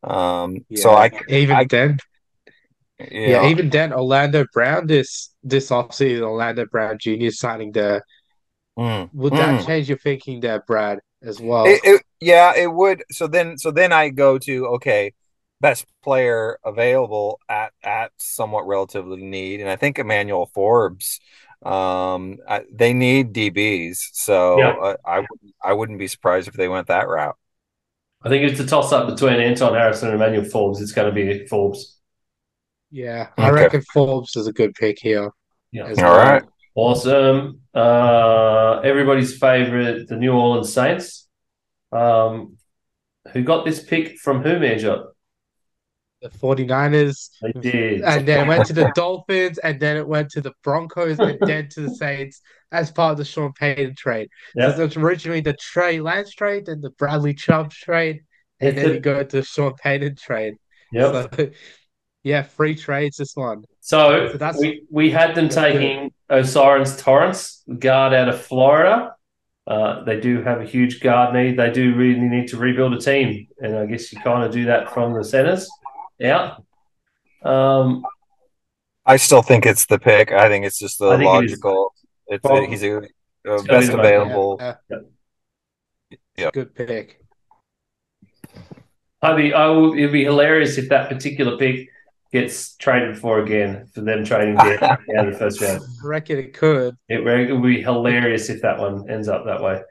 Um, 0.03 0.65
so 0.75 0.93
I 0.93 1.11
even 1.27 1.57
I- 1.57 1.65
then, 1.71 1.97
you 2.99 3.27
yeah, 3.27 3.41
know, 3.41 3.45
even 3.45 3.69
then, 3.69 3.93
Orlando 3.93 4.45
Brown 4.53 4.87
this 4.87 5.29
this 5.43 5.69
offseason, 5.69 6.21
Orlando 6.21 6.65
Brown 6.65 6.97
Jr. 6.99 7.29
signing 7.31 7.71
there. 7.71 8.03
mm, 8.77 9.09
Would 9.13 9.33
mm. 9.33 9.37
that 9.37 9.65
change 9.65 9.89
your 9.89 9.97
thinking 9.97 10.39
there, 10.41 10.61
Brad, 10.65 10.99
as 11.21 11.39
well? 11.41 11.65
It, 11.65 11.81
it, 11.83 12.03
yeah, 12.19 12.53
it 12.55 12.71
would. 12.71 13.03
So 13.11 13.27
then, 13.27 13.57
so 13.57 13.71
then 13.71 13.91
I 13.91 14.09
go 14.09 14.37
to 14.39 14.67
okay, 14.77 15.13
best 15.61 15.85
player 16.03 16.59
available 16.63 17.39
at 17.49 17.73
at 17.83 18.11
somewhat 18.17 18.67
relatively 18.67 19.21
need, 19.23 19.59
and 19.61 19.69
I 19.69 19.75
think 19.75 19.99
Emmanuel 19.99 20.47
Forbes. 20.53 21.19
Um, 21.65 22.37
I, 22.47 22.65
they 22.71 22.93
need 22.93 23.33
DBs, 23.33 23.97
so 24.13 24.57
Yeah. 24.59 24.71
uh, 24.81 24.97
I 25.05 25.23
I 25.63 25.73
wouldn't 25.73 25.99
be 25.99 26.07
surprised 26.07 26.47
if 26.47 26.53
they 26.53 26.69
went 26.69 26.87
that 26.87 27.07
route. 27.07 27.35
I 28.23 28.29
think 28.29 28.43
it's 28.49 28.59
a 28.59 28.65
toss 28.65 28.91
up 28.91 29.07
between 29.07 29.39
Anton 29.39 29.73
Harrison 29.73 30.09
and 30.09 30.15
Emmanuel 30.15 30.43
Forbes. 30.45 30.81
It's 30.81 30.91
going 30.91 31.07
to 31.07 31.13
be 31.13 31.45
Forbes. 31.47 31.96
Yeah, 32.91 33.29
I 33.37 33.49
Okay. 33.49 33.61
reckon 33.63 33.81
Forbes 33.93 34.35
is 34.35 34.47
a 34.47 34.53
good 34.53 34.73
pick 34.75 34.97
here. 34.99 35.29
Yeah. 35.71 35.87
as 35.87 35.97
All 35.99 36.05
well. 36.05 36.17
right. 36.17 36.43
Awesome. 36.75 37.61
Uh, 37.73 38.79
everybody's 38.83 39.37
favorite, 39.37 40.07
the 40.07 40.15
New 40.15 40.31
Orleans 40.33 40.71
Saints. 40.71 41.27
Um, 41.91 42.57
who 43.33 43.43
got 43.43 43.65
this 43.65 43.83
pick 43.83 44.17
from 44.19 44.41
who, 44.43 44.55
Manjot? 44.59 45.05
The 46.21 46.29
49ers. 46.29 47.29
They 47.41 47.51
did. 47.59 48.01
And 48.01 48.27
then 48.27 48.47
went 48.47 48.65
to 48.67 48.73
the 48.73 48.91
Dolphins, 48.95 49.57
and 49.59 49.79
then 49.79 49.97
it 49.97 50.07
went 50.07 50.29
to 50.31 50.41
the 50.41 50.53
Broncos, 50.63 51.19
and 51.19 51.37
then 51.41 51.67
to 51.69 51.81
the 51.81 51.93
Saints 51.95 52.41
as 52.71 52.91
part 52.91 53.11
of 53.11 53.17
the 53.17 53.25
Sean 53.25 53.53
Payton 53.53 53.95
trade. 53.95 54.29
Yep. 54.55 54.75
So 54.77 54.83
it's 54.85 54.97
originally 54.97 55.41
the 55.41 55.53
Trey 55.53 55.99
Lance 55.99 56.31
trade, 56.33 56.65
then 56.67 56.81
the 56.81 56.89
Bradley 56.91 57.33
Chubb 57.33 57.71
trade, 57.71 58.21
and 58.59 58.69
It's 58.69 58.81
then 58.81 58.91
a- 58.91 58.93
you 58.95 58.99
go 58.99 59.23
to 59.23 59.37
the 59.37 59.43
Sean 59.43 59.73
Payton 59.75 60.15
trade. 60.15 60.55
Yep. 60.91 61.33
So, 61.35 61.49
yeah, 62.27 62.43
free 62.43 62.75
trades 62.75 63.17
this 63.17 63.35
one. 63.35 63.63
So, 63.79 64.29
So 64.31 64.37
that's- 64.37 64.59
we, 64.59 64.83
we 64.91 65.09
had 65.09 65.33
them 65.35 65.45
that's 65.45 65.55
taking 65.55 66.11
O'Cyrus 66.29 67.01
Torrence, 67.01 67.63
guard 67.79 68.13
out 68.13 68.27
of 68.29 68.41
Florida. 68.41 69.13
Uh, 69.65 70.03
they 70.03 70.19
do 70.19 70.41
have 70.43 70.61
a 70.61 70.65
huge 70.65 70.99
guard 71.01 71.33
need. 71.33 71.57
They 71.57 71.71
do 71.71 71.93
really 71.95 72.19
need 72.19 72.47
to 72.49 72.57
rebuild 72.57 72.93
a 72.93 72.99
team, 72.99 73.47
and 73.59 73.75
I 73.77 73.85
guess 73.85 74.11
you 74.11 74.19
kind 74.21 74.43
of 74.43 74.51
do 74.51 74.65
that 74.65 74.93
from 74.93 75.13
the 75.13 75.23
centers 75.23 75.69
out. 76.23 76.63
Um, 77.43 78.05
I 79.05 79.17
still 79.17 79.41
think 79.41 79.65
it's 79.65 79.85
the 79.85 79.99
pick. 79.99 80.31
I 80.31 80.47
think 80.49 80.65
it's 80.65 80.79
just 80.79 80.99
the 80.99 81.07
I 81.09 81.17
think 81.17 81.29
it 81.29 81.45
is. 81.45 81.51
logical. 81.63 81.93
It's 82.27 82.43
Well, 82.43 82.65
he's 82.65 82.83
a, 82.83 82.97
uh, 82.97 83.63
best 83.63 83.91
available. 83.93 84.57
Yeah, 84.59 84.75
yeah. 84.89 84.97
It's 86.11 86.21
a 86.37 86.41
Yep. 86.43 86.53
good 86.53 86.75
pick. 86.75 87.21
I'd 89.21 89.35
be, 89.35 89.53
I 89.53 89.67
will, 89.67 89.93
it'd 89.93 90.11
be 90.11 90.23
hilarious 90.23 90.77
if 90.77 90.89
that 90.89 91.09
particular 91.09 91.57
pick 91.57 91.89
gets 92.31 92.75
traded 92.75 93.17
for 93.17 93.39
again 93.39 93.87
for 93.93 94.01
them 94.01 94.23
trading 94.23 94.55
down 94.57 94.83
out 94.83 94.99
of 95.27 95.33
the 95.33 95.39
first 95.39 95.61
round. 95.61 95.81
I 95.81 96.07
reckon 96.07 96.37
it 96.37 96.53
could. 96.53 96.95
It, 97.07 97.25
it 97.25 97.53
would 97.53 97.63
be 97.63 97.81
hilarious 97.81 98.49
if 98.49 98.61
that 98.61 98.79
one 98.79 99.09
ends 99.09 99.27
up 99.27 99.45
that 99.45 99.61
way, 99.61 99.81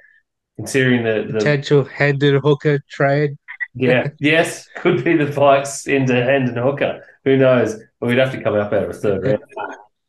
considering 0.56 1.04
the, 1.04 1.26
the 1.32 1.38
Potential 1.38 1.84
Hendon 1.84 2.40
Hooker 2.42 2.80
trade. 2.90 3.36
Yeah, 3.74 4.08
yes, 4.18 4.68
could 4.76 5.04
be 5.04 5.16
the 5.16 5.30
Pikes 5.30 5.86
into 5.86 6.14
Hendon 6.14 6.56
Hooker. 6.56 7.04
Who 7.24 7.36
knows? 7.36 7.76
But 8.00 8.06
we'd 8.06 8.18
have 8.18 8.32
to 8.32 8.42
come 8.42 8.54
up 8.54 8.72
out 8.72 8.84
of 8.84 8.90
a 8.90 8.94
third 8.94 9.22
round. 9.22 9.42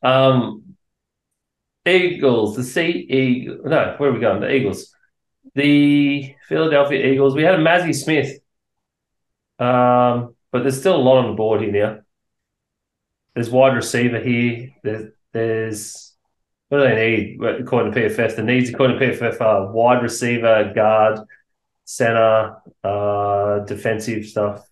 Um, 0.02 0.76
Eagles, 1.86 2.56
the 2.56 2.64
Sea 2.64 3.06
Eagles. 3.08 3.60
No, 3.64 3.94
where 3.98 4.10
are 4.10 4.12
we 4.12 4.20
going? 4.20 4.40
The 4.40 4.54
Eagles, 4.54 4.94
the 5.54 6.34
Philadelphia 6.48 7.12
Eagles. 7.12 7.34
We 7.34 7.42
had 7.42 7.56
a 7.56 7.62
Mazi 7.62 7.94
Smith, 7.94 8.38
um, 9.58 10.34
but 10.50 10.62
there's 10.62 10.78
still 10.78 10.96
a 10.96 11.02
lot 11.02 11.18
on 11.18 11.30
the 11.30 11.36
board 11.36 11.60
here 11.60 11.72
now. 11.72 12.00
There's 13.38 13.50
wide 13.50 13.76
receiver 13.76 14.18
here. 14.18 14.74
There's, 14.82 15.12
there's 15.32 16.16
what 16.70 16.78
do 16.78 16.84
they 16.88 17.36
need 17.38 17.40
according 17.60 17.92
to 17.92 18.00
PFF? 18.00 18.34
The 18.34 18.42
needs 18.42 18.70
according 18.70 18.98
to 18.98 19.06
PFF 19.06 19.40
are 19.40 19.70
wide 19.70 20.02
receiver, 20.02 20.72
guard, 20.74 21.20
center, 21.84 22.56
uh, 22.82 23.60
defensive 23.60 24.26
stuff, 24.26 24.66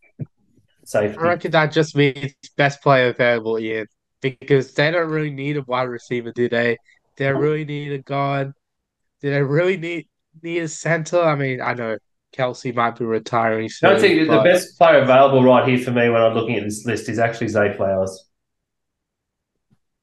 safety. 0.85 1.17
I 1.17 1.23
reckon 1.23 1.53
that 1.53 1.71
just 1.71 1.95
means 1.95 2.35
best 2.57 2.83
player 2.83 3.11
available, 3.11 3.57
Ian, 3.57 3.87
because 4.21 4.75
they 4.75 4.91
don't 4.91 5.11
really 5.11 5.31
need 5.31 5.59
a 5.59 5.63
wide 5.63 5.85
receiver, 5.85 6.33
do 6.33 6.49
they? 6.49 6.77
They 7.19 7.33
really 7.33 7.65
need 7.65 7.93
a 7.93 7.99
guard. 7.99 8.53
Do 9.21 9.31
they 9.31 9.43
really 9.43 9.77
need 9.77 10.09
need 10.43 10.59
a 10.59 10.69
center? 10.69 11.23
I 11.23 11.37
mean, 11.37 11.61
I 11.61 11.75
know 11.75 11.99
Kelce 12.37 12.75
might 12.75 12.99
be 12.99 13.05
retiring 13.05 13.67
I 13.67 13.69
soon. 13.69 13.91
don't 13.91 14.01
think 14.01 14.29
the 14.29 14.43
best 14.43 14.77
player 14.77 14.99
available 15.03 15.45
right 15.45 15.69
here 15.69 15.79
for 15.79 15.93
me 15.93 16.09
when 16.09 16.21
I'm 16.21 16.35
looking 16.35 16.57
at 16.57 16.65
this 16.65 16.85
list 16.85 17.09
is 17.09 17.21
actually 17.21 17.47
Zay 17.47 17.73
Flowers. 17.73 18.26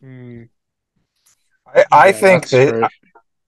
Hmm, 0.03 0.43
I, 1.65 1.85
I 1.91 2.05
yeah, 2.07 2.11
think 2.11 2.41
that's 2.41 2.51
that. 2.51 2.89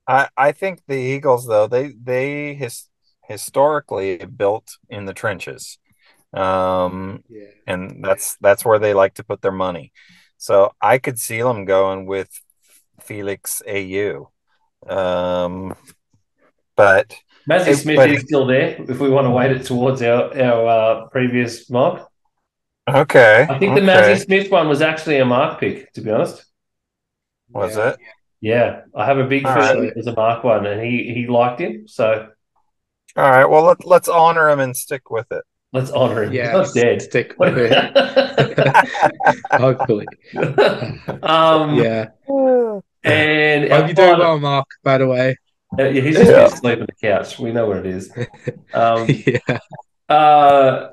I, 0.08 0.30
I 0.38 0.52
think 0.54 0.82
the 0.88 0.96
Eagles 0.96 1.46
though 1.48 1.68
they 1.68 1.94
they 2.02 2.54
his, 2.54 2.88
historically 3.28 4.18
built 4.18 4.78
in 4.90 5.06
the 5.06 5.14
trenches, 5.14 5.78
um, 6.34 7.24
Yeah. 7.30 7.52
and 7.68 8.04
that's 8.06 8.38
that's 8.40 8.64
where 8.64 8.80
they 8.80 8.94
like 8.94 9.16
to 9.16 9.24
put 9.26 9.42
their 9.42 9.52
money. 9.52 9.92
So 10.38 10.72
I 10.82 10.98
could 10.98 11.20
see 11.20 11.42
them 11.42 11.66
going 11.66 12.06
with 12.06 12.30
Felix 13.02 13.62
Au, 13.68 14.32
um, 14.88 15.76
but 16.78 17.16
Mazi 17.50 17.72
It- 17.72 17.76
Smith 17.78 17.98
but- 17.98 18.10
is 18.10 18.22
still 18.22 18.46
there 18.46 18.78
if 18.88 19.00
we 19.00 19.10
want 19.10 19.26
to 19.26 19.32
weight 19.32 19.52
it 19.52 19.66
towards 19.66 20.02
our, 20.02 20.32
our 20.40 20.68
uh, 20.68 21.08
previous 21.10 21.70
mock. 21.70 22.10
Okay, 22.88 23.48
I 23.50 23.58
think 23.60 23.76
the 23.76 23.82
okay. 23.82 24.14
Mazi 24.16 24.24
Smith 24.26 24.52
one 24.52 24.70
was 24.70 24.82
actually 24.82 25.18
a 25.18 25.26
mark 25.26 25.60
pick, 25.60 25.92
to 25.94 26.02
be 26.02 26.12
honest. 26.12 26.46
was 27.50 27.76
Yeah. 27.78 27.90
it? 27.90 27.98
Yeah, 28.42 28.82
I 28.96 29.06
have 29.08 29.18
a 29.18 29.24
big 29.26 29.46
All 29.46 29.56
feeling 29.56 29.80
right. 29.80 29.88
it 29.90 29.98
was 29.98 30.06
a 30.08 30.14
mark 30.16 30.44
one, 30.44 30.66
and 30.68 30.80
he, 30.82 31.12
he 31.14 31.26
liked 31.28 31.60
him. 31.62 31.88
So 31.88 32.30
All 33.16 33.30
right, 33.32 33.46
well 33.46 33.64
let 33.64 33.86
let's 33.86 34.08
honor 34.08 34.50
him 34.50 34.60
and 34.60 34.76
stick 34.78 35.10
with 35.10 35.32
it. 35.32 35.44
let's 35.74 35.90
honor 35.90 36.24
him. 36.26 36.34
Yeah, 36.34 36.60
He's 36.64 36.76
not 36.76 36.84
dead. 36.84 37.02
stick 37.02 37.34
with 37.40 37.58
it. 37.58 37.72
Hopefully. 39.52 40.06
um, 41.24 41.76
Yeah. 41.76 42.10
And 43.08 43.72
Hope 43.72 43.86
you're 43.88 43.94
doing 43.94 44.18
well, 44.20 44.40
Mark, 44.40 44.66
by 44.84 44.98
the 44.98 45.06
way. 45.08 45.38
Uh, 45.78 45.84
yeah, 45.84 46.02
he's 46.02 46.16
just 46.18 46.32
Yeah. 46.32 46.46
asleep 46.46 46.80
on 46.80 46.88
the 46.88 47.08
couch. 47.08 47.38
We 47.38 47.52
know 47.52 47.68
what 47.68 47.78
it 47.78 47.86
is. 47.86 48.12
Um, 48.74 49.08
yeah. 49.08 49.60
uh, 50.10 50.90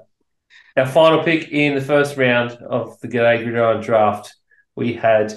our 0.76 0.86
final 0.86 1.22
pick 1.22 1.50
in 1.50 1.74
the 1.74 1.80
first 1.80 2.16
round 2.16 2.52
of 2.52 2.98
the 3.00 3.08
G'day 3.08 3.42
Gridiron 3.42 3.82
draft, 3.82 4.34
we 4.74 4.94
had 4.94 5.32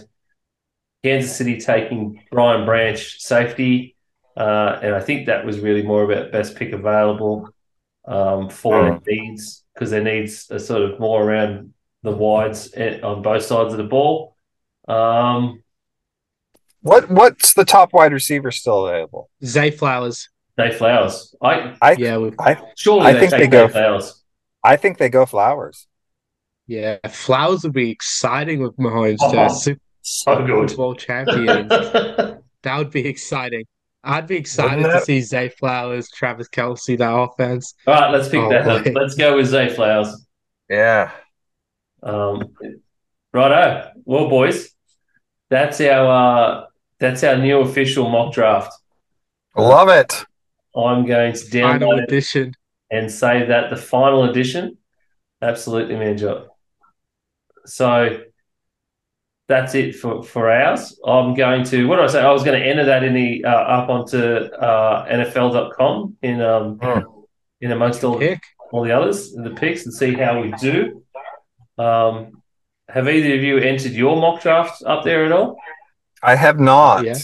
Kansas 1.04 1.36
City 1.36 1.60
taking 1.60 2.24
Brian 2.32 2.66
Branch, 2.66 3.00
safety, 3.20 3.96
uh, 4.38 4.80
and 4.82 4.96
I 4.96 5.00
think 5.02 5.28
that 5.28 5.46
was 5.46 5.60
really 5.60 5.84
more 5.84 6.04
about 6.10 6.32
best 6.32 6.56
pick 6.56 6.72
available 6.72 7.50
um, 8.08 8.50
for 8.50 8.82
their 8.82 9.02
needs 9.08 9.64
because 9.74 9.92
their 9.92 10.04
needs 10.04 10.50
are 10.52 10.60
sort 10.60 10.82
of 10.84 11.00
more 11.00 11.24
around 11.24 11.74
the 12.04 12.12
wides 12.12 12.72
eh, 12.76 13.00
on 13.02 13.22
both 13.22 13.44
sides 13.44 13.74
of 13.74 13.78
the 13.78 13.84
ball. 13.84 14.36
Um, 14.88 15.64
What 16.82 17.10
what's 17.10 17.54
the 17.56 17.66
top 17.66 17.94
wide 17.94 18.14
receiver 18.14 18.52
still 18.52 18.88
available? 18.88 19.30
Zay 19.44 19.72
Flowers. 19.72 20.30
Zay 20.60 20.72
Flowers, 20.72 21.36
I 21.42 21.76
I 21.82 21.94
Yeah, 21.94 22.18
we 22.18 22.32
I 22.40 22.58
surely 22.78 23.08
I 23.08 23.14
they 23.14 23.20
think 23.22 23.32
take 23.32 23.40
they 23.42 23.48
go- 23.48 23.68
Zay 23.68 23.74
Flowers. 23.74 24.22
I 24.66 24.76
think 24.78 24.97
they 24.97 25.09
go 25.09 25.26
Flowers. 25.26 25.88
yeah. 26.68 26.97
Flowers 27.07 27.63
would 27.63 27.74
be 27.74 27.91
exciting 27.91 28.61
with 28.61 28.76
Mahomes 28.78 29.18
Oh, 29.22 29.32
to 29.47 29.49
Super 29.53 29.80
So 30.01 30.45
good. 30.45 30.76
Bowl 30.76 30.95
champions. 30.95 31.72
That 32.63 32.80
would 32.80 32.89
be 32.89 33.05
exciting. 33.07 33.66
I'd 34.03 34.26
be 34.26 34.38
excited 34.38 34.82
to 34.84 34.99
see 35.01 35.22
Zay 35.22 35.49
Flowers, 35.49 36.09
Travis 36.09 36.49
Kelce, 36.49 36.97
that 36.97 37.13
offense. 37.13 37.76
All 37.86 37.93
right, 37.93 38.09
let's 38.11 38.28
pick 38.28 38.39
Oh, 38.39 38.49
that 38.49 38.68
up. 38.68 38.86
Let's 38.93 39.13
go 39.13 39.36
with 39.36 39.45
Zay 39.45 39.70
Flowers. 39.70 40.26
Yeah. 40.68 41.11
Um, 42.01 42.55
righto. 43.34 43.91
Well, 44.03 44.30
boys, 44.30 44.72
that's 45.51 45.80
our 45.82 46.07
uh, 46.09 46.66
that's 46.99 47.24
our 47.24 47.38
new 47.38 47.59
official 47.59 48.09
mock 48.09 48.34
draft. 48.34 48.74
Love 49.55 49.89
it. 49.89 50.26
I'm 50.76 51.05
going 51.05 51.34
to 51.34 51.39
download 51.39 51.99
it 51.99 52.03
edition. 52.05 52.55
And 52.92 53.12
say 53.12 53.46
that 53.48 53.70
the 53.70 53.76
final 53.78 54.24
edition, 54.26 54.78
absolutely, 55.42 55.96
man, 55.96 56.18
job. 56.18 56.48
So 57.66 58.22
that's 59.48 59.76
it 59.76 59.96
for, 59.96 60.24
for 60.24 60.50
ours. 60.52 61.00
I'm 61.06 61.34
going 61.36 61.64
to 61.66 61.88
what 61.88 61.98
did 61.98 62.06
I 62.06 62.08
say? 62.08 62.22
I 62.22 62.32
was 62.32 62.44
going 62.44 62.60
to 62.60 62.66
enter 62.66 62.86
that 62.86 63.04
in 63.04 63.14
the 63.14 63.46
uh, 63.46 63.50
up 63.50 63.90
onto 63.90 64.18
uh, 64.18 65.06
NFL.com 65.08 66.18
in 66.22 66.42
um 66.42 66.80
Hmm. 66.82 67.00
in 67.62 67.72
amongst 67.72 68.04
all 68.04 68.18
Pick. 68.18 68.42
all 68.72 68.84
the 68.84 68.92
others, 68.92 69.34
in 69.36 69.44
the 69.44 69.52
picks, 69.52 69.86
and 69.86 69.94
see 69.94 70.14
how 70.14 70.42
we 70.42 70.52
do. 70.60 71.04
Um, 71.78 72.42
have 72.90 73.08
either 73.10 73.36
of 73.36 73.44
you 73.44 73.58
entered 73.58 73.94
your 73.94 74.16
mock 74.16 74.42
draft 74.42 74.84
up 74.86 75.04
there 75.04 75.26
at 75.26 75.32
all? 75.32 75.58
I 76.24 76.36
have 76.36 76.60
not. 76.60 77.04
Yeah. 77.04 77.18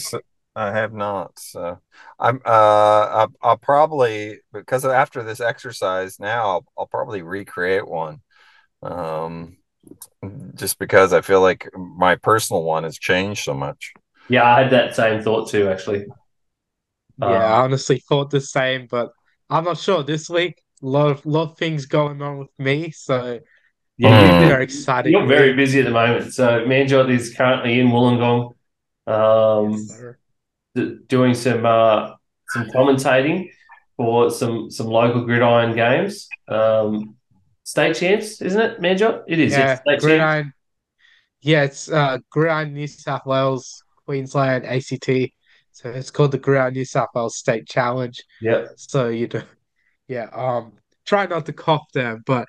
I 0.54 0.70
have 0.72 0.92
not. 0.92 1.38
So 1.38 1.78
I'm 2.18 2.40
uh 2.44 2.48
I'll, 2.50 3.32
I'll 3.42 3.56
probably 3.58 4.38
because 4.52 4.84
after 4.84 5.22
this 5.22 5.40
exercise 5.40 6.20
now 6.20 6.48
I'll, 6.48 6.64
I'll 6.78 6.86
probably 6.86 7.22
recreate 7.22 7.86
one. 7.88 8.20
Um 8.82 9.58
just 10.54 10.78
because 10.78 11.12
I 11.12 11.20
feel 11.20 11.40
like 11.40 11.68
my 11.76 12.16
personal 12.16 12.62
one 12.62 12.84
has 12.84 12.98
changed 12.98 13.44
so 13.44 13.54
much. 13.54 13.92
Yeah, 14.28 14.44
I 14.44 14.62
had 14.62 14.72
that 14.72 14.94
same 14.96 15.22
thought 15.22 15.48
too, 15.50 15.68
actually. 15.68 16.06
Yeah, 17.18 17.38
Um, 17.38 17.42
I 17.44 17.62
honestly 17.64 17.98
thought 18.08 18.30
the 18.30 18.40
same, 18.40 18.86
but 18.90 19.12
I'm 19.50 19.64
not 19.64 19.78
sure. 19.78 20.02
This 20.02 20.28
week, 20.28 20.62
a 20.82 20.86
lot 20.86 21.10
of 21.10 21.26
lot 21.26 21.52
of 21.52 21.58
things 21.58 21.86
going 21.86 22.22
on 22.22 22.38
with 22.38 22.50
me, 22.58 22.90
so 22.90 23.40
yeah, 23.98 24.10
Hmm. 24.10 24.40
you- 24.40 24.46
very 24.48 24.64
exciting. 24.64 25.12
you're 25.12 25.26
very 25.26 25.54
busy 25.54 25.80
at 25.80 25.84
the 25.86 25.90
moment. 25.92 26.34
So 26.34 26.64
Manjot 26.66 27.10
is 27.10 27.34
currently 27.34 27.80
in 27.80 27.88
Wollongong, 27.88 28.54
um, 29.06 29.86
So, 29.86 29.94
d- 29.94 30.18
doing 30.74 31.34
some 31.34 31.66
uh, 31.66 32.12
some 32.48 32.66
commentating 32.70 33.48
for 33.96 34.30
some 34.30 34.70
some 34.70 34.86
local 34.86 35.24
gridiron 35.24 35.74
games. 35.74 36.28
Um, 36.48 37.16
state 37.64 37.96
champs, 37.96 38.40
isn't 38.40 38.60
it, 38.60 38.80
Manjot? 38.80 39.24
It 39.28 39.38
is. 39.38 39.52
yeah, 39.52 39.72
it's 39.72 39.80
state 39.80 39.92
champs. 39.92 40.04
Gridiron. 40.04 40.52
Yeah, 41.40 41.62
it's 41.64 41.90
uh, 41.90 42.18
Gridiron 42.30 42.72
New 42.72 42.86
South 42.86 43.26
Wales, 43.26 43.82
Queensland, 44.06 44.64
ACT. 44.64 45.32
So 45.72 45.90
it's 45.90 46.10
called 46.10 46.32
the 46.32 46.38
Gridiron 46.38 46.74
New 46.74 46.84
South 46.84 47.08
Wales 47.14 47.36
State 47.36 47.66
Challenge. 47.66 48.22
Yeah. 48.40 48.66
So 48.76 49.08
you 49.08 49.28
know, 49.28 49.42
yeah. 50.08 50.28
Um, 50.32 50.74
try 51.04 51.26
not 51.26 51.46
to 51.46 51.52
cough 51.52 51.86
there, 51.92 52.20
but 52.24 52.46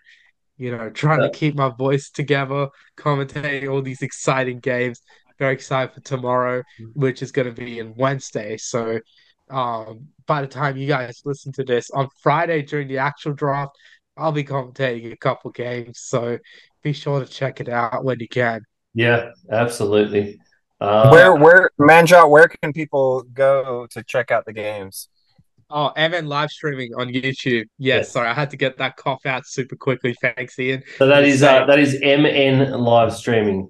you 0.57 0.71
know, 0.71 0.89
trying 0.89 1.19
to 1.19 1.29
keep 1.31 1.55
my 1.55 1.69
voice 1.69 2.09
together, 2.09 2.67
commentating 2.97 3.71
all 3.71 3.81
these 3.81 4.01
exciting 4.01 4.59
games. 4.59 5.01
Very 5.43 5.55
excited 5.55 5.93
for 5.93 5.99
tomorrow, 5.99 6.63
which 6.93 7.21
is 7.21 7.33
going 7.33 7.53
to 7.53 7.53
be 7.53 7.79
in 7.79 7.93
Wednesday. 7.95 8.55
So, 8.55 9.01
um, 9.49 10.07
by 10.25 10.39
the 10.39 10.47
time 10.47 10.77
you 10.77 10.87
guys 10.87 11.21
listen 11.25 11.51
to 11.51 11.65
this 11.65 11.91
on 11.91 12.07
Friday 12.21 12.61
during 12.61 12.87
the 12.87 12.99
actual 12.99 13.33
draft, 13.33 13.73
I'll 14.15 14.31
be 14.31 14.45
commentating 14.45 15.11
a 15.11 15.17
couple 15.17 15.51
games. 15.51 15.99
So, 15.99 16.37
be 16.81 16.93
sure 16.93 17.19
to 17.19 17.25
check 17.25 17.59
it 17.59 17.67
out 17.67 18.05
when 18.05 18.21
you 18.21 18.29
can. 18.29 18.61
Yeah, 18.93 19.31
absolutely. 19.51 20.39
Uh, 20.79 21.09
where 21.09 21.35
where 21.35 21.71
Manjot, 21.77 22.29
where 22.29 22.47
can 22.47 22.71
people 22.71 23.23
go 23.33 23.85
to 23.91 24.01
check 24.03 24.31
out 24.31 24.45
the 24.45 24.53
games? 24.53 25.09
Oh, 25.69 25.91
MN 25.97 26.27
live 26.27 26.51
streaming 26.51 26.93
on 26.95 27.09
YouTube. 27.09 27.65
Yes, 27.77 28.05
yes, 28.05 28.11
sorry, 28.13 28.29
I 28.29 28.33
had 28.33 28.49
to 28.51 28.57
get 28.57 28.77
that 28.77 28.95
cough 28.95 29.25
out 29.25 29.45
super 29.45 29.75
quickly. 29.75 30.15
Thanks, 30.21 30.57
Ian. 30.57 30.83
So 30.97 31.05
that 31.07 31.25
is 31.25 31.43
uh, 31.43 31.65
that 31.65 31.79
is 31.79 31.99
MN 32.01 32.79
live 32.79 33.13
streaming. 33.13 33.69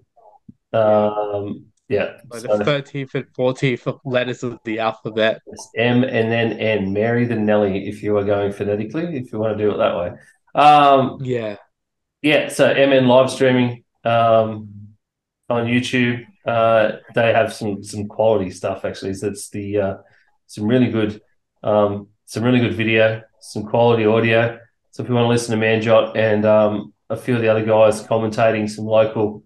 Um, 0.73 1.67
yeah. 1.89 2.17
So 2.31 2.57
the 2.57 2.65
thirteenth 2.65 3.13
and 3.15 3.27
fourteenth 3.35 3.87
letters 4.03 4.43
of 4.43 4.59
the 4.63 4.79
alphabet. 4.79 5.41
It's 5.47 5.69
M 5.75 6.03
and 6.03 6.31
then 6.31 6.53
N. 6.53 6.93
Mary 6.93 7.25
the 7.25 7.35
Nelly, 7.35 7.87
if 7.87 8.01
you 8.01 8.17
are 8.17 8.23
going 8.23 8.51
phonetically, 8.51 9.17
if 9.17 9.31
you 9.31 9.39
want 9.39 9.57
to 9.57 9.63
do 9.63 9.71
it 9.71 9.77
that 9.77 9.97
way. 9.97 10.11
Um, 10.55 11.19
yeah. 11.21 11.57
Yeah. 12.21 12.49
So 12.49 12.73
MN 12.73 13.07
live 13.07 13.29
streaming 13.29 13.83
um, 14.05 14.69
on 15.49 15.67
YouTube. 15.67 16.25
Uh, 16.45 16.93
they 17.13 17.31
have 17.33 17.53
some 17.53 17.83
some 17.83 18.07
quality 18.07 18.49
stuff 18.49 18.85
actually. 18.85 19.13
So 19.13 19.27
it's 19.27 19.49
the 19.49 19.77
uh, 19.77 19.95
some 20.47 20.65
really 20.65 20.89
good 20.89 21.21
um, 21.63 22.07
some 22.25 22.43
really 22.43 22.59
good 22.59 22.73
video, 22.73 23.21
some 23.39 23.63
quality 23.63 24.05
audio. 24.05 24.57
So 24.91 25.03
if 25.03 25.09
you 25.09 25.15
want 25.15 25.25
to 25.25 25.29
listen 25.29 25.59
to 25.59 25.65
Manjot 25.65 26.15
and 26.15 26.45
um, 26.45 26.93
a 27.09 27.17
few 27.17 27.35
of 27.35 27.41
the 27.41 27.49
other 27.49 27.65
guys 27.65 28.03
commentating 28.03 28.69
some 28.69 28.85
local 28.85 29.43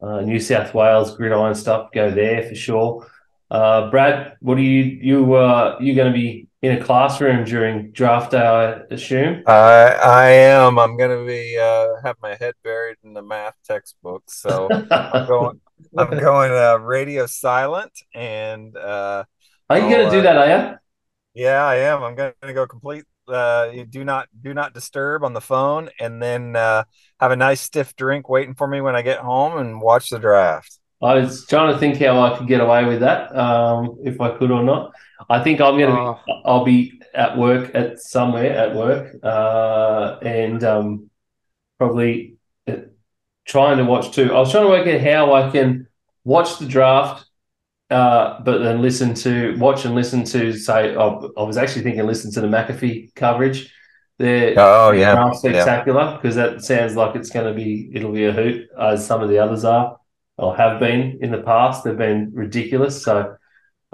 uh, 0.00 0.20
New 0.20 0.40
South 0.40 0.74
Wales 0.74 1.16
gridiron 1.16 1.54
stuff, 1.54 1.90
go 1.92 2.10
there 2.10 2.42
for 2.48 2.54
sure. 2.54 3.06
Uh, 3.50 3.90
Brad, 3.90 4.36
what 4.40 4.58
are 4.58 4.62
you 4.62 4.82
you 4.82 5.34
uh, 5.34 5.76
you 5.80 5.94
going 5.94 6.12
to 6.12 6.16
be 6.16 6.48
in 6.62 6.72
a 6.72 6.84
classroom 6.84 7.44
during 7.44 7.92
draft 7.92 8.32
day? 8.32 8.38
I 8.38 8.94
assume. 8.94 9.44
I 9.46 9.52
I 10.02 10.28
am. 10.30 10.78
I'm 10.78 10.96
going 10.96 11.16
to 11.16 11.24
be 11.24 11.56
uh, 11.58 11.88
have 12.02 12.16
my 12.20 12.34
head 12.34 12.54
buried 12.64 12.96
in 13.04 13.14
the 13.14 13.22
math 13.22 13.54
textbook. 13.64 14.24
So 14.28 14.68
I'm 14.90 15.26
going. 15.26 15.60
I'm 15.96 16.10
going 16.10 16.52
uh, 16.52 16.78
radio 16.78 17.26
silent, 17.26 17.92
and 18.14 18.76
uh, 18.76 19.24
are 19.68 19.78
you 19.78 19.88
going 19.88 20.06
to 20.06 20.10
do 20.10 20.22
that? 20.22 20.36
Are 20.36 20.48
you? 20.48 20.76
Yeah, 21.34 21.64
I 21.64 21.76
am. 21.76 22.02
I'm 22.02 22.14
going 22.14 22.32
to 22.42 22.52
go 22.54 22.66
complete. 22.66 23.04
Uh, 23.28 23.84
do 23.90 24.04
not 24.04 24.28
do 24.40 24.54
not 24.54 24.72
disturb 24.72 25.24
on 25.24 25.32
the 25.32 25.40
phone, 25.40 25.90
and 25.98 26.22
then 26.22 26.56
uh, 26.56 26.84
have 27.20 27.30
a 27.30 27.36
nice 27.36 27.60
stiff 27.60 27.96
drink 27.96 28.28
waiting 28.28 28.54
for 28.54 28.66
me 28.66 28.80
when 28.80 28.96
I 28.96 29.02
get 29.02 29.18
home 29.18 29.58
and 29.58 29.80
watch 29.80 30.10
the 30.10 30.18
draft. 30.18 30.78
I 31.02 31.14
was 31.14 31.46
trying 31.46 31.72
to 31.72 31.78
think 31.78 31.98
how 31.98 32.20
I 32.20 32.38
could 32.38 32.46
get 32.46 32.60
away 32.60 32.84
with 32.84 33.00
that, 33.00 33.36
um, 33.36 33.98
if 34.02 34.20
I 34.20 34.36
could 34.36 34.50
or 34.50 34.62
not. 34.62 34.92
I 35.28 35.42
think 35.42 35.60
I'm 35.60 35.78
gonna. 35.78 35.92
Oh. 35.92 36.20
Be, 36.24 36.42
I'll 36.44 36.64
be 36.64 37.00
at 37.14 37.36
work 37.36 37.74
at 37.74 37.98
somewhere 37.98 38.56
at 38.56 38.74
work, 38.74 39.16
uh, 39.22 40.18
and 40.22 40.62
um, 40.64 41.10
probably 41.78 42.36
uh, 42.66 42.76
trying 43.44 43.78
to 43.78 43.84
watch 43.84 44.14
too. 44.14 44.32
I 44.32 44.38
was 44.38 44.50
trying 44.50 44.64
to 44.64 44.70
work 44.70 44.86
out 44.86 45.00
how 45.00 45.34
I 45.34 45.50
can 45.50 45.88
watch 46.24 46.58
the 46.58 46.66
draft 46.66 47.26
uh, 47.90 48.40
but 48.42 48.58
then 48.58 48.82
listen 48.82 49.14
to 49.14 49.56
watch 49.58 49.84
and 49.84 49.94
listen 49.94 50.24
to 50.24 50.52
say 50.52 50.96
oh, 50.96 51.30
I 51.36 51.42
was 51.42 51.56
actually 51.56 51.82
thinking 51.82 52.04
listen 52.06 52.32
to 52.32 52.40
the 52.40 52.48
McAfee 52.48 53.14
coverage. 53.14 53.72
There, 54.18 54.54
oh 54.56 54.92
yeah, 54.92 55.30
spectacular 55.32 56.16
because 56.16 56.36
yeah. 56.36 56.46
that 56.46 56.62
sounds 56.62 56.96
like 56.96 57.14
it's 57.16 57.30
going 57.30 57.46
to 57.46 57.52
be 57.52 57.90
it'll 57.94 58.12
be 58.12 58.24
a 58.24 58.32
hoot 58.32 58.66
as 58.80 59.06
some 59.06 59.22
of 59.22 59.28
the 59.28 59.38
others 59.38 59.64
are 59.64 59.98
or 60.38 60.56
have 60.56 60.80
been 60.80 61.18
in 61.20 61.30
the 61.30 61.42
past. 61.42 61.84
They've 61.84 61.96
been 61.96 62.30
ridiculous. 62.32 63.02
So 63.02 63.36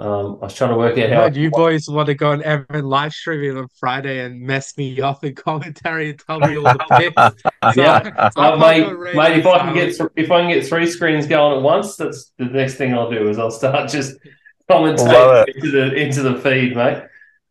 um, 0.03 0.37
I 0.41 0.45
was 0.45 0.53
trying 0.53 0.71
to 0.71 0.75
work 0.75 0.97
out 0.97 1.09
how. 1.11 1.39
you 1.39 1.49
boys 1.49 1.87
want 1.87 2.07
to 2.07 2.13
go 2.13 2.31
on 2.31 2.39
MN 2.39 2.83
live 2.83 3.13
streaming 3.13 3.57
on 3.57 3.69
Friday 3.79 4.25
and 4.25 4.41
mess 4.41 4.77
me 4.77 4.99
up 4.99 5.23
in 5.23 5.33
commentary 5.47 6.09
and 6.09 6.19
tell 6.19 6.41
me 6.41 6.57
all 6.57 6.63
the 6.63 6.85
picks. 6.97 7.43
So 7.73 7.81
yeah, 7.81 8.29
so 8.31 8.57
mate, 8.57 8.85
mate, 9.15 9.37
if 9.37 9.45
I 9.45 9.59
can 9.59 9.73
get 9.73 9.95
th- 9.95 10.09
if 10.17 10.29
I 10.29 10.41
can 10.41 10.49
get 10.49 10.67
three 10.67 10.85
screens 10.85 11.25
going 11.25 11.55
at 11.55 11.63
once, 11.63 11.95
that's 11.95 12.33
the 12.37 12.43
next 12.43 12.75
thing 12.75 12.93
I'll 12.93 13.09
do 13.09 13.29
is 13.29 13.39
I'll 13.39 13.49
start 13.49 13.89
just 13.89 14.17
commentating 14.69 15.47
into 15.55 15.71
the 15.71 15.95
into 15.95 16.21
the 16.23 16.35
feed, 16.41 16.75
mate. 16.75 17.03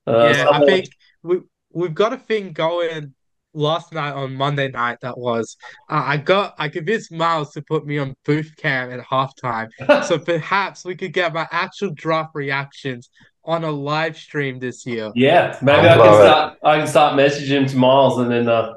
Uh, 0.06 0.26
yeah, 0.26 0.44
so 0.44 0.52
I 0.52 0.66
think 0.66 0.88
we 1.22 1.40
we've 1.72 1.94
got 1.94 2.12
a 2.12 2.18
thing 2.18 2.52
going 2.52 3.14
last 3.54 3.92
night 3.92 4.12
on 4.12 4.34
Monday 4.34 4.68
night 4.68 4.98
that 5.02 5.18
was 5.18 5.56
uh, 5.88 6.02
I 6.04 6.16
got 6.16 6.54
I 6.58 6.68
convinced 6.68 7.12
Miles 7.12 7.52
to 7.52 7.62
put 7.62 7.86
me 7.86 7.98
on 7.98 8.14
booth 8.24 8.52
cam 8.56 8.90
at 8.90 9.00
halftime. 9.00 9.68
so 10.04 10.18
perhaps 10.18 10.84
we 10.84 10.94
could 10.94 11.12
get 11.12 11.32
my 11.32 11.46
actual 11.50 11.90
draft 11.90 12.34
reactions 12.34 13.10
on 13.44 13.64
a 13.64 13.70
live 13.70 14.16
stream 14.16 14.58
this 14.58 14.86
year. 14.86 15.10
Yeah, 15.14 15.58
maybe 15.62 15.88
I, 15.88 15.94
I 15.94 15.96
can 15.96 16.14
start 16.14 16.52
it. 16.52 16.58
I 16.66 16.78
can 16.78 16.86
start 16.86 17.18
messaging 17.18 17.70
to 17.70 17.76
Miles 17.76 18.18
and 18.18 18.30
then 18.30 18.48
uh, 18.48 18.74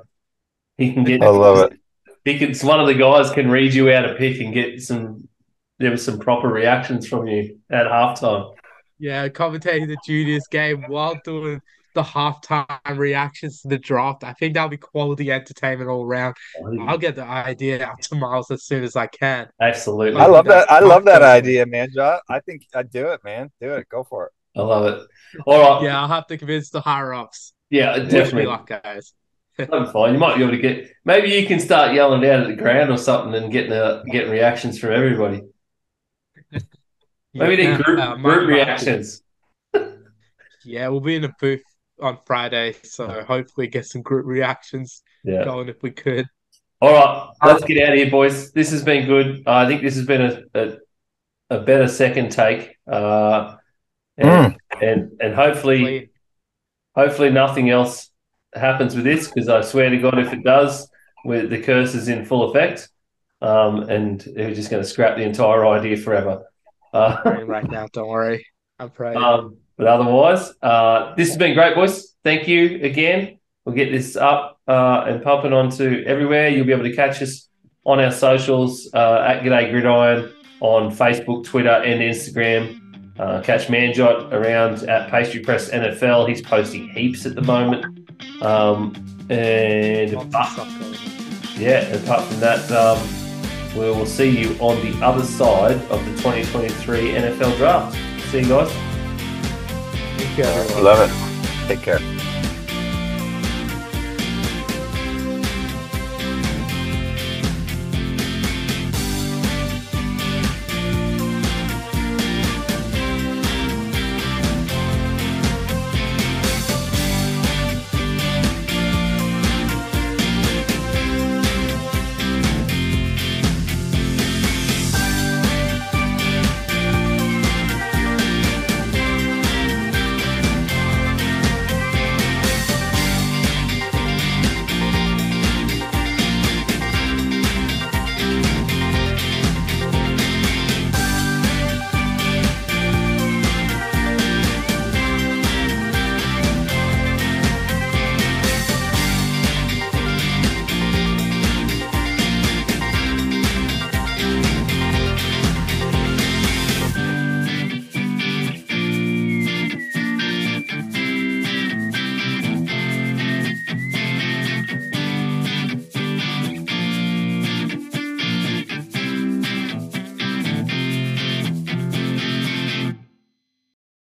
he 0.78 0.94
can 0.94 1.04
get 1.04 1.24
I 1.24 1.30
love 1.30 1.72
it. 1.72 1.80
He 2.24 2.40
can 2.40 2.56
one 2.68 2.80
of 2.80 2.88
the 2.88 2.96
guys 2.96 3.32
can 3.32 3.50
read 3.50 3.74
you 3.74 3.92
out 3.92 4.10
a 4.10 4.16
pick 4.16 4.40
and 4.40 4.54
get 4.54 4.82
some 4.82 5.28
there 5.78 5.92
was 5.92 6.04
some 6.04 6.20
proper 6.20 6.48
reactions 6.48 7.08
from 7.08 7.28
you 7.28 7.60
at 7.70 7.86
halftime. 7.86 8.54
Yeah, 8.98 9.28
commentating 9.28 9.88
the 9.88 9.98
juniors 10.06 10.48
game 10.48 10.86
while 10.88 11.20
doing 11.24 11.62
the 11.96 12.04
halftime 12.04 12.98
reactions 12.98 13.62
to 13.62 13.70
the 13.70 13.80
draft. 13.80 14.24
I 14.24 14.34
think 14.34 14.54
that'll 14.54 14.70
be 14.70 14.78
quality 14.78 15.32
entertainment 15.32 15.90
all 15.90 16.06
around. 16.06 16.36
I'll 16.82 17.00
get 17.00 17.16
the 17.16 17.24
idea 17.24 17.84
out 17.84 18.02
to 18.04 18.16
Miles 18.16 18.52
as 18.52 18.66
soon 18.66 18.84
as 18.84 18.96
I 18.96 19.08
can. 19.08 19.48
Absolutely. 19.60 20.22
I 20.22 20.28
love 20.28 20.46
that. 20.46 20.70
I 20.70 20.82
love 20.82 21.06
that 21.06 21.24
idea, 21.24 21.66
man. 21.66 21.90
I 22.30 22.40
think 22.42 22.68
I'd 22.76 22.92
do 22.92 23.08
it, 23.08 23.22
man. 23.24 23.50
Do 23.60 23.74
it. 23.74 23.90
Go 23.90 24.04
for 24.04 24.28
it. 24.28 24.32
I 24.56 24.62
love 24.62 24.86
it. 24.86 25.08
All 25.48 25.60
right. 25.60 25.84
Yeah, 25.84 26.00
I'll 26.00 26.08
have 26.08 26.28
to 26.28 26.38
convince 26.38 26.70
the 26.70 26.82
higher 26.82 27.14
ups. 27.14 27.54
Yeah, 27.70 27.98
definitely. 27.98 28.46
luck, 28.46 28.68
guys. 28.68 29.14
I'm 29.58 29.92
fine. 29.92 30.14
You 30.14 30.20
might 30.20 30.36
be 30.36 30.44
able 30.44 30.52
to 30.52 30.62
get. 30.62 30.92
Maybe 31.06 31.30
you 31.30 31.48
can 31.48 31.60
start 31.60 31.94
yelling 31.94 32.26
out 32.26 32.42
at 32.42 32.48
the 32.48 32.56
ground 32.56 32.92
or 32.92 32.98
something 32.98 33.42
and 33.42 33.52
getting 33.52 33.72
the 33.72 34.04
getting 34.12 34.32
reactions 34.32 34.78
from 34.78 34.92
everybody. 34.92 35.42
Maybe 37.34 37.64
yeah, 37.64 37.82
group, 37.82 38.00
uh, 38.00 38.16
group 38.16 38.50
reactions. 38.50 39.24
yeah, 40.66 40.90
we'll 40.90 41.00
be 41.00 41.16
in 41.16 41.24
a 41.24 41.34
booth 41.40 41.64
on 42.02 42.18
Friday, 42.26 42.76
so 42.84 43.24
hopefully 43.24 43.68
get 43.68 43.86
some 43.86 44.02
group 44.02 44.26
reactions 44.26 45.02
yeah. 45.24 45.44
going 45.44 45.70
if 45.70 45.82
we 45.82 45.92
could. 45.92 46.28
All 46.82 46.94
right, 46.94 47.32
let's 47.44 47.64
get 47.64 47.82
out 47.84 47.94
of 47.94 47.98
here, 47.98 48.12
boys. 48.12 48.52
This 48.52 48.70
has 48.72 48.84
been 48.84 49.06
good. 49.06 49.44
Uh, 49.48 49.52
I 49.52 49.68
think 49.68 49.82
this 49.82 49.96
has 49.96 50.06
been 50.06 50.22
a, 50.22 50.42
a, 50.54 50.78
a 51.50 51.60
better 51.62 51.88
second 51.88 52.32
take, 52.32 52.78
uh, 52.86 53.56
and, 54.18 54.54
mm. 54.54 54.58
and 54.82 55.12
and 55.22 55.34
hopefully, 55.34 56.10
hopefully 56.96 57.32
nothing 57.32 57.70
else 57.70 58.12
happens 58.54 58.96
with 58.96 59.06
this 59.06 59.28
because 59.28 59.48
I 59.48 59.62
swear 59.62 59.90
to 59.90 59.98
God, 59.98 60.20
if 60.20 60.34
it 60.34 60.44
does, 60.44 60.88
with 61.24 61.50
the 61.50 61.62
curse 61.62 61.96
is 61.96 62.08
in 62.10 62.26
full 62.26 62.52
effect, 62.52 62.90
um, 63.42 63.90
and 63.90 64.24
we're 64.36 64.54
just 64.54 64.70
going 64.70 64.84
to 64.84 64.90
scrap 64.90 65.18
the 65.18 65.24
entire 65.24 65.66
idea 65.66 65.98
forever. 65.98 66.44
Uh, 66.94 67.18
right 67.46 67.70
now, 67.70 67.88
don't 67.94 68.08
worry. 68.08 68.46
I'm 68.80 68.90
praying. 68.90 69.18
Um, 69.24 69.58
but 69.78 69.88
otherwise, 69.88 70.54
uh, 70.62 71.14
this 71.16 71.30
has 71.30 71.38
been 71.38 71.54
great, 71.54 71.76
boys. 71.76 72.16
Thank 72.24 72.48
you 72.48 72.82
again. 72.82 73.40
We'll 73.66 73.76
get 73.76 73.92
this 73.92 74.16
up 74.16 74.60
uh, 74.68 75.06
and 75.08 75.24
pumping 75.24 75.54
onto 75.54 76.04
everywhere. 76.06 76.50
You'll 76.50 76.66
be 76.66 76.72
able 76.72 76.84
to 76.84 76.96
catch 76.96 77.22
us 77.22 77.50
on 77.84 78.00
our 78.00 78.12
socials 78.12 78.90
uh, 78.94 79.26
at 79.28 79.44
G'day 79.44 79.72
Gridiron 79.72 80.34
on 80.62 80.92
Facebook, 80.92 81.46
Twitter, 81.46 81.70
and 81.70 82.02
Instagram. 82.02 82.82
Uh, 83.20 83.42
catch 83.42 83.68
Manjot 83.68 84.32
around 84.34 84.84
at 84.90 85.10
Pastry 85.10 85.40
Press 85.40 85.70
NFL. 85.70 86.28
He's 86.28 86.42
posting 86.42 86.90
heaps 86.90 87.26
at 87.26 87.36
the 87.36 87.42
moment. 87.42 87.86
Um, 88.42 88.94
and 89.30 90.14
apart, 90.14 90.68
yeah, 91.58 91.82
apart 91.88 92.24
from 92.24 92.40
that, 92.42 92.70
um, 92.72 93.00
we 93.76 93.86
will 93.86 94.06
see 94.06 94.30
you 94.30 94.56
on 94.60 94.80
the 94.86 95.06
other 95.06 95.24
side 95.24 95.78
of 95.90 96.04
the 96.06 96.12
2023 96.18 97.12
NFL 97.12 97.58
Draft. 97.58 97.98
See 98.30 98.42
you 98.42 98.48
guys. 98.48 98.95
Love 100.82 101.10
it. 101.10 101.68
Take 101.68 101.82
care. 101.82 102.15